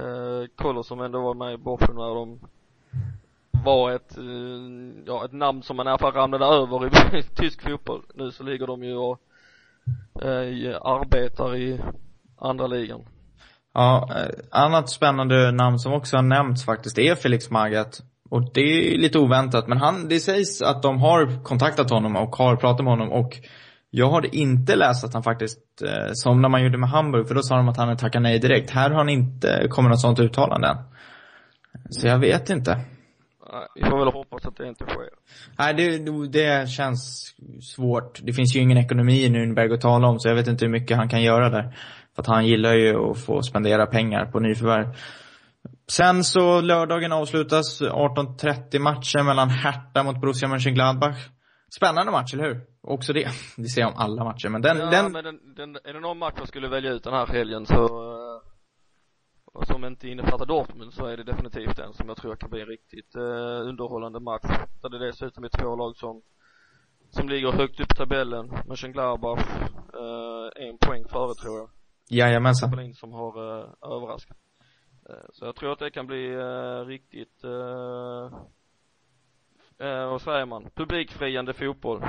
eh, 0.00 0.46
Koller 0.56 0.82
som 0.82 1.00
ändå 1.00 1.20
var 1.20 1.34
med 1.34 1.54
i 1.54 1.56
Bochen 1.56 1.94
när 1.94 2.14
de 2.14 2.40
var 3.64 3.92
ett, 3.92 4.18
eh, 4.18 5.04
ja 5.06 5.24
ett 5.24 5.32
namn 5.32 5.62
som 5.62 5.76
man 5.76 5.86
i 5.86 5.90
alla 5.90 5.98
fall 5.98 6.12
ramlade 6.12 6.44
över 6.44 6.86
i 7.16 7.22
tysk 7.36 7.62
fotboll. 7.62 8.02
Nu 8.14 8.30
så 8.30 8.42
ligger 8.42 8.66
de 8.66 8.84
ju 8.84 8.96
och 8.96 9.20
eh, 10.22 10.76
arbetar 10.82 11.56
i 11.56 11.80
andra 12.40 12.66
ligan. 12.66 13.00
Ja, 13.74 14.08
eh, 14.16 14.60
annat 14.60 14.90
spännande 14.90 15.52
namn 15.52 15.78
som 15.78 15.92
också 15.92 16.16
har 16.16 16.22
nämnts 16.22 16.64
faktiskt 16.64 16.98
är 16.98 17.14
Felix 17.14 17.50
Magath. 17.50 18.00
Och 18.30 18.52
det 18.54 18.60
är 18.60 18.98
lite 18.98 19.18
oväntat, 19.18 19.68
men 19.68 19.78
han, 19.78 20.08
det 20.08 20.20
sägs 20.20 20.62
att 20.62 20.82
de 20.82 21.00
har 21.00 21.44
kontaktat 21.44 21.90
honom 21.90 22.16
och 22.16 22.36
har 22.36 22.56
pratat 22.56 22.84
med 22.84 22.92
honom 22.92 23.12
och 23.12 23.38
jag 23.96 24.10
har 24.10 24.34
inte 24.34 24.76
läst 24.76 25.04
att 25.04 25.14
han 25.14 25.22
faktiskt, 25.22 25.58
eh, 25.82 26.10
som 26.12 26.42
när 26.42 26.48
man 26.48 26.62
gjorde 26.62 26.78
med 26.78 26.88
Hamburg, 26.88 27.28
för 27.28 27.34
då 27.34 27.42
sa 27.42 27.56
de 27.56 27.68
att 27.68 27.76
han 27.76 27.88
hade 27.88 28.00
tackat 28.00 28.22
nej 28.22 28.38
direkt. 28.38 28.70
Här 28.70 28.90
har 28.90 28.96
han 28.96 29.08
inte 29.08 29.66
kommit 29.70 29.90
något 29.90 30.00
sånt 30.00 30.20
uttalande 30.20 30.68
än. 30.68 30.76
Så 31.90 32.06
jag 32.06 32.18
vet 32.18 32.50
inte. 32.50 32.80
Vi 33.74 33.84
får 33.90 33.98
väl 33.98 34.12
hoppas 34.12 34.46
att 34.46 34.56
det 34.56 34.68
inte 34.68 34.84
sker. 34.84 35.08
Nej, 35.58 35.74
det, 35.74 35.98
det 36.28 36.68
känns 36.68 37.34
svårt. 37.62 38.20
Det 38.22 38.32
finns 38.32 38.56
ju 38.56 38.60
ingen 38.60 38.78
ekonomi 38.78 39.24
i 39.24 39.28
Nürnberg 39.28 39.74
att 39.74 39.80
tala 39.80 40.08
om, 40.08 40.18
så 40.18 40.28
jag 40.28 40.34
vet 40.34 40.48
inte 40.48 40.64
hur 40.64 40.72
mycket 40.72 40.96
han 40.96 41.08
kan 41.08 41.22
göra 41.22 41.50
där. 41.50 41.76
För 42.14 42.22
att 42.22 42.26
han 42.26 42.46
gillar 42.46 42.74
ju 42.74 43.10
att 43.10 43.24
få 43.24 43.42
spendera 43.42 43.86
pengar 43.86 44.26
på 44.26 44.40
nyförvärv. 44.40 44.96
Sen 45.92 46.24
så 46.24 46.60
lördagen 46.60 47.12
avslutas 47.12 47.82
18.30 47.82 48.78
matchen 48.78 49.26
mellan 49.26 49.50
Hertha 49.50 50.02
mot 50.02 50.20
Borussia 50.20 50.48
Mönchengladbach. 50.48 51.16
Spännande 51.76 52.12
match, 52.12 52.34
eller 52.34 52.44
hur? 52.44 52.60
Också 52.82 53.12
det. 53.12 53.28
Det 53.56 53.68
säger 53.68 53.86
jag 53.86 53.94
om 53.94 54.00
alla 54.02 54.24
matcher, 54.24 54.48
men 54.48 54.62
den, 54.62 54.78
ja, 54.78 54.90
den, 54.90 55.12
men 55.12 55.24
den, 55.24 55.54
den, 55.56 55.76
är 55.84 55.92
det 55.92 56.00
någon 56.00 56.18
match 56.18 56.34
jag 56.38 56.48
skulle 56.48 56.68
välja 56.68 56.90
ut 56.90 57.04
den 57.04 57.14
här 57.14 57.26
helgen 57.26 57.66
så, 57.66 57.74
som 59.62 59.84
inte 59.84 60.08
innefattar 60.08 60.46
Dortmund 60.46 60.92
så 60.92 61.06
är 61.06 61.16
det 61.16 61.22
definitivt 61.24 61.76
den 61.76 61.92
som 61.92 62.08
jag 62.08 62.16
tror 62.16 62.36
kan 62.36 62.50
bli 62.50 62.60
en 62.60 62.66
riktigt 62.66 63.14
eh, 63.16 63.68
underhållande 63.68 64.20
match. 64.20 64.66
Där 64.82 64.88
det 64.88 65.06
dessutom 65.06 65.44
är 65.44 65.48
två 65.48 65.76
lag 65.76 65.96
som, 65.96 66.22
som 67.10 67.28
ligger 67.28 67.52
högt 67.52 67.80
upp 67.80 67.90
i 67.92 67.94
tabellen. 67.94 68.48
Mönchengladbach, 68.66 69.46
eh, 69.94 70.66
en 70.68 70.78
poäng 70.78 71.04
före 71.08 71.34
tror 71.34 71.58
jag. 71.58 71.70
jajamensan. 72.08 72.70
Berlin 72.70 72.94
som 72.94 73.12
har 73.12 73.58
eh, 73.60 73.66
överraskat. 73.82 74.36
Eh, 75.08 75.26
så 75.32 75.44
jag 75.44 75.56
tror 75.56 75.72
att 75.72 75.78
det 75.78 75.90
kan 75.90 76.06
bli 76.06 76.34
eh, 76.34 76.86
riktigt, 76.86 77.44
eh, 77.44 78.38
eh, 79.84 80.10
vad 80.10 80.22
säger 80.22 80.46
man, 80.46 80.62
publikfriande 80.74 81.52
fotboll. 81.52 82.02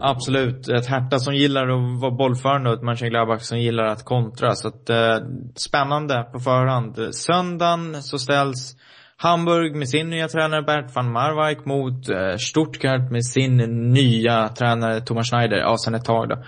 Absolut. 0.00 0.68
Ett 0.68 0.86
Hertha 0.86 1.18
som 1.18 1.34
gillar 1.34 1.68
att 1.68 2.00
vara 2.00 2.10
bollförande 2.10 2.70
och 2.70 2.76
ett 2.76 2.82
Mönchengladbach 2.82 3.42
som 3.42 3.58
gillar 3.58 3.84
att 3.84 4.04
kontra. 4.04 4.54
Så 4.54 4.68
att, 4.68 4.90
eh, 4.90 5.18
spännande 5.54 6.28
på 6.32 6.38
förhand. 6.38 7.14
Söndagen 7.14 8.02
så 8.02 8.18
ställs 8.18 8.76
Hamburg 9.16 9.76
med 9.76 9.88
sin 9.88 10.10
nya 10.10 10.28
tränare 10.28 10.62
Bert 10.62 10.94
van 10.94 11.12
Marwijk 11.12 11.64
mot 11.64 12.08
eh, 12.08 12.36
Stuttgart 12.36 13.10
med 13.10 13.24
sin 13.26 13.56
nya 13.92 14.48
tränare 14.48 15.00
Thomas 15.00 15.30
Schneider, 15.30 15.56
ja 15.56 15.76
sen 15.78 15.94
ett 15.94 16.04
tag 16.04 16.28
då. 16.28 16.44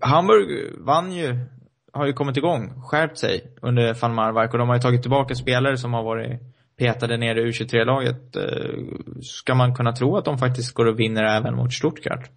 Hamburg 0.00 0.74
vann 0.78 1.12
ju, 1.12 1.38
har 1.92 2.06
ju 2.06 2.12
kommit 2.12 2.36
igång, 2.36 2.82
skärpt 2.82 3.18
sig 3.18 3.40
under 3.62 4.00
van 4.02 4.14
Marwijk 4.14 4.52
och 4.52 4.58
de 4.58 4.68
har 4.68 4.76
ju 4.76 4.82
tagit 4.82 5.02
tillbaka 5.02 5.34
spelare 5.34 5.76
som 5.76 5.94
har 5.94 6.02
varit 6.02 6.40
petade 6.78 7.16
ner 7.16 7.36
i 7.36 7.50
U23-laget. 7.50 8.36
Eh, 8.36 9.22
ska 9.22 9.54
man 9.54 9.74
kunna 9.74 9.92
tro 9.92 10.16
att 10.16 10.24
de 10.24 10.38
faktiskt 10.38 10.74
går 10.74 10.86
och 10.86 11.00
vinner 11.00 11.24
även 11.24 11.56
mot 11.56 11.72
Stuttgart? 11.72 12.30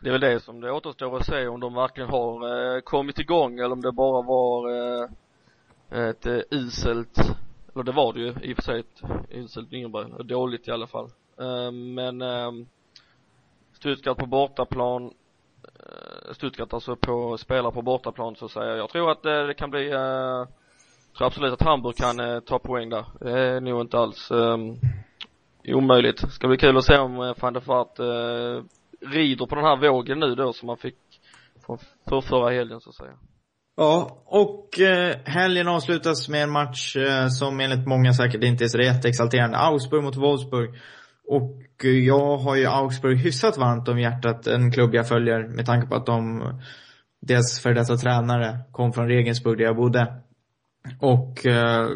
Det 0.00 0.08
är 0.08 0.12
väl 0.12 0.20
det 0.20 0.40
som 0.40 0.60
det 0.60 0.72
återstår 0.72 1.16
att 1.16 1.26
se 1.26 1.46
om 1.46 1.60
de 1.60 1.74
verkligen 1.74 2.10
har 2.10 2.74
eh, 2.76 2.80
kommit 2.80 3.18
igång 3.18 3.58
eller 3.58 3.72
om 3.72 3.82
det 3.82 3.92
bara 3.92 4.22
var 4.22 4.70
eh, 4.70 5.08
ett 6.08 6.26
eh, 6.26 6.38
uselt, 6.50 7.18
eller 7.74 7.84
det 7.84 7.92
var 7.92 8.12
det 8.12 8.20
ju 8.20 8.34
i 8.42 8.52
och 8.52 8.56
för 8.56 8.62
sig 8.62 8.80
ett 8.80 9.02
uselt 9.30 9.70
Nürnberg, 9.70 10.22
dåligt 10.22 10.68
i 10.68 10.70
alla 10.70 10.86
fall. 10.86 11.10
Eh, 11.40 11.72
men 11.72 12.22
eh, 12.22 12.50
Stuttgart 13.72 14.18
på 14.18 14.26
bortaplan, 14.26 15.12
Stuttgart 16.32 16.72
alltså 16.72 16.96
på, 16.96 17.38
spelar 17.38 17.70
på 17.70 17.82
bortaplan 17.82 18.36
så 18.36 18.44
att 18.44 18.50
säga. 18.50 18.76
Jag 18.76 18.90
tror 18.90 19.10
att 19.10 19.22
det 19.22 19.54
kan 19.54 19.70
bli, 19.70 19.90
eh, 19.90 20.44
tror 21.18 21.26
absolut 21.26 21.52
att 21.52 21.62
Hamburg 21.62 21.96
kan 21.96 22.20
eh, 22.20 22.40
ta 22.40 22.58
poäng 22.58 22.90
där. 22.90 23.04
Det 23.20 23.40
är 23.40 23.60
nog 23.60 23.80
inte 23.80 23.98
alls 23.98 24.30
eh, 24.30 24.56
omöjligt. 25.74 26.32
Ska 26.32 26.48
bli 26.48 26.56
kul 26.56 26.76
att 26.76 26.84
se 26.84 26.98
om 26.98 27.20
eh, 27.20 27.34
van 27.40 27.52
der 27.52 27.60
Vaart 27.60 27.98
eh, 27.98 28.64
rider 29.08 29.46
på 29.46 29.54
den 29.54 29.64
här 29.64 29.76
vågen 29.76 30.18
nu 30.18 30.34
då 30.34 30.52
som 30.52 30.66
man 30.66 30.76
fick 30.76 30.96
från 31.66 31.78
för 32.08 32.20
förra 32.20 32.50
helgen 32.50 32.80
så 32.80 32.90
att 32.90 32.96
säga. 32.96 33.12
Ja, 33.76 34.22
och 34.24 34.80
eh, 34.80 35.16
helgen 35.24 35.68
avslutas 35.68 36.28
med 36.28 36.42
en 36.42 36.50
match 36.50 36.96
eh, 36.96 37.28
som 37.28 37.60
enligt 37.60 37.86
många 37.86 38.12
säkert 38.12 38.44
inte 38.44 38.64
är 38.64 38.68
så 38.68 38.78
jätteexalterande. 38.78 39.58
Augsburg 39.58 40.04
mot 40.04 40.16
Wolfsburg. 40.16 40.70
Och 41.28 41.84
eh, 41.84 41.90
jag 41.90 42.36
har 42.36 42.56
ju 42.56 42.66
Augsburg 42.66 43.18
hyfsat 43.18 43.56
varmt 43.56 43.88
om 43.88 43.98
hjärtat, 43.98 44.46
en 44.46 44.72
klubb 44.72 44.94
jag 44.94 45.08
följer 45.08 45.48
med 45.48 45.66
tanke 45.66 45.88
på 45.88 45.94
att 45.94 46.06
de, 46.06 46.42
deras 47.20 47.60
före 47.60 47.74
detta 47.74 47.96
tränare 47.96 48.58
kom 48.72 48.92
från 48.92 49.08
Regensburg 49.08 49.58
där 49.58 49.64
jag 49.64 49.76
bodde. 49.76 50.25
Och 51.00 51.46
eh, 51.46 51.88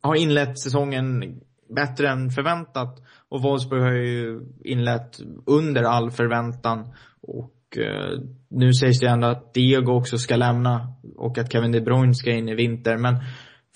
har 0.00 0.14
inlett 0.14 0.58
säsongen 0.58 1.40
bättre 1.68 2.08
än 2.08 2.30
förväntat. 2.30 3.02
Och 3.28 3.42
Wolfsburg 3.42 3.82
har 3.82 3.92
ju 3.92 4.40
inlett 4.64 5.20
under 5.46 5.82
all 5.82 6.10
förväntan. 6.10 6.94
Och 7.20 7.78
eh, 7.78 8.18
nu 8.48 8.72
sägs 8.72 9.00
det 9.00 9.08
ändå 9.08 9.26
att 9.26 9.54
Diego 9.54 9.92
också 9.92 10.18
ska 10.18 10.36
lämna 10.36 10.92
och 11.16 11.38
att 11.38 11.52
Kevin 11.52 11.72
De 11.72 11.80
Bruyne 11.80 12.14
ska 12.14 12.30
in 12.30 12.48
i 12.48 12.54
vinter. 12.54 12.96
Men 12.96 13.14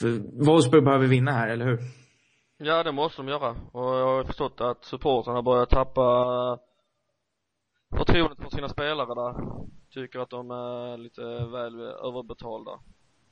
för 0.01 0.09
Wolfsburg 0.45 0.85
behöver 0.85 1.07
vinna 1.07 1.33
här, 1.33 1.49
eller 1.49 1.65
hur? 1.65 1.79
Ja, 2.59 2.83
det 2.83 2.93
måste 2.93 3.23
de 3.23 3.29
göra. 3.29 3.51
Och 3.51 3.95
jag 3.97 4.17
har 4.17 4.25
förstått 4.25 4.61
att 4.61 4.85
supportrarna 4.85 5.43
börjar 5.43 5.67
tappa 5.67 6.59
förtroendet 7.97 8.43
för 8.43 8.51
sina 8.51 8.69
spelare 8.69 9.15
där. 9.15 9.35
Tycker 9.95 10.19
att 10.19 10.31
de 10.31 10.51
är 10.51 10.99
lite 10.99 11.23
väl 11.23 11.81
överbetalda. 11.81 12.71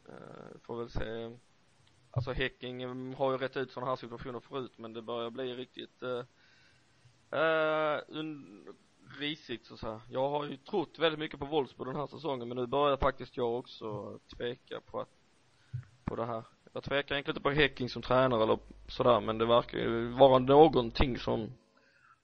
Eh, 0.09 0.59
får 0.63 0.79
väl 0.79 0.91
se. 0.91 1.31
Alltså 2.11 2.33
Häcking 2.33 3.15
har 3.15 3.33
ju 3.33 3.39
rätt 3.39 3.57
ut 3.57 3.73
sådana 3.73 3.91
här 3.91 3.97
situationer 3.97 4.41
förut 4.41 4.73
men 4.77 4.93
det 4.93 5.03
börjar 5.03 5.31
bli 5.31 5.55
riktigt 5.55 6.03
eh, 6.03 7.41
eh, 7.41 8.01
risigt 9.21 9.67
så 9.67 9.75
att 9.75 9.81
säga. 9.81 10.01
Jag 10.11 10.31
har 10.31 10.45
ju 10.45 10.57
trott 10.57 10.99
väldigt 10.99 11.19
mycket 11.19 11.39
på 11.39 11.47
Wolfsburg 11.47 11.89
den 11.89 11.97
här 11.97 12.07
säsongen 12.07 12.49
men 12.49 12.57
nu 12.57 12.67
börjar 12.67 12.97
faktiskt 12.97 13.37
jag 13.37 13.59
också 13.59 14.19
tveka 14.37 14.81
på 14.81 15.01
att, 15.01 15.09
på 16.05 16.17
det 16.17 16.27
här. 16.27 16.45
Jag 16.73 16.85
tvekar 16.85 17.15
egentligen 17.15 17.37
inte 17.37 17.43
på 17.43 17.51
Häcking 17.51 17.89
som 17.89 18.03
tränare 18.03 18.43
eller 18.43 18.59
sådär 18.89 19.21
men 19.21 19.39
det 19.39 19.47
verkar 19.47 19.79
ju 19.79 20.09
vara 20.09 20.39
någonting 20.39 21.19
som 21.19 21.53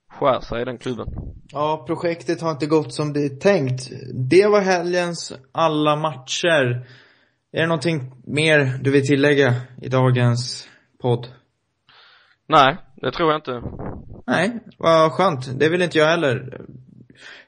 skär 0.09 0.41
sig 0.41 0.63
i 0.63 0.65
den 0.65 0.79
klubben. 0.79 1.07
Ja, 1.49 1.85
projektet 1.87 2.41
har 2.41 2.51
inte 2.51 2.67
gått 2.67 2.95
som 2.95 3.13
det 3.13 3.25
är 3.25 3.37
tänkt. 3.37 3.91
Det 4.31 4.47
var 4.47 4.61
helgens 4.61 5.33
alla 5.53 5.97
matcher. 5.97 6.87
Är 7.57 7.61
det 7.61 7.67
någonting 7.67 8.13
mer 8.27 8.79
du 8.83 8.91
vill 8.91 9.07
tillägga 9.07 9.55
i 9.83 9.89
dagens 9.89 10.69
podd? 11.03 11.29
Nej, 12.49 12.77
det 12.97 13.13
tror 13.13 13.33
jag 13.33 13.39
inte. 13.39 13.63
Nej, 14.27 14.59
vad 14.79 15.13
skönt. 15.13 15.59
Det 15.59 15.69
vill 15.69 15.83
inte 15.83 15.99
jag 15.99 16.07
heller. 16.07 16.61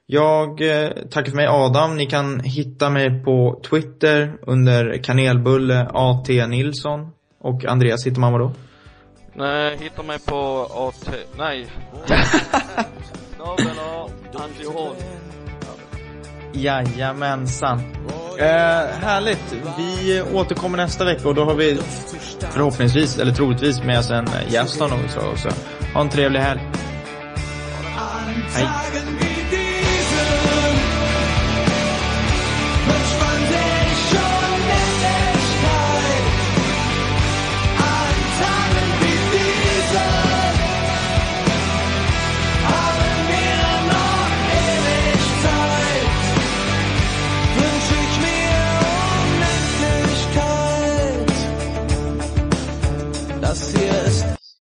Jag 0.06 0.60
eh, 0.60 0.88
tackar 1.10 1.30
för 1.30 1.36
mig 1.36 1.46
Adam. 1.46 1.96
Ni 1.96 2.06
kan 2.06 2.40
hitta 2.40 2.90
mig 2.90 3.24
på 3.24 3.60
Twitter 3.70 4.38
under 4.42 5.02
kanelbulle 5.02 5.88
AT 5.92 6.28
Nilsson. 6.28 7.10
Och 7.40 7.64
Andreas 7.64 8.06
hittar 8.06 8.20
man 8.20 8.32
vadå? 8.32 8.52
Nej, 9.34 9.76
hittar 9.80 10.02
mig 10.02 10.18
på 10.26 10.68
AT, 10.74 11.10
nej. 11.38 11.66
Snabel 13.36 13.78
A. 13.78 14.08
Jajamensan. 16.52 17.80
Eh, 18.38 18.46
härligt. 19.00 19.54
Vi 19.78 20.22
återkommer 20.34 20.76
nästa 20.76 21.04
vecka 21.04 21.28
och 21.28 21.34
då 21.34 21.44
har 21.44 21.54
vi 21.54 21.80
förhoppningsvis, 22.50 23.18
eller 23.18 23.32
troligtvis 23.32 23.82
med 23.82 23.98
oss 23.98 24.10
en 24.10 24.28
gäst 24.48 24.80
av 24.80 24.90
något 24.90 25.10
slag 25.10 25.32
också. 25.32 25.48
Ha 25.94 26.00
en 26.00 26.08
trevlig 26.08 26.40
helg. 26.40 26.60
Hej. 28.54 29.25